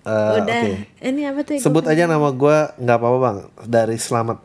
Uh, 0.01 0.39
Udah. 0.39 0.63
oke. 0.63 0.71
Ini 1.03 1.21
apa 1.27 1.39
tuh? 1.43 1.59
sebut 1.59 1.83
aja 1.83 2.07
nama 2.07 2.31
gue 2.31 2.57
nggak 2.79 2.95
apa-apa 2.95 3.17
bang 3.19 3.37
dari 3.67 3.99
selamat 3.99 4.39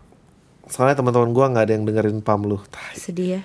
soalnya 0.73 0.97
teman-teman 0.97 1.37
gue 1.37 1.45
nggak 1.53 1.65
ada 1.69 1.73
yang 1.77 1.85
dengerin 1.85 2.25
pam 2.25 2.49
lu. 2.49 2.57
Sedih 2.97 3.29
ya. 3.37 3.41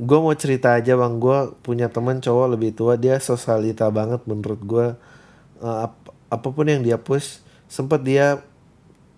gue 0.00 0.18
mau 0.18 0.32
cerita 0.32 0.72
aja 0.72 0.96
bang. 0.96 1.20
Gue 1.20 1.52
punya 1.60 1.92
teman 1.92 2.18
cowok 2.18 2.56
lebih 2.56 2.72
tua 2.72 2.96
dia 2.96 3.20
sosialita 3.20 3.92
banget 3.92 4.24
menurut 4.24 4.62
gue 4.64 4.86
Uh, 5.60 5.84
ap- 5.92 6.08
apa 6.32 6.48
pun 6.48 6.64
yang 6.64 6.80
dia 6.80 6.96
post 6.96 7.44
sempat 7.68 8.00
dia 8.00 8.40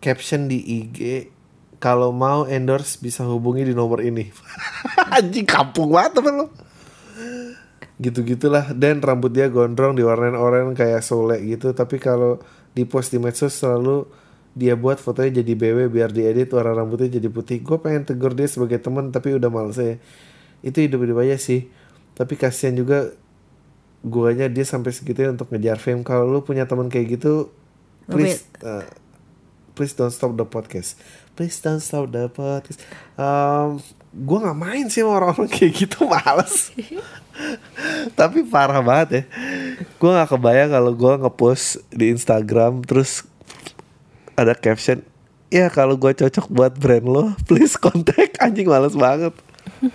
caption 0.02 0.50
di 0.50 0.58
IG 0.58 1.30
kalau 1.78 2.10
mau 2.10 2.50
endorse 2.50 2.98
bisa 2.98 3.22
hubungi 3.22 3.62
di 3.62 3.78
nomor 3.78 4.02
ini. 4.02 4.26
Anjing 5.22 5.46
kampung 5.46 5.94
banget 5.94 6.18
temen 6.18 6.34
lo 6.42 6.46
gitu 8.02 8.26
gitulah 8.26 8.74
dan 8.74 8.98
rambut 8.98 9.30
dia 9.30 9.46
gondrong 9.46 9.94
diwarnain 9.94 10.34
oranye 10.34 10.74
kayak 10.74 11.06
sole 11.06 11.38
gitu. 11.46 11.70
Tapi 11.70 12.02
kalau 12.02 12.42
di 12.74 12.82
post 12.82 13.14
di 13.14 13.22
medsos 13.22 13.54
selalu 13.54 14.10
dia 14.52 14.76
buat 14.76 15.00
fotonya 15.00 15.40
jadi 15.40 15.52
BW 15.56 15.88
biar 15.88 16.12
diedit 16.12 16.52
warna 16.52 16.76
rambutnya 16.76 17.16
jadi 17.16 17.28
putih. 17.32 17.64
Gue 17.64 17.80
pengen 17.80 18.04
tegur 18.04 18.36
dia 18.36 18.44
sebagai 18.44 18.76
teman 18.80 19.08
tapi 19.08 19.32
udah 19.32 19.48
males 19.48 19.80
ya. 19.80 19.96
Itu 20.60 20.84
hidup 20.84 21.00
hidup 21.08 21.24
aja 21.24 21.40
sih. 21.40 21.72
Tapi 22.12 22.36
kasihan 22.36 22.76
juga 22.76 23.16
guanya 24.04 24.52
dia 24.52 24.68
sampai 24.68 24.92
segitunya 24.92 25.32
untuk 25.32 25.48
ngejar 25.48 25.80
fame. 25.80 26.04
Kalau 26.04 26.28
lu 26.28 26.44
punya 26.44 26.68
teman 26.68 26.92
kayak 26.92 27.16
gitu 27.16 27.48
please 28.10 28.44
uh, 28.60 28.84
please 29.72 29.96
don't 29.96 30.12
stop 30.12 30.36
the 30.36 30.44
podcast. 30.44 31.00
Please 31.32 31.56
don't 31.64 31.80
stop 31.80 32.12
the 32.12 32.28
podcast. 32.28 32.84
Um, 33.16 33.80
gue 34.12 34.38
nggak 34.38 34.58
main 34.58 34.86
sih 34.92 35.00
sama 35.00 35.16
orang-orang 35.16 35.48
kayak 35.56 35.72
gitu 35.72 36.04
males. 36.04 36.76
Tapi 38.20 38.44
parah 38.44 38.84
banget 38.84 39.08
ya. 39.08 39.22
Gue 39.96 40.10
nggak 40.12 40.28
kebayang 40.28 40.70
kalau 40.76 40.92
gue 40.92 41.12
ngepost 41.24 41.80
di 41.88 42.12
Instagram 42.12 42.84
terus 42.84 43.24
ada 44.36 44.54
caption 44.56 45.04
ya 45.52 45.68
kalau 45.68 46.00
gue 46.00 46.12
cocok 46.16 46.46
buat 46.48 46.72
brand 46.76 47.06
lo 47.06 47.24
please 47.48 47.76
kontak 47.76 48.36
anjing 48.40 48.68
males 48.68 48.96
banget 48.96 49.34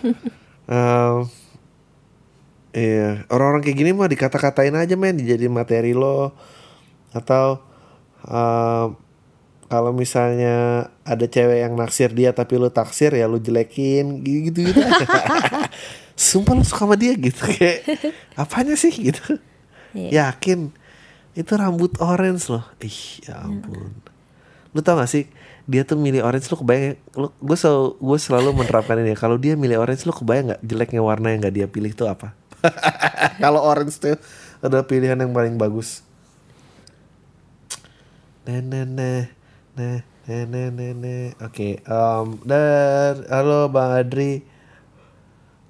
um, 0.71 1.25
Iya, 2.77 3.25
orang-orang 3.33 3.65
kayak 3.65 3.77
gini 3.81 3.89
mah 3.89 4.05
dikata-katain 4.05 4.77
aja 4.77 4.93
men, 4.93 5.17
jadi 5.17 5.49
materi 5.49 5.97
lo 5.97 6.29
atau 7.09 7.57
uh, 8.21 8.93
kalau 9.65 9.91
misalnya 9.97 10.87
ada 11.01 11.25
cewek 11.25 11.65
yang 11.65 11.73
naksir 11.73 12.13
dia 12.13 12.37
tapi 12.37 12.61
lo 12.61 12.69
taksir 12.69 13.17
ya 13.17 13.25
lo 13.25 13.41
jelekin 13.41 14.21
gitu 14.21 14.61
gitu. 14.61 14.77
Sumpah 16.29 16.53
lo 16.53 16.61
suka 16.61 16.85
sama 16.85 16.93
dia 16.93 17.17
gitu 17.17 17.49
kayak 17.49 17.81
apanya 18.37 18.77
sih 18.77 18.93
gitu. 18.93 19.41
Iya. 19.97 20.37
Yakin 20.37 20.69
itu 21.33 21.51
rambut 21.57 21.97
orange 21.97 22.53
loh. 22.53 22.65
Ih, 22.77 23.25
ya 23.25 23.41
ampun. 23.41 23.89
Lu 24.75 24.79
tau 24.83 24.99
gak 24.99 25.11
sih 25.11 25.27
dia 25.67 25.83
tuh 25.83 25.99
milih 25.99 26.23
orange 26.23 26.47
lu 26.47 26.55
kebayang 26.63 26.95
lu 27.19 27.27
gue 27.43 27.57
selalu 27.59 27.99
gue 27.99 28.19
selalu 28.23 28.49
menerapkan 28.55 28.95
ini 29.03 29.11
ya. 29.11 29.17
Kalau 29.19 29.35
dia 29.35 29.59
milih 29.59 29.83
orange 29.83 30.07
lu 30.07 30.15
kebayang 30.15 30.55
nggak 30.55 30.61
jeleknya 30.63 31.01
warna 31.03 31.35
yang 31.35 31.43
nggak 31.43 31.55
dia 31.59 31.67
pilih 31.67 31.91
itu 31.91 32.07
apa? 32.07 32.31
Kalau 33.43 33.59
orange 33.59 33.99
tuh 33.99 34.15
adalah 34.63 34.87
pilihan 34.87 35.19
yang 35.19 35.35
paling 35.35 35.59
bagus. 35.59 36.07
Nah 38.47 38.63
nah 38.63 38.87
nah 38.87 39.27
nah 39.75 39.99
nah 40.23 40.43
nah 40.47 40.67
nah, 40.71 40.91
nah. 40.95 41.27
oke 41.43 41.69
em, 41.83 42.27
dan 42.47 43.15
halo 43.27 43.67
bang 43.67 43.91
Adri. 43.99 44.33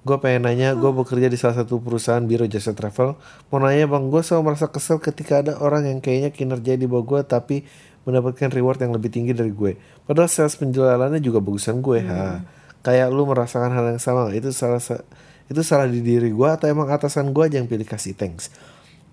Gue 0.06 0.16
pengen 0.22 0.46
nanya 0.46 0.78
gue 0.78 0.88
bekerja 0.94 1.26
di 1.26 1.34
salah 1.34 1.58
satu 1.58 1.82
perusahaan 1.82 2.22
biro 2.22 2.46
jasa 2.46 2.70
travel. 2.70 3.18
Mau 3.50 3.58
nanya 3.58 3.90
bang 3.90 4.06
gue 4.06 4.22
selalu 4.22 4.54
merasa 4.54 4.70
kesel 4.70 5.02
ketika 5.02 5.42
ada 5.42 5.58
orang 5.58 5.90
yang 5.90 5.98
kayaknya 5.98 6.30
kinerja 6.30 6.78
di 6.78 6.86
bawah 6.86 7.18
gue 7.18 7.20
tapi 7.26 7.66
mendapatkan 8.08 8.48
reward 8.48 8.80
yang 8.80 8.96
lebih 8.96 9.12
tinggi 9.12 9.36
dari 9.36 9.52
gue 9.52 9.76
padahal 10.08 10.26
sales 10.26 10.56
penjualannya 10.56 11.20
juga 11.20 11.38
bagusan 11.38 11.84
gue 11.84 12.00
ha 12.02 12.40
kayak 12.80 13.12
lu 13.12 13.28
merasakan 13.28 13.68
hal 13.68 13.84
yang 13.92 14.00
sama 14.00 14.32
itu 14.32 14.48
salah 14.50 14.80
sa- 14.80 15.04
itu 15.46 15.60
salah 15.60 15.84
di 15.84 16.00
diri 16.00 16.32
gue 16.32 16.48
atau 16.48 16.64
emang 16.64 16.88
atasan 16.88 17.36
gue 17.36 17.44
aja 17.44 17.60
yang 17.60 17.68
pilih 17.68 17.84
kasih 17.84 18.16
thanks 18.16 18.48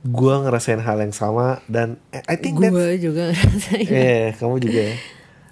gue 0.06 0.34
ngerasain 0.38 0.80
hal 0.80 1.02
yang 1.02 1.12
sama 1.12 1.60
dan 1.66 1.98
I 2.14 2.38
think 2.38 2.56
gue 2.56 2.72
juga 3.02 3.28
ngerasain 3.34 3.84
Iya, 3.90 4.38
kamu 4.38 4.56
juga 4.62 4.82
ya. 4.94 4.96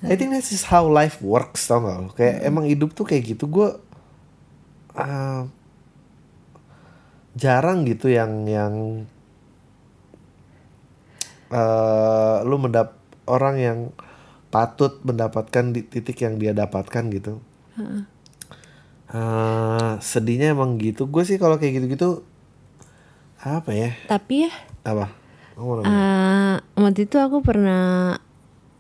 I 0.04 0.14
think 0.14 0.30
that's 0.30 0.52
just 0.52 0.68
how 0.68 0.84
life 0.86 1.24
works, 1.24 1.64
tau 1.66 1.80
gak 1.80 1.96
lo? 1.96 2.10
Kayak 2.12 2.44
emang 2.44 2.68
hidup 2.68 2.92
tuh 2.92 3.02
kayak 3.02 3.34
gitu. 3.34 3.48
Gue 3.48 3.72
uh, 4.94 5.42
jarang 7.34 7.88
gitu 7.88 8.12
yang 8.12 8.46
yang 8.46 8.74
uh, 11.50 12.44
lu 12.44 12.60
mendap 12.60 13.00
orang 13.26 13.56
yang 13.60 13.80
patut 14.54 15.02
mendapatkan 15.02 15.74
di 15.74 15.82
titik 15.82 16.22
yang 16.22 16.38
dia 16.38 16.54
dapatkan 16.54 17.10
gitu. 17.10 17.42
Uh, 19.14 19.98
sedihnya 20.02 20.54
emang 20.58 20.78
gitu. 20.82 21.06
Gue 21.06 21.26
sih 21.26 21.38
kalau 21.38 21.58
kayak 21.62 21.82
gitu-gitu 21.82 22.26
apa 23.44 23.76
ya? 23.76 23.92
tapi 24.08 24.48
ya 24.48 24.52
Apa? 24.88 25.12
Eh, 25.60 26.56
waktu 26.80 27.06
itu 27.06 27.20
aku 27.22 27.46
pernah 27.46 28.18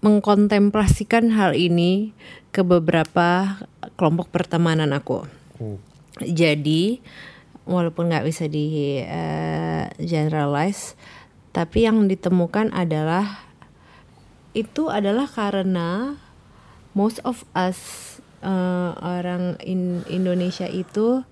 mengkontemplasikan 0.01 1.29
hal 1.35 1.53
ini 1.53 2.15
ke 2.49 2.65
beberapa 2.65 3.59
kelompok 3.99 4.31
pertemanan 4.33 4.95
aku 4.95 5.27
Hmm. 5.53 5.77
jadi 6.17 6.97
walaupun 7.69 8.09
nggak 8.09 8.25
bisa 8.25 8.49
di 8.49 8.97
eh, 9.05 9.85
generalize 10.01 10.97
tapi 11.53 11.85
yang 11.85 12.09
ditemukan 12.09 12.73
adalah 12.73 13.45
itu 14.53 14.89
adalah 14.89 15.25
karena 15.25 16.17
most 16.93 17.19
of 17.25 17.45
us 17.57 17.77
eh, 18.45 18.91
orang 19.01 19.57
in 19.65 20.05
Indonesia 20.09 20.69
itu 20.69 21.25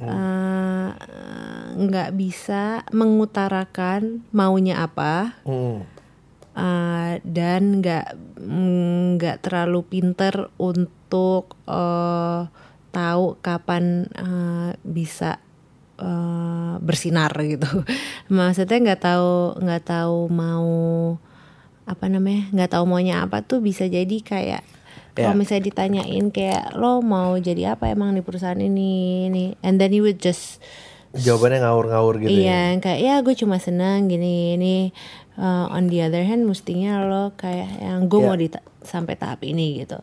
eh, 0.00 0.88
nggak 1.74 2.10
bisa 2.14 2.86
mengutarakan 2.94 4.22
maunya 4.30 4.82
apa 4.82 5.36
Hmm. 5.44 5.86
uh, 6.54 7.18
dan 7.26 7.82
nggak 7.82 8.14
nggak 9.18 9.36
terlalu 9.42 9.80
pinter 9.86 10.54
untuk 10.58 11.58
uh, 11.66 12.46
tahu 12.94 13.42
kapan 13.42 14.06
uh, 14.14 14.70
bisa 14.86 15.42
uh, 15.98 16.78
bersinar 16.78 17.34
gitu 17.42 17.66
maksudnya 18.30 18.78
nggak 18.78 19.02
tahu 19.02 19.58
nggak 19.58 19.84
tahu 19.84 20.30
mau 20.30 20.70
apa 21.84 22.08
namanya 22.08 22.48
nggak 22.52 22.70
tahu 22.72 22.84
maunya 22.88 23.20
apa 23.20 23.44
tuh 23.44 23.60
bisa 23.60 23.84
jadi 23.84 24.16
kayak 24.24 24.62
kalau 25.14 25.30
Ya. 25.30 25.38
misalnya 25.38 25.70
ditanyain 25.70 26.26
kayak 26.34 26.74
lo 26.74 26.98
mau 26.98 27.38
jadi 27.38 27.78
apa 27.78 27.92
emang 27.92 28.18
di 28.18 28.22
perusahaan 28.24 28.58
ini 28.58 29.28
ini 29.30 29.44
and 29.62 29.78
then 29.78 29.94
you 29.94 30.02
would 30.02 30.18
just 30.18 30.58
Jawabannya 31.14 31.62
ngawur-ngawur 31.62 32.26
gitu 32.26 32.42
ya. 32.42 32.74
Iya, 32.74 32.82
kayak 32.82 32.98
ya 32.98 33.14
gue 33.22 33.34
cuma 33.38 33.62
senang 33.62 34.10
gini 34.10 34.58
ini. 34.58 34.90
Uh, 35.38 35.70
on 35.70 35.86
the 35.86 36.02
other 36.02 36.26
hand, 36.26 36.42
mestinya 36.42 37.06
lo 37.06 37.30
kayak 37.38 37.70
yang 37.78 38.10
gue 38.10 38.18
Ya. 38.18 38.26
mau 38.26 38.34
di 38.34 38.50
sampai 38.82 39.14
tahap 39.14 39.46
ini 39.46 39.78
gitu. 39.86 40.02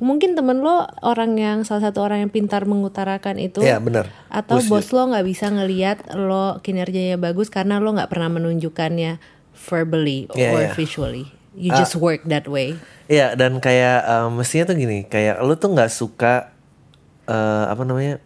Mungkin 0.00 0.32
temen 0.32 0.64
lo 0.64 0.88
orang 1.04 1.36
yang 1.36 1.58
salah 1.68 1.92
satu 1.92 2.00
orang 2.00 2.24
yang 2.24 2.32
pintar 2.32 2.64
mengutarakan 2.64 3.36
itu. 3.36 3.60
Iya, 3.60 3.84
benar. 3.84 4.08
Atau 4.32 4.64
Gua 4.64 4.80
bos 4.80 4.88
lo 4.96 5.12
nggak 5.12 5.26
bisa 5.28 5.52
ngelihat 5.52 6.16
lo 6.16 6.64
kinerjanya 6.64 7.20
bagus 7.20 7.52
karena 7.52 7.76
lo 7.76 7.92
nggak 7.92 8.08
pernah 8.08 8.32
menunjukkannya 8.32 9.35
verbally 9.58 10.28
Iya, 10.32 10.50
or 10.52 10.60
iya. 10.62 10.72
visually. 10.72 11.26
You 11.56 11.72
Ah. 11.72 11.80
just 11.80 11.96
work 11.96 12.20
that 12.24 12.44
way. 12.44 12.76
Iya 13.06 13.32
dan 13.32 13.58
kayak 13.58 13.98
eh, 14.02 14.28
mestinya 14.28 14.68
tuh 14.68 14.76
gini 14.76 15.02
kayak 15.02 15.40
lu 15.40 15.56
tuh 15.56 15.72
nggak 15.72 15.88
suka 15.88 16.52
eh, 17.24 17.64
apa 17.66 17.82
namanya 17.82 18.20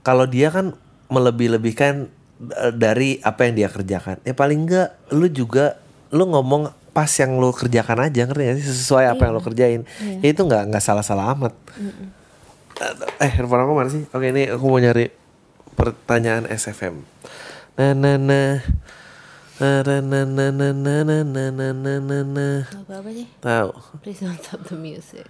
kalau 0.00 0.24
dia 0.24 0.48
kan 0.48 0.76
melebih-lebihkan 1.08 2.06
eh, 2.42 2.72
dari 2.72 3.16
apa 3.18 3.44
yang 3.44 3.54
dia 3.56 3.68
kerjakan. 3.68 4.20
Ya 4.22 4.32
paling 4.32 4.64
enggak 4.64 4.92
lu 5.08 5.26
juga 5.26 5.80
lu 6.10 6.26
ngomong 6.26 6.68
pas 6.90 7.08
yang 7.08 7.38
lu 7.38 7.48
kerjakan 7.50 8.02
aja 8.04 8.26
ngerti 8.26 8.42
gak 8.42 8.56
sih? 8.58 8.66
Sesuai 8.68 9.06
apa 9.08 9.22
yang 9.22 9.32
lu 9.32 9.40
kerjain. 9.40 9.80
Ya 10.20 10.28
itu 10.28 10.42
nggak 10.42 10.68
nggak 10.68 10.82
salah-salah 10.82 11.32
amat. 11.32 11.54
Eh 13.18 13.30
handphone 13.30 13.62
aku 13.62 13.72
mana 13.72 13.88
sih 13.88 14.08
oke 14.08 14.24
ini 14.24 14.48
aku 14.48 14.64
mau 14.64 14.80
nyari 14.80 15.12
pertanyaan 15.70 16.44
SFM 16.46 17.04
nah 17.72 17.92
nah 17.92 18.16
nah 18.16 18.60
nah 19.60 19.84
nah 19.84 20.00
nah 20.00 20.24
nah 20.24 20.48
nah 20.48 20.72
nah 20.72 21.20
nah 21.20 21.20
nah 21.52 21.70
nah 21.70 21.98
nah 22.00 22.22
nah 22.24 22.60
Apa 22.64 23.10
sih? 23.12 23.28
tahu 23.38 23.70
Please 24.00 24.20
don't 24.20 24.40
stop 24.40 24.64
the 24.64 24.74
music. 24.74 25.28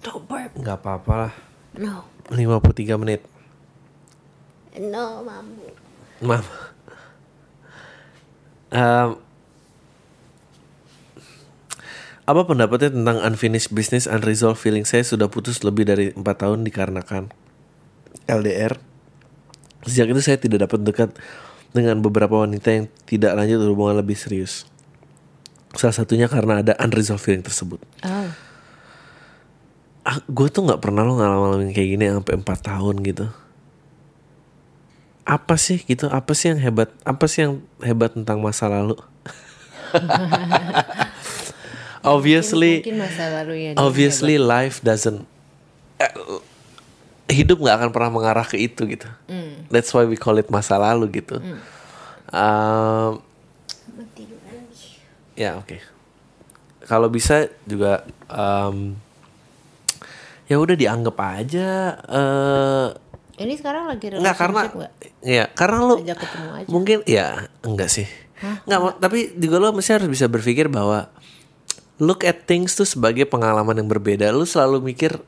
Don't 0.00 0.24
burp. 0.24 0.56
nggak 0.56 0.80
apa-apa 0.80 1.12
lah 1.28 1.32
No. 1.76 2.08
53 2.32 2.96
menit 2.96 3.20
No, 4.80 5.20
mambu. 5.20 5.68
maaf 6.20 6.46
Em, 8.70 9.18
apa 12.22 12.40
pendapatnya 12.46 12.94
tentang 12.94 13.18
unfinished 13.20 13.74
business 13.74 14.06
unresolved 14.06 14.56
feeling 14.56 14.86
saya 14.86 15.02
sudah 15.02 15.26
putus 15.26 15.66
lebih 15.66 15.82
dari 15.82 16.14
empat 16.14 16.46
tahun 16.46 16.62
dikarenakan 16.62 17.34
LDR 18.24 18.78
sejak 19.86 20.12
itu 20.12 20.20
saya 20.20 20.36
tidak 20.36 20.68
dapat 20.68 20.80
dekat 20.84 21.10
dengan 21.70 22.02
beberapa 22.02 22.42
wanita 22.42 22.68
yang 22.68 22.84
tidak 23.06 23.32
lanjut 23.38 23.62
hubungan 23.64 23.96
lebih 24.00 24.18
serius. 24.18 24.66
Salah 25.78 25.94
satunya 25.94 26.26
karena 26.26 26.60
ada 26.66 26.74
unresolved 26.82 27.22
feeling 27.22 27.46
tersebut. 27.46 27.78
Oh. 28.02 28.28
ah, 30.02 30.18
gue 30.26 30.48
tuh 30.50 30.66
nggak 30.66 30.82
pernah 30.82 31.06
lo 31.06 31.14
ngalamin 31.14 31.70
kayak 31.70 31.88
gini 31.94 32.04
sampai 32.10 32.34
empat 32.42 32.58
tahun 32.66 32.96
gitu. 33.06 33.26
Apa 35.22 35.54
sih 35.54 35.78
gitu? 35.86 36.10
Apa 36.10 36.34
sih 36.34 36.50
yang 36.50 36.58
hebat? 36.58 36.90
Apa 37.06 37.30
sih 37.30 37.46
yang 37.46 37.62
hebat 37.78 38.18
tentang 38.18 38.42
masa 38.42 38.66
lalu? 38.66 38.98
Obviously 42.00 42.80
Mungkin 42.80 42.96
masa 42.96 43.24
lalu 43.28 43.54
ya. 43.60 43.70
obviously 43.76 44.40
life 44.40 44.80
doesn't 44.80 45.28
eh, 46.00 46.08
hidup 47.30 47.58
nggak 47.58 47.76
akan 47.76 47.90
pernah 47.90 48.10
mengarah 48.10 48.42
ke 48.42 48.56
itu 48.56 48.84
gitu 48.86 49.08
Hmm. 49.24 49.64
that's 49.68 49.90
why 49.90 50.02
we 50.02 50.14
call 50.14 50.34
it 50.34 50.48
masa 50.48 50.76
lalu 50.76 51.08
gitu 51.16 51.38
Um, 52.30 53.18
ya 55.34 55.56
oke 55.56 55.82
kalau 56.84 57.06
bisa 57.06 57.46
juga 57.64 58.02
um, 58.26 58.94
ya 60.44 60.56
udah 60.56 60.74
dianggap 60.74 61.16
aja 61.16 61.70
eh 62.04 62.88
Ini 63.36 63.54
sekarang 63.56 63.88
lagi 63.88 64.06
Enggak 64.12 64.36
karena 64.36 64.60
relationship 64.62 64.76
nggak? 64.76 64.92
ya 65.22 65.44
karena 65.50 65.76
aja. 66.54 66.68
mungkin 66.68 66.98
ya 67.02 67.26
enggak 67.62 67.88
sih. 67.88 68.04
Enggak, 68.62 68.78
mau- 68.78 68.94
tapi 68.94 69.32
juga 69.34 69.56
lo 69.58 69.72
mesti 69.72 69.90
harus 69.90 70.06
bisa 70.06 70.24
berpikir 70.26 70.68
bahwa 70.68 71.08
look 71.96 72.22
at 72.22 72.44
things 72.44 72.72
tuh 72.72 72.84
sebagai 72.84 73.24
pengalaman 73.24 73.74
yang 73.74 73.88
berbeda. 73.88 74.28
Lu 74.28 74.44
selalu 74.44 74.84
mikir 74.86 75.18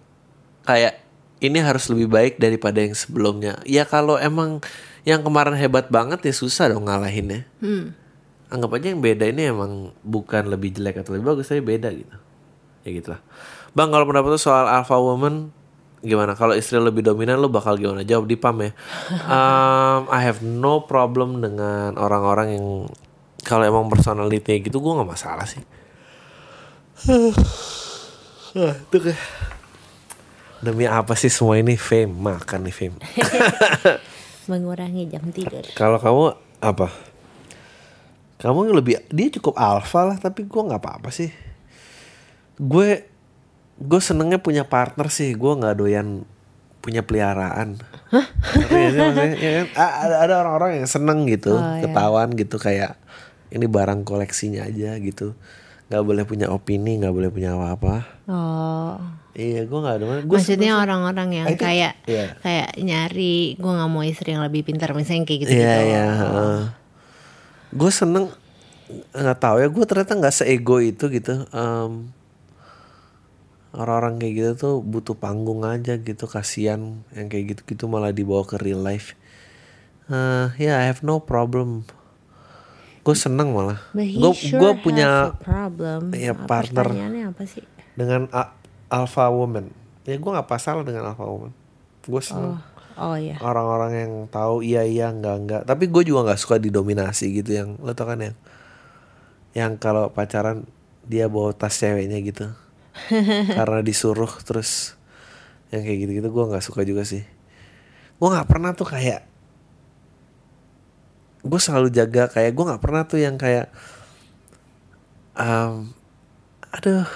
kayak 0.63 1.02
ini 1.43 1.59
harus 1.59 1.91
lebih 1.91 2.07
baik 2.07 2.35
daripada 2.39 2.79
yang 2.79 2.95
sebelumnya. 2.95 3.59
Ya 3.67 3.83
kalau 3.83 4.15
emang 4.15 4.63
yang 5.03 5.27
kemarin 5.27 5.59
hebat 5.59 5.91
banget 5.91 6.23
ya 6.23 6.31
susah 6.31 6.71
dong 6.71 6.87
ngalahinnya. 6.87 7.43
Hmm. 7.59 7.99
Anggap 8.47 8.79
aja 8.79 8.95
yang 8.95 9.03
beda 9.03 9.27
ini 9.27 9.51
emang 9.51 9.91
bukan 10.07 10.47
lebih 10.47 10.79
jelek 10.79 11.03
atau 11.03 11.19
lebih 11.19 11.35
bagus 11.35 11.51
tapi 11.51 11.59
beda 11.59 11.91
gitu. 11.91 12.15
Ya 12.87 12.91
gitu 12.95 13.09
lah. 13.19 13.21
Bang 13.75 13.91
kalau 13.91 14.07
pendapat 14.07 14.39
soal 14.39 14.71
alpha 14.71 14.95
woman 14.95 15.51
gimana? 16.07 16.39
Kalau 16.39 16.55
istri 16.55 16.79
lebih 16.79 17.03
dominan 17.03 17.43
lu 17.43 17.51
bakal 17.51 17.75
gimana? 17.75 18.07
Jawab 18.07 18.31
di 18.31 18.39
pam 18.39 18.63
ya. 18.63 18.71
Um, 19.33 20.07
I 20.15 20.23
have 20.23 20.47
no 20.47 20.87
problem 20.87 21.43
dengan 21.43 21.99
orang-orang 21.99 22.55
yang 22.55 22.67
kalau 23.43 23.67
emang 23.67 23.91
personality 23.91 24.63
gitu 24.63 24.79
gue 24.79 24.93
nggak 24.95 25.11
masalah 25.11 25.43
sih. 25.51 25.63
Itu 28.55 28.97
kayak 29.03 29.19
Demi 30.63 30.87
apa 30.87 31.19
sih 31.19 31.27
semua 31.27 31.59
ini 31.59 31.75
fame 31.75 32.15
makan 32.15 32.71
nih 32.71 32.75
fame. 32.75 32.97
Mengurangi 34.51 35.11
jam 35.11 35.27
tidur. 35.35 35.67
Kalau 35.75 35.99
kamu 35.99 36.39
apa? 36.63 36.89
Kamu 38.39 38.71
yang 38.71 38.77
lebih 38.79 39.03
dia 39.11 39.31
cukup 39.39 39.59
alfa 39.59 40.07
lah, 40.07 40.19
tapi 40.19 40.47
gue 40.47 40.63
nggak 40.63 40.83
apa-apa 40.83 41.11
sih. 41.11 41.31
Gue 42.59 43.07
gue 43.79 44.01
senengnya 44.03 44.39
punya 44.39 44.63
partner 44.63 45.11
sih, 45.11 45.35
gue 45.35 45.53
nggak 45.59 45.75
doyan 45.79 46.23
punya 46.79 47.07
peliharaan. 47.07 47.79
Maksudnya? 48.11 49.35
Ya 49.39 49.67
kan? 49.67 49.71
Ada 50.27 50.35
orang-orang 50.43 50.83
yang 50.83 50.91
seneng 50.91 51.27
gitu, 51.31 51.55
Oh, 51.55 51.63
iya. 51.79 51.87
ketahuan 51.87 52.35
gitu 52.35 52.59
kayak 52.59 52.99
ini 53.55 53.67
barang 53.71 54.03
koleksinya 54.03 54.67
aja 54.67 54.99
gitu. 54.99 55.39
Nggak 55.87 56.03
boleh 56.03 56.25
punya 56.27 56.47
opini, 56.51 56.99
nggak 56.99 57.15
boleh 57.15 57.31
punya 57.31 57.55
apa-apa. 57.55 57.95
Oh. 58.27 58.99
Iya, 59.33 59.65
gue 59.65 59.79
nggak 59.79 59.97
ada. 59.97 60.05
Gua 60.23 60.37
Maksudnya 60.37 60.77
orang-orang 60.77 61.29
yang 61.33 61.47
think- 61.49 61.65
kayak 61.65 61.93
iya. 62.05 62.37
kayak 62.39 62.77
nyari 62.77 63.57
gue 63.57 63.73
nggak 63.73 63.89
mau 63.89 64.05
istri 64.05 64.29
yang 64.31 64.45
lebih 64.45 64.61
pintar 64.63 64.93
misalnya 64.93 65.25
kayak 65.25 65.41
gitu 65.43 65.53
Iya 65.53 65.73
gitu. 65.73 65.89
iya. 65.89 66.05
Gue 67.73 67.91
seneng 67.91 68.29
nggak 69.11 69.39
tahu 69.39 69.57
ya. 69.59 69.69
Gue 69.69 69.85
ternyata 69.85 70.13
nggak 70.15 70.35
seego 70.35 70.77
itu 70.79 71.09
gitu. 71.09 71.49
Em, 71.49 72.13
orang-orang 73.73 74.21
kayak 74.21 74.35
gitu 74.35 74.51
tuh 74.55 74.75
butuh 74.79 75.17
panggung 75.17 75.65
aja 75.65 75.97
gitu. 75.97 76.29
Kasian 76.29 77.01
yang 77.11 77.27
kayak 77.27 77.57
gitu-gitu 77.57 77.89
malah 77.89 78.13
dibawa 78.13 78.45
ke 78.45 78.61
real 78.61 78.81
life. 78.81 79.17
Eh, 80.07 80.47
ya, 80.61 80.77
I 80.77 80.87
have 80.87 81.01
no 81.01 81.25
problem. 81.25 81.89
Gue 83.01 83.17
seneng 83.17 83.51
malah. 83.51 83.81
Gue 83.91 84.05
sure 84.37 84.61
gue 84.61 84.73
punya 84.79 85.33
problem. 85.41 86.13
Apa 86.13 86.45
partner. 86.45 86.87
Apa 87.27 87.45
sih? 87.45 87.65
dengan 87.93 88.25
a- 88.31 88.57
alpha 88.93 89.33
woman. 89.33 89.73
Ya 90.05 90.21
gue 90.21 90.31
nggak 90.31 90.45
masalah 90.45 90.85
dengan 90.85 91.09
alpha 91.09 91.25
woman. 91.25 91.57
Gue 92.05 92.21
seneng. 92.21 92.61
Oh 92.93 93.17
ya. 93.17 93.41
orang-orang 93.41 93.93
yang 93.97 94.13
tahu 94.29 94.61
iya 94.61 94.85
iya 94.85 95.09
enggak 95.09 95.37
enggak 95.41 95.63
tapi 95.65 95.89
gue 95.89 96.13
juga 96.13 96.29
nggak 96.29 96.41
suka 96.45 96.61
didominasi 96.61 97.33
gitu 97.41 97.57
yang 97.57 97.69
lo 97.81 97.97
tau 97.97 98.05
kan 98.05 98.21
yang 98.21 98.37
yang 99.57 99.73
kalau 99.81 100.13
pacaran 100.13 100.69
dia 101.09 101.25
bawa 101.25 101.57
tas 101.57 101.73
ceweknya 101.73 102.21
gitu 102.21 102.53
karena 103.59 103.81
disuruh 103.81 104.29
terus 104.45 105.01
yang 105.73 105.89
kayak 105.89 105.99
gitu 106.05 106.13
gitu 106.21 106.29
gue 106.29 106.45
nggak 106.53 106.65
suka 106.65 106.85
juga 106.85 107.09
sih 107.09 107.25
gue 108.21 108.29
nggak 108.29 108.49
pernah 108.49 108.77
tuh 108.77 108.85
kayak 108.85 109.25
gue 111.43 111.61
selalu 111.61 111.89
jaga 111.91 112.29
kayak 112.29 112.53
gue 112.53 112.65
nggak 112.69 112.83
pernah 112.83 113.03
tuh 113.09 113.19
yang 113.19 113.41
kayak 113.41 113.73
um, 115.35 115.91
aduh 116.71 117.09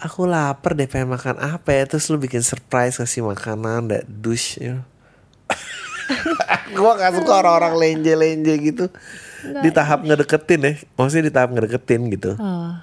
aku 0.00 0.24
lapar 0.24 0.72
deh 0.72 0.88
pengen 0.88 1.12
makan 1.12 1.36
apa 1.38 1.76
ya? 1.76 1.84
Terus 1.84 2.08
lu 2.08 2.16
bikin 2.16 2.40
surprise 2.40 2.96
kasih 2.96 3.22
makanan 3.24 3.92
that 3.92 4.04
douche 4.08 4.56
know. 4.64 4.82
gue 6.70 6.92
gak 6.98 7.14
suka 7.22 7.32
orang-orang 7.44 7.78
lenje-lenje 7.78 8.54
gitu. 8.58 8.84
Di 9.62 9.70
tahap 9.70 10.04
ngedeketin 10.04 10.60
ya 10.60 10.72
maksudnya 10.98 11.24
di 11.30 11.32
tahap 11.32 11.50
ngedeketin 11.54 12.10
gitu. 12.12 12.34
Oh. 12.40 12.74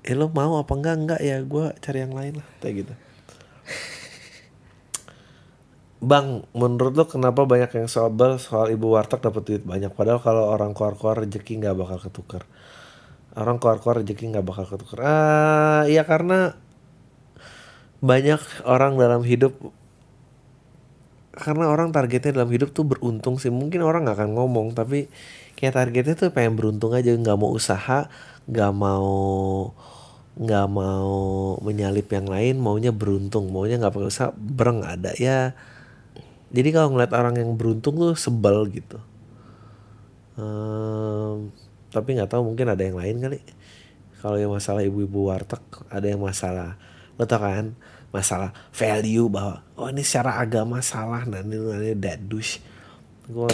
eh 0.00 0.16
lo 0.16 0.32
mau 0.32 0.56
apa 0.56 0.72
enggak? 0.72 0.96
Enggak 0.96 1.20
ya 1.20 1.36
gue 1.44 1.66
cari 1.76 1.98
yang 2.00 2.14
lain 2.16 2.40
lah 2.40 2.48
kayak 2.64 2.74
gitu. 2.86 2.94
Bang, 6.00 6.48
menurut 6.56 6.96
lo 6.96 7.04
kenapa 7.04 7.44
banyak 7.44 7.76
yang 7.76 7.84
sobel 7.84 8.40
soal 8.40 8.72
ibu 8.72 8.96
warteg 8.96 9.20
dapat 9.20 9.44
duit 9.44 9.62
banyak? 9.68 9.92
Padahal 9.92 10.16
kalau 10.24 10.48
orang 10.48 10.72
keluar-keluar 10.72 11.20
rezeki 11.20 11.60
nggak 11.60 11.76
bakal 11.76 11.98
ketukar. 12.00 12.48
Orang 13.38 13.62
keluar-keluar 13.62 14.02
rezeki 14.02 14.34
nggak 14.34 14.46
bakal 14.46 14.64
ketukar. 14.66 14.98
Ah, 15.06 15.82
ya 15.86 16.02
karena 16.02 16.58
banyak 18.00 18.40
orang 18.64 18.96
dalam 18.96 19.22
hidup 19.22 19.54
karena 21.30 21.70
orang 21.70 21.94
targetnya 21.94 22.36
dalam 22.42 22.50
hidup 22.50 22.74
tuh 22.74 22.84
beruntung 22.84 23.38
sih. 23.38 23.52
Mungkin 23.54 23.80
orang 23.86 24.04
nggak 24.04 24.18
akan 24.18 24.30
ngomong 24.34 24.74
tapi 24.74 25.06
kayak 25.54 25.78
targetnya 25.78 26.14
tuh 26.18 26.34
pengen 26.34 26.58
beruntung 26.58 26.92
aja, 26.96 27.14
nggak 27.14 27.38
mau 27.38 27.50
usaha, 27.54 28.10
nggak 28.50 28.72
mau 28.74 29.10
nggak 30.40 30.66
mau 30.72 31.18
menyalip 31.60 32.08
yang 32.10 32.26
lain, 32.30 32.56
maunya 32.58 32.90
beruntung, 32.94 33.52
maunya 33.52 33.76
nggak 33.76 33.92
pakai 33.94 34.10
usaha, 34.10 34.30
bereng 34.34 34.80
ada 34.82 35.12
ya. 35.16 35.52
Jadi 36.50 36.68
kalau 36.74 36.96
ngeliat 36.96 37.12
orang 37.14 37.34
yang 37.38 37.50
beruntung 37.54 37.94
tuh 37.94 38.14
sebel 38.18 38.66
gitu. 38.74 38.98
Ehm, 40.40 41.52
tapi 41.90 42.16
nggak 42.16 42.30
tahu 42.30 42.42
mungkin 42.46 42.70
ada 42.70 42.82
yang 42.82 42.96
lain 42.96 43.16
kali. 43.18 43.38
Kalau 44.22 44.36
yang 44.38 44.52
masalah 44.52 44.86
ibu-ibu 44.86 45.32
warteg, 45.32 45.62
ada 45.90 46.06
yang 46.06 46.20
masalah, 46.22 46.78
lo 47.18 47.24
tau 47.26 47.40
kan? 47.42 47.74
Masalah 48.10 48.50
value 48.74 49.30
bahwa 49.30 49.62
oh 49.78 49.86
ini 49.90 50.02
secara 50.02 50.42
agama 50.42 50.82
salah, 50.82 51.26
namanya 51.26 51.94
that 51.98 52.20
douche. 52.26 52.58
Gue 53.30 53.50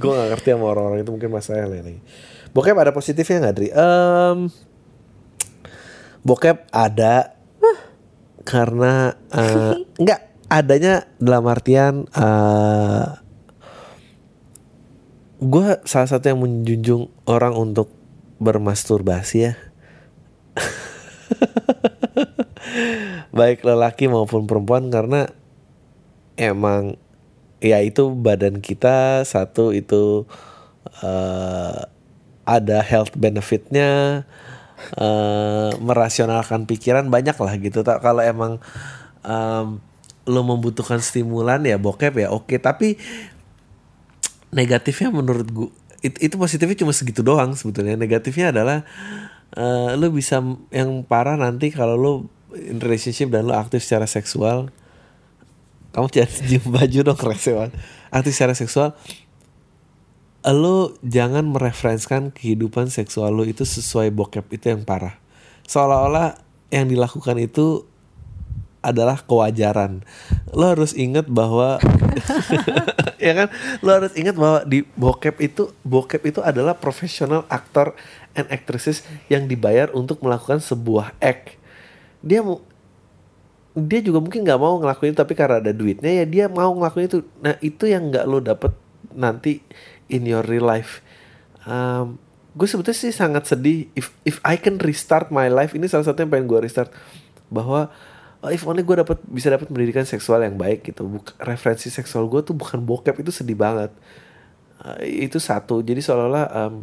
gue 0.00 0.12
gak 0.14 0.28
ngerti 0.34 0.48
sama 0.54 0.66
orang-orang 0.70 1.02
itu 1.02 1.10
mungkin 1.10 1.30
masalah 1.34 1.66
yang 1.66 1.70
lain 1.74 1.84
lagi. 1.84 2.02
Bokep 2.54 2.76
ada 2.78 2.90
positifnya 2.94 3.36
nggak 3.44 3.54
Dri? 3.58 3.68
Em, 3.74 4.38
bokep 6.24 6.70
ada 6.72 7.36
karena 8.46 9.12
eh, 9.34 9.74
nggak 10.02 10.20
adanya 10.48 11.04
dalam 11.20 11.44
artian 11.44 12.08
eh 12.08 13.27
gue 15.38 15.78
salah 15.86 16.10
satu 16.10 16.34
yang 16.34 16.42
menjunjung 16.42 17.14
orang 17.30 17.54
untuk 17.54 17.94
bermasturbasi 18.42 19.50
ya. 19.50 19.52
Baik 23.38 23.62
lelaki 23.62 24.10
maupun 24.10 24.50
perempuan 24.50 24.90
karena 24.90 25.30
emang 26.34 26.98
ya 27.62 27.78
itu 27.82 28.10
badan 28.14 28.58
kita 28.58 29.22
satu 29.22 29.70
itu 29.70 30.26
eh, 31.02 31.80
ada 32.42 32.78
health 32.82 33.14
benefitnya 33.14 34.22
eh, 34.98 35.70
merasionalkan 35.78 36.66
pikiran 36.66 37.06
banyak 37.14 37.38
lah 37.38 37.54
gitu. 37.62 37.86
Tak 37.86 38.02
kalau 38.02 38.26
emang 38.26 38.58
em, 39.22 39.78
lo 40.28 40.42
membutuhkan 40.42 40.98
stimulan 40.98 41.62
ya 41.62 41.78
bokep 41.78 42.26
ya 42.26 42.28
oke. 42.34 42.58
Tapi 42.58 42.98
negatifnya 44.54 45.12
menurut 45.12 45.48
gue 45.50 45.70
itu, 45.98 46.30
itu 46.30 46.34
positifnya 46.38 46.78
cuma 46.86 46.94
segitu 46.94 47.26
doang 47.26 47.58
sebetulnya. 47.58 47.98
Negatifnya 47.98 48.54
adalah 48.54 48.86
eh, 49.54 49.90
lo 49.98 50.08
bisa 50.14 50.38
yang 50.70 51.02
parah 51.02 51.34
nanti 51.34 51.74
kalau 51.74 51.98
lo 51.98 52.12
in 52.54 52.78
relationship 52.78 53.34
dan 53.34 53.50
lo 53.50 53.54
aktif 53.58 53.84
secara 53.84 54.08
seksual 54.08 54.70
kamu 55.92 56.06
jangan 56.14 56.32
cium 56.46 56.64
baju 56.70 56.98
dong 57.12 57.20
rese 57.24 57.52
aktif 58.12 58.32
secara 58.32 58.54
seksual 58.56 58.96
lo 60.48 60.96
jangan 61.04 61.44
mereferensikan 61.44 62.30
kehidupan 62.32 62.88
seksual 62.88 63.34
lo 63.34 63.44
itu 63.44 63.66
sesuai 63.66 64.14
bokep 64.14 64.46
itu 64.54 64.72
yang 64.72 64.86
parah. 64.86 65.18
Seolah-olah 65.68 66.40
yang 66.72 66.88
dilakukan 66.88 67.36
itu 67.36 67.84
adalah 68.80 69.20
kewajaran. 69.20 70.06
Lo 70.54 70.72
harus 70.72 70.96
ingat 70.96 71.28
bahwa 71.28 71.76
ya 73.18 73.32
kan? 73.34 73.48
Lo 73.82 73.90
harus 73.94 74.14
ingat 74.14 74.34
bahwa 74.38 74.64
di 74.64 74.86
bokep 74.96 75.36
itu 75.42 75.74
bokep 75.82 76.22
itu 76.30 76.40
adalah 76.40 76.78
profesional 76.78 77.44
aktor 77.50 77.94
and 78.38 78.46
actresses 78.48 79.04
yang 79.26 79.50
dibayar 79.50 79.90
untuk 79.92 80.22
melakukan 80.22 80.62
sebuah 80.62 81.14
act. 81.18 81.58
Dia 82.22 82.42
mau 82.42 82.62
dia 83.78 84.02
juga 84.02 84.18
mungkin 84.18 84.42
nggak 84.42 84.58
mau 84.58 84.74
ngelakuin 84.82 85.14
tapi 85.14 85.38
karena 85.38 85.62
ada 85.62 85.70
duitnya 85.70 86.22
ya 86.22 86.24
dia 86.26 86.44
mau 86.50 86.74
ngelakuin 86.74 87.06
itu. 87.06 87.18
Nah 87.38 87.54
itu 87.62 87.84
yang 87.86 88.10
nggak 88.10 88.24
lo 88.26 88.38
dapet 88.42 88.72
nanti 89.14 89.62
in 90.10 90.26
your 90.26 90.42
real 90.42 90.66
life. 90.66 91.04
Um, 91.68 92.18
gue 92.58 92.66
sebetulnya 92.66 92.98
sih 92.98 93.14
sangat 93.14 93.46
sedih. 93.46 93.86
If 93.94 94.10
if 94.26 94.42
I 94.42 94.58
can 94.58 94.82
restart 94.82 95.30
my 95.30 95.46
life 95.46 95.76
ini 95.76 95.86
salah 95.86 96.08
satu 96.08 96.26
yang 96.26 96.30
pengen 96.32 96.50
gue 96.50 96.58
restart. 96.64 96.90
Bahwa 97.48 97.88
oh, 98.42 98.50
if 98.50 98.62
only 98.66 98.86
gue 98.86 98.96
dapat 98.98 99.18
bisa 99.26 99.50
dapat 99.50 99.66
pendidikan 99.66 100.06
seksual 100.06 100.42
yang 100.46 100.54
baik 100.54 100.86
gitu. 100.86 101.06
Buk 101.06 101.34
referensi 101.42 101.90
seksual 101.90 102.30
gue 102.30 102.40
tuh 102.46 102.54
bukan 102.54 102.78
bokep 102.82 103.22
itu 103.22 103.34
sedih 103.34 103.58
banget. 103.58 103.90
Uh, 104.78 104.98
itu 105.02 105.42
satu. 105.42 105.82
Jadi 105.82 105.98
seolah-olah 105.98 106.46
um, 106.54 106.74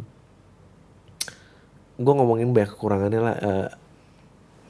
gue 1.96 2.12
ngomongin 2.12 2.52
banyak 2.52 2.76
kekurangannya 2.76 3.20
lah. 3.20 3.36
Uh, 3.40 3.68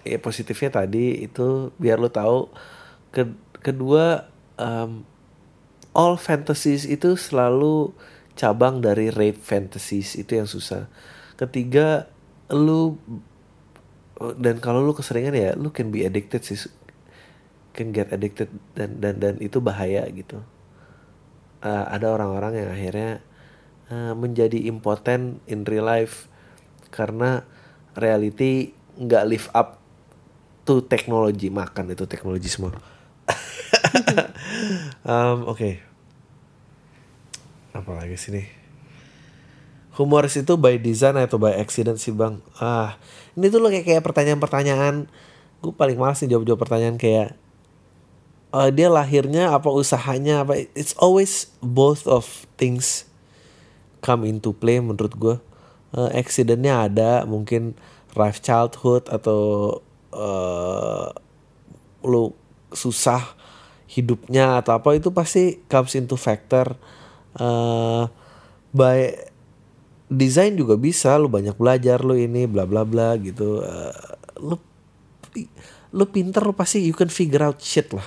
ya 0.07 0.19
positifnya 0.23 0.83
tadi 0.83 1.27
itu 1.27 1.75
biar 1.75 1.99
lo 1.99 2.11
tahu. 2.11 2.47
Ke 3.11 3.27
kedua 3.59 4.31
um, 4.55 5.03
all 5.91 6.15
fantasies 6.15 6.87
itu 6.87 7.19
selalu 7.19 7.91
cabang 8.39 8.79
dari 8.79 9.11
rape 9.11 9.43
fantasies. 9.43 10.15
Itu 10.15 10.39
yang 10.39 10.47
susah. 10.47 10.87
Ketiga 11.35 12.07
lu 12.47 12.95
dan 14.41 14.59
kalau 14.65 14.81
lu 14.81 14.97
keseringan 14.97 15.37
ya 15.37 15.51
lu 15.57 15.69
can 15.73 15.93
be 15.93 16.05
addicted 16.05 16.41
sih. 16.43 16.59
Can 17.77 17.93
get 17.93 18.09
addicted 18.13 18.49
dan 18.73 19.01
dan 19.01 19.21
dan 19.21 19.35
itu 19.41 19.61
bahaya 19.61 20.09
gitu. 20.13 20.41
Uh, 21.61 21.85
ada 21.89 22.13
orang-orang 22.13 22.65
yang 22.65 22.71
akhirnya 22.73 23.11
uh, 23.93 24.13
menjadi 24.17 24.57
impoten 24.69 25.41
in 25.45 25.65
real 25.69 25.85
life 25.85 26.29
karena 26.89 27.45
reality 27.97 28.73
nggak 28.97 29.25
live 29.29 29.49
up 29.53 29.81
to 30.65 30.81
teknologi 30.85 31.53
makan 31.53 31.93
itu 31.93 32.05
teknologi 32.09 32.49
semua. 32.49 32.73
Um, 35.07 35.47
oke. 35.47 35.55
Okay. 35.55 35.75
apa 37.77 37.93
lagi 37.93 38.19
sih 38.19 38.35
nih 38.35 38.66
humoris 39.97 40.37
itu 40.37 40.55
by 40.61 40.77
design 40.77 41.17
atau 41.17 41.41
by 41.41 41.57
accident 41.57 41.97
sih 41.97 42.13
bang. 42.13 42.39
Ah 42.61 43.01
ini 43.35 43.49
tuh 43.49 43.61
lo 43.61 43.73
kayak 43.73 43.85
kayak 43.89 44.03
pertanyaan-pertanyaan. 44.05 45.09
Gue 45.65 45.73
paling 45.73 45.97
males 45.97 46.21
nih 46.21 46.37
jawab-jawab 46.37 46.61
pertanyaan 46.61 46.97
kayak 47.01 47.35
uh, 48.53 48.69
dia 48.69 48.93
lahirnya 48.93 49.57
apa 49.57 49.73
usahanya 49.73 50.45
apa? 50.45 50.69
It's 50.77 50.93
always 51.01 51.49
both 51.65 52.05
of 52.05 52.45
things 52.61 53.09
come 54.05 54.29
into 54.29 54.53
play 54.53 54.79
menurut 54.79 55.17
gue 55.17 55.37
uh, 55.97 56.11
accidentnya 56.13 56.87
ada 56.87 57.25
mungkin 57.25 57.75
rough 58.13 58.45
childhood 58.45 59.09
atau 59.09 59.81
uh, 60.13 61.09
lu 62.05 62.33
susah 62.71 63.37
hidupnya 63.89 64.61
atau 64.61 64.77
apa 64.77 64.93
itu 64.97 65.09
pasti 65.11 65.65
comes 65.73 65.97
into 65.97 66.21
factor. 66.21 66.77
Uh, 67.37 68.09
by 68.73 69.13
desain 70.07 70.55
juga 70.55 70.79
bisa 70.79 71.19
lu 71.19 71.27
banyak 71.27 71.59
belajar 71.59 72.03
lu 72.03 72.15
ini 72.15 72.47
bla 72.47 72.63
bla 72.65 72.87
bla 72.87 73.19
gitu 73.19 73.63
uh, 73.63 73.95
lu 74.39 74.57
lu 75.93 76.05
pinter 76.09 76.43
lu 76.43 76.55
pasti 76.55 76.83
you 76.83 76.95
can 76.95 77.11
figure 77.11 77.43
out 77.43 77.59
shit 77.59 77.91
lah 77.91 78.07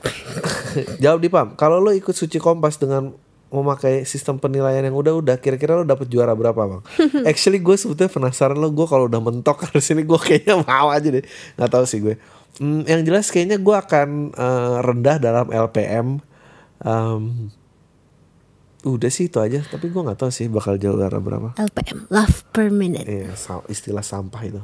jawab 1.02 1.22
di 1.22 1.28
pam 1.30 1.54
kalau 1.54 1.78
lu 1.78 1.94
ikut 1.94 2.12
suci 2.16 2.40
kompas 2.42 2.80
dengan 2.80 3.14
memakai 3.50 4.06
sistem 4.06 4.38
penilaian 4.38 4.80
yang 4.80 4.94
udah-udah 4.94 5.42
kira-kira 5.42 5.74
lo 5.74 5.82
dapet 5.82 6.06
juara 6.06 6.32
berapa 6.38 6.56
bang? 6.56 6.82
Actually 7.30 7.58
gue 7.58 7.74
sebetulnya 7.74 8.10
penasaran 8.10 8.54
lo 8.54 8.70
gue 8.70 8.86
kalau 8.86 9.10
udah 9.10 9.18
mentok 9.18 9.58
harus 9.66 9.90
ini 9.90 10.06
gue 10.06 10.20
kayaknya 10.22 10.62
mau 10.62 10.88
aja 10.88 11.10
deh 11.10 11.26
nggak 11.58 11.70
tahu 11.70 11.84
sih 11.84 11.98
gue. 11.98 12.14
Hmm, 12.62 12.86
yang 12.86 13.02
jelas 13.02 13.30
kayaknya 13.30 13.58
gue 13.58 13.74
akan 13.74 14.34
uh, 14.38 14.78
rendah 14.86 15.18
dalam 15.18 15.50
LPM. 15.50 16.22
Um, 16.80 17.52
udah 18.80 19.10
sih 19.12 19.28
itu 19.28 19.36
aja 19.36 19.60
tapi 19.68 19.92
gue 19.92 20.00
nggak 20.00 20.16
tahu 20.16 20.30
sih 20.32 20.48
bakal 20.48 20.80
jauh 20.80 20.96
juara 20.96 21.20
berapa. 21.20 21.52
LPM 21.56 22.08
love 22.08 22.44
per 22.52 22.72
minute. 22.72 23.04
Iya 23.04 23.36
istilah 23.68 24.04
sampah 24.04 24.42
itu. 24.44 24.62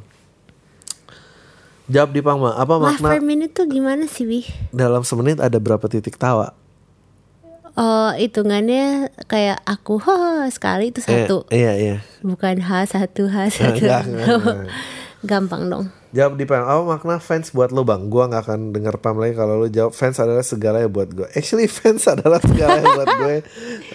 Jawab 1.86 2.10
di 2.10 2.20
pangma 2.24 2.56
apa 2.58 2.74
love 2.80 2.98
makna? 2.98 3.08
per 3.14 3.22
minute 3.22 3.52
tuh 3.54 3.68
gimana 3.70 4.10
sih 4.10 4.26
Wih? 4.26 4.46
dalam 4.74 5.06
semenit 5.06 5.38
ada 5.38 5.60
berapa 5.60 5.86
titik 5.86 6.18
tawa? 6.18 6.56
Oh 7.76 8.08
hitungannya 8.16 9.12
kayak 9.28 9.60
aku 9.68 10.00
ho 10.00 10.48
sekali 10.48 10.88
itu 10.90 11.04
satu. 11.04 11.44
eh, 11.52 11.60
iya 11.60 11.72
iya. 11.76 11.96
Bukan 12.24 12.64
h 12.64 12.88
satu 12.88 13.28
h 13.28 13.36
satu. 13.54 13.76
enggak, 13.76 14.02
enggak, 14.08 14.26
enggak. 14.32 14.56
gampang 15.30 15.62
dong 15.68 15.86
Jawab 16.16 16.40
di 16.40 16.48
Pam, 16.48 16.64
apa 16.64 16.80
makna 16.80 17.20
fans 17.20 17.52
buat 17.52 17.68
lo 17.76 17.84
bang? 17.84 18.08
Gua 18.08 18.24
nggak 18.24 18.48
akan 18.48 18.60
denger 18.72 18.96
Pam 19.04 19.20
lagi 19.20 19.36
kalau 19.36 19.60
lo 19.60 19.68
jawab 19.68 19.92
fans 19.92 20.16
adalah 20.16 20.40
segalanya 20.40 20.88
buat 20.96 21.12
gue. 21.12 21.28
Actually 21.36 21.68
fans 21.68 22.08
adalah 22.08 22.40
segalanya 22.40 22.88
buat 22.96 23.10
gue. 23.20 23.36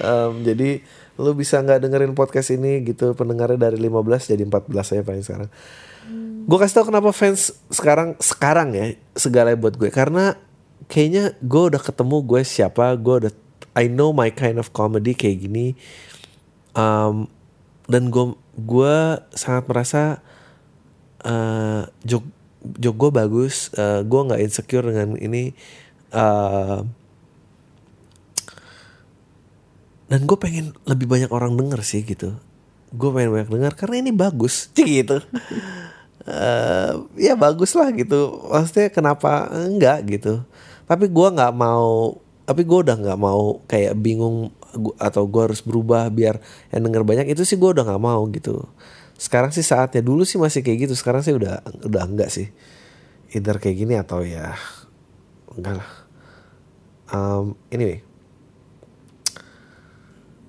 Um, 0.06 0.46
jadi 0.46 0.86
lo 1.18 1.34
bisa 1.34 1.58
nggak 1.66 1.82
dengerin 1.82 2.14
podcast 2.14 2.54
ini 2.54 2.86
gitu 2.86 3.18
pendengarnya 3.18 3.74
dari 3.74 3.82
15 3.82 4.38
jadi 4.38 4.44
14 4.46 4.70
aja 4.70 5.02
paling 5.02 5.26
sekarang. 5.26 5.50
Hmm. 6.06 6.46
Gue 6.46 6.58
kasih 6.62 6.76
tau 6.78 6.86
kenapa 6.94 7.10
fans 7.10 7.58
sekarang 7.74 8.14
sekarang 8.22 8.78
ya 8.78 8.94
segalanya 9.18 9.58
buat 9.58 9.74
gue 9.82 9.90
karena 9.90 10.38
kayaknya 10.86 11.34
gue 11.42 11.64
udah 11.74 11.82
ketemu 11.82 12.18
gue 12.22 12.42
siapa, 12.46 12.94
gue 13.02 13.16
udah 13.26 13.34
I 13.74 13.90
know 13.90 14.14
my 14.14 14.30
kind 14.30 14.62
of 14.62 14.70
comedy 14.78 15.18
kayak 15.18 15.50
gini. 15.50 15.74
Um, 16.78 17.34
dan 17.90 18.14
gue 18.14 18.38
gue 18.62 18.96
sangat 19.34 19.66
merasa 19.66 20.22
jok 22.06 22.24
jok 22.62 22.96
gue 22.98 23.12
bagus 23.14 23.74
uh, 23.74 24.00
eh, 24.00 24.02
gue 24.06 24.22
nggak 24.22 24.42
insecure 24.42 24.86
dengan 24.86 25.18
ini 25.18 25.54
uh, 26.14 26.86
dan 30.12 30.28
gue 30.28 30.38
pengen 30.38 30.76
lebih 30.84 31.08
banyak 31.08 31.32
orang 31.32 31.56
denger 31.56 31.88
sih 31.88 32.04
gitu. 32.04 32.36
Gue 32.92 33.16
pengen 33.16 33.32
banyak 33.32 33.48
denger 33.48 33.74
karena 33.80 33.96
ini 34.04 34.12
bagus 34.12 34.68
sih 34.76 34.84
gitu. 35.00 35.24
Uh, 36.28 37.08
ya 37.16 37.40
bagus 37.40 37.72
lah 37.80 37.88
gitu. 37.96 38.44
Maksudnya 38.52 38.92
kenapa 38.92 39.48
enggak 39.56 40.04
gitu. 40.12 40.44
Tapi 40.84 41.08
gue 41.08 41.28
nggak 41.32 41.56
mau 41.56 42.20
tapi 42.44 42.68
gue 42.68 42.84
udah 42.84 43.00
nggak 43.00 43.20
mau 43.24 43.64
kayak 43.72 43.96
bingung 43.96 44.52
atau 45.00 45.24
gue 45.24 45.42
harus 45.48 45.64
berubah 45.64 46.12
biar 46.12 46.44
yang 46.76 46.92
denger 46.92 47.08
banyak. 47.08 47.32
Itu 47.32 47.48
sih 47.48 47.56
gue 47.56 47.72
udah 47.72 47.88
nggak 47.88 48.04
mau 48.04 48.28
gitu 48.36 48.68
sekarang 49.22 49.54
sih 49.54 49.62
saatnya 49.62 50.02
dulu 50.02 50.26
sih 50.26 50.42
masih 50.42 50.66
kayak 50.66 50.90
gitu 50.90 50.98
sekarang 50.98 51.22
sih 51.22 51.38
udah 51.38 51.62
udah 51.86 52.04
enggak 52.10 52.34
sih. 52.34 52.50
Either 53.38 53.62
kayak 53.62 53.78
gini 53.78 53.94
atau 53.94 54.26
ya 54.26 54.58
enggak 55.54 55.78
lah. 55.78 55.92
Um, 57.14 57.54
anyway. 57.70 58.02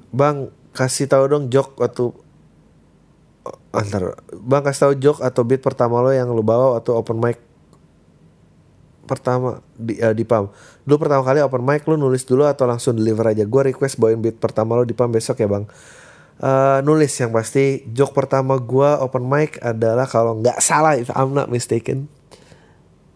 Bang 0.08 0.48
kasih 0.72 1.04
tahu 1.04 1.28
dong 1.28 1.52
jok 1.52 1.76
waktu 1.76 2.16
antar 3.76 4.16
bang 4.32 4.62
kasih 4.64 4.80
tahu 4.88 4.94
jok 4.96 5.18
atau 5.20 5.42
beat 5.44 5.60
pertama 5.60 6.00
lo 6.00 6.08
yang 6.08 6.32
lo 6.32 6.40
bawa 6.40 6.80
atau 6.80 6.96
open 6.96 7.20
mic 7.20 7.40
pertama 9.04 9.60
di 9.76 10.00
uh, 10.00 10.16
di 10.16 10.24
pam 10.24 10.48
dulu 10.88 10.96
pertama 11.08 11.24
kali 11.24 11.44
open 11.44 11.60
mic 11.60 11.84
lo 11.84 12.00
nulis 12.00 12.24
dulu 12.24 12.48
atau 12.48 12.64
langsung 12.64 12.96
deliver 12.96 13.36
aja. 13.36 13.44
Gue 13.44 13.68
request 13.68 14.00
bawain 14.00 14.20
beat 14.24 14.40
pertama 14.40 14.80
lo 14.80 14.88
di 14.88 14.96
pam 14.96 15.12
besok 15.12 15.44
ya 15.44 15.48
bang 15.48 15.68
uh, 16.42 16.82
nulis 16.82 17.14
yang 17.16 17.30
pasti 17.30 17.86
joke 17.88 18.12
pertama 18.12 18.58
gue 18.58 18.90
open 19.00 19.24
mic 19.24 19.62
adalah 19.62 20.04
kalau 20.04 20.42
nggak 20.42 20.58
salah 20.58 20.98
if 20.98 21.08
I'm 21.14 21.32
not 21.32 21.48
mistaken 21.48 22.10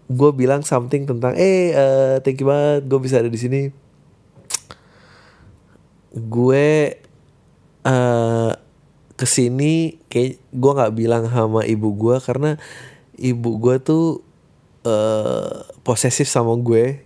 gue 0.07 0.31
bilang 0.31 0.62
something 0.62 1.03
tentang 1.03 1.35
eh 1.35 1.74
uh, 1.74 2.14
thank 2.22 2.39
you 2.39 2.47
banget 2.47 2.87
gue 2.87 2.99
bisa 3.03 3.18
ada 3.18 3.31
di 3.31 3.39
sini. 3.39 3.62
Gue 6.14 6.95
uh, 7.83 8.53
ke 9.16 9.27
sini 9.27 9.99
kayak 10.07 10.39
gue 10.55 10.72
nggak 10.79 10.95
bilang 10.95 11.24
sama 11.27 11.66
ibu 11.66 11.91
gue 11.99 12.16
karena 12.22 12.55
ibu 13.18 13.59
gue 13.59 13.77
tuh 13.83 14.22
uh, 14.87 15.66
posesif 15.83 16.31
sama 16.31 16.55
gue. 16.55 17.03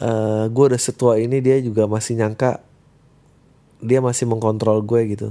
Uh, 0.00 0.48
gue 0.48 0.64
udah 0.72 0.80
setua 0.80 1.20
ini 1.20 1.44
dia 1.44 1.60
juga 1.60 1.84
masih 1.84 2.16
nyangka 2.16 2.64
dia 3.82 3.98
masih 3.98 4.30
mengkontrol 4.30 4.80
gue 4.86 5.00
gitu. 5.18 5.28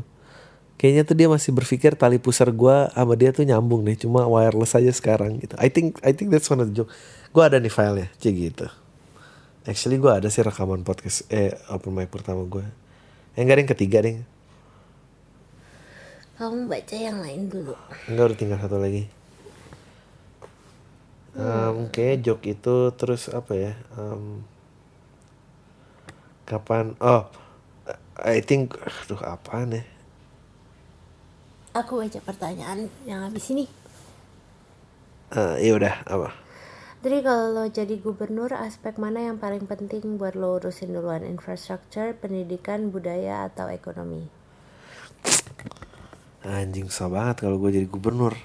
Kayaknya 0.75 1.03
tuh 1.05 1.15
dia 1.15 1.27
masih 1.29 1.51
berpikir 1.53 1.93
tali 1.93 2.17
pusar 2.17 2.49
gue 2.51 2.89
sama 2.91 3.13
dia 3.15 3.31
tuh 3.31 3.45
nyambung 3.45 3.85
nih 3.85 4.03
cuma 4.03 4.25
wireless 4.27 4.75
aja 4.75 4.91
sekarang 4.91 5.39
gitu. 5.39 5.55
I 5.57 5.71
think 5.71 5.97
I 6.03 6.11
think 6.11 6.29
that's 6.29 6.51
one 6.51 6.59
of 6.59 6.69
the 6.69 6.75
joke. 6.83 6.91
Gue 7.31 7.43
ada 7.47 7.57
nih 7.57 7.71
filenya 7.71 8.11
cik 8.19 8.35
gitu. 8.35 8.67
Actually 9.63 10.01
gue 10.01 10.11
ada 10.11 10.27
sih 10.27 10.41
rekaman 10.41 10.83
podcast 10.83 11.25
eh 11.29 11.53
open 11.69 11.93
mic 11.93 12.09
pertama 12.09 12.43
gue 12.49 12.65
ada 13.37 13.47
yang 13.47 13.69
ketiga 13.71 14.03
nih 14.03 14.25
kamu 16.41 16.65
baca 16.65 16.95
yang 16.97 17.21
lain 17.21 17.53
dulu. 17.53 17.77
Enggak 18.09 18.33
udah 18.33 18.37
tinggal 18.41 18.57
satu 18.57 18.81
lagi. 18.81 19.05
Um, 21.37 21.85
kayak 21.93 22.25
joke 22.25 22.49
itu 22.49 22.89
terus 22.97 23.29
apa 23.29 23.53
ya? 23.53 23.73
Um, 23.93 24.41
kapan 26.49 26.97
oh 26.97 27.29
I 28.21 28.39
think 28.45 28.77
aduh 28.77 29.21
apa 29.25 29.65
nih 29.65 29.85
aku 31.71 32.03
baca 32.03 32.19
pertanyaan 32.19 32.91
yang 33.07 33.23
habis 33.23 33.47
ini. 33.51 33.65
Uh, 35.31 35.55
ya 35.63 35.79
udah 35.79 36.03
apa? 36.03 36.35
Jadi 37.01 37.17
kalau 37.25 37.45
lo 37.55 37.63
jadi 37.65 37.95
gubernur 37.97 38.53
aspek 38.53 38.99
mana 39.01 39.25
yang 39.25 39.41
paling 39.41 39.65
penting 39.65 40.19
buat 40.19 40.37
lo 40.37 40.59
urusin 40.61 40.93
duluan? 40.93 41.25
Infrastruktur 41.25 42.13
pendidikan 42.19 42.91
budaya 42.93 43.47
atau 43.47 43.71
ekonomi? 43.71 44.27
Anjing 46.45 46.91
susah 46.91 47.09
banget 47.09 47.47
kalau 47.47 47.57
gue 47.57 47.71
jadi 47.81 47.87
gubernur. 47.87 48.35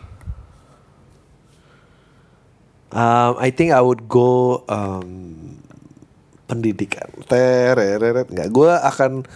Um, 2.96 3.34
I 3.42 3.50
think 3.52 3.74
I 3.74 3.82
would 3.82 4.08
go 4.08 4.62
um, 4.70 5.58
pendidikan. 6.48 7.12
Tereret 7.28 8.30
nggak? 8.30 8.48
Gue 8.54 8.72
akan 8.72 9.26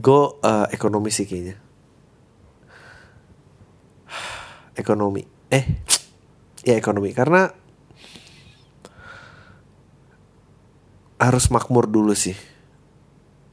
go 0.00 0.38
uh, 0.42 0.66
ekonomi 0.70 1.10
sih 1.10 1.26
kayaknya. 1.26 1.56
Ekonomi. 4.74 5.22
Eh, 5.52 5.64
ya 6.66 6.74
ekonomi 6.74 7.14
karena 7.14 7.52
harus 11.20 11.46
makmur 11.48 11.86
dulu 11.86 12.12
sih 12.12 12.34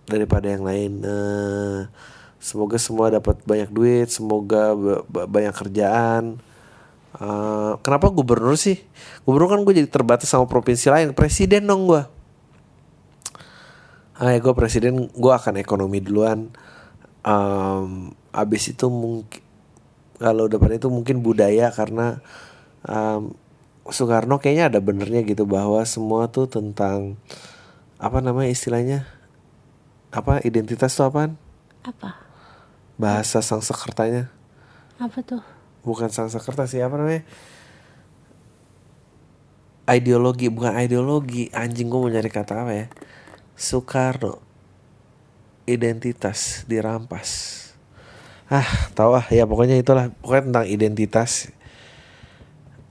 daripada 0.10 0.50
yang 0.50 0.66
lain. 0.66 1.06
Uh, 1.06 1.88
semoga 2.42 2.82
semua 2.82 3.14
dapat 3.14 3.39
banyak 3.46 3.70
duit, 3.70 4.08
semoga 4.10 4.74
ba- 4.74 5.04
ba- 5.06 5.30
banyak 5.30 5.54
kerjaan. 5.56 6.42
Uh, 7.22 7.78
kenapa 7.84 8.10
gubernur 8.10 8.56
sih? 8.56 8.82
Gubernur 9.28 9.52
kan 9.52 9.62
gue 9.62 9.84
jadi 9.84 9.89
terbatas 9.92 10.32
sama 10.32 10.48
provinsi 10.50 10.89
lain. 10.89 11.14
Presiden 11.14 11.68
dong 11.68 11.86
gue. 11.86 12.04
Ah, 14.22 14.38
ya 14.38 14.38
gue 14.38 14.53
presiden, 14.53 15.09
gue 15.09 15.34
akan 15.34 15.57
ekonomi 15.57 15.97
duluan. 15.97 16.53
Um, 17.26 18.13
abis 18.30 18.69
itu 18.78 18.86
mungkin 18.86 19.41
kalau 20.22 20.45
depan 20.45 20.78
itu 20.78 20.93
mungkin 20.93 21.26
budaya 21.26 21.74
karena 21.74 22.22
um, 22.86 23.34
Soekarno 23.89 24.38
kayaknya 24.38 24.69
ada 24.69 24.80
benernya 24.80 25.26
gitu 25.26 25.49
bahwa 25.49 25.82
semua 25.89 26.30
tuh 26.30 26.45
tentang 26.45 27.17
apa 27.97 28.22
namanya 28.22 28.53
istilahnya 28.53 29.09
apa 30.13 30.38
identitas 30.45 30.93
tuh 30.93 31.09
apaan? 31.09 31.34
Apa? 31.82 32.22
Bahasa 33.01 33.41
Sangsekertanya 33.41 34.30
Apa 35.01 35.26
tuh? 35.26 35.41
bukan 35.82 36.13
Sangsekerta 36.13 36.69
sih 36.69 36.78
apa 36.86 36.93
namanya? 37.01 37.26
Ideologi 39.89 40.53
bukan 40.53 40.78
ideologi 40.78 41.49
anjing 41.49 41.89
gue 41.89 41.97
mau 41.97 42.05
nyari 42.13 42.30
kata 42.30 42.53
apa 42.61 42.74
ya? 42.78 42.88
Soekarno. 43.62 44.41
Identitas 45.70 46.66
dirampas. 46.66 47.62
Ah 48.49 48.66
tahu 48.97 49.14
ah 49.14 49.26
ya 49.30 49.45
pokoknya 49.45 49.78
itulah. 49.78 50.09
Pokoknya 50.26 50.43
tentang 50.49 50.66
identitas. 50.66 51.53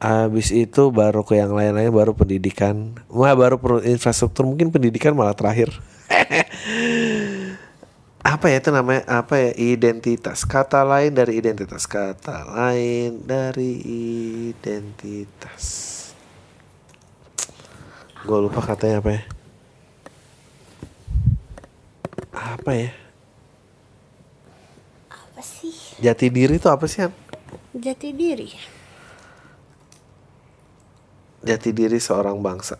Habis 0.00 0.54
itu 0.54 0.88
baru 0.88 1.26
ke 1.28 1.36
yang 1.36 1.52
lain-lain 1.52 1.92
baru 1.92 2.16
pendidikan, 2.16 2.96
Wah, 3.12 3.36
baru 3.36 3.60
per- 3.60 3.84
infrastruktur. 3.84 4.48
Mungkin 4.48 4.72
pendidikan 4.72 5.12
malah 5.12 5.36
terakhir. 5.36 5.76
apa 8.24 8.46
ya 8.48 8.64
itu 8.64 8.72
namanya? 8.72 9.04
Apa 9.04 9.36
ya? 9.36 9.50
Identitas. 9.60 10.48
Kata 10.48 10.88
lain 10.88 11.12
dari 11.12 11.36
identitas. 11.36 11.84
Kata 11.84 12.48
lain 12.48 13.28
dari 13.28 13.76
identitas. 14.48 15.64
Gue 18.24 18.38
lupa 18.40 18.64
katanya 18.64 19.04
apa 19.04 19.20
ya 19.20 19.39
apa 22.30 22.70
ya 22.72 22.90
Apa 25.10 25.40
sih? 25.42 25.74
jati 25.98 26.30
diri 26.30 26.56
itu 26.56 26.68
apa 26.70 26.86
sih 26.86 27.02
Han? 27.04 27.12
Jati 27.74 28.10
diri. 28.12 28.50
jati 31.40 31.70
diri 31.72 31.96
seorang 31.96 32.38
bangsa 32.38 32.76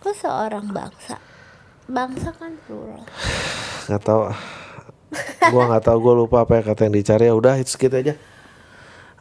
Kok 0.00 0.12
seorang 0.16 0.68
bangsa? 0.68 1.16
Bangsa 1.84 2.32
kan 2.32 2.52
plural. 2.64 3.04
nggak 3.84 4.00
tahu 4.00 4.22
gua 5.52 5.62
nggak 5.68 5.84
tahu 5.84 5.96
gue 6.00 6.14
lupa 6.16 6.36
apa 6.44 6.52
ya 6.56 6.62
kata 6.64 6.88
yang 6.88 6.96
dicari 6.96 7.24
ya 7.28 7.34
udah 7.36 7.60
itu 7.60 7.68
segitu 7.68 7.94
aja 8.00 8.14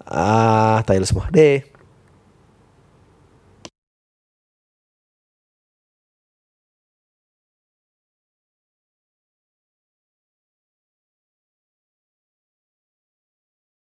ah 0.08 0.80
tahu 0.88 1.04
semua 1.04 1.28
deh 1.28 1.60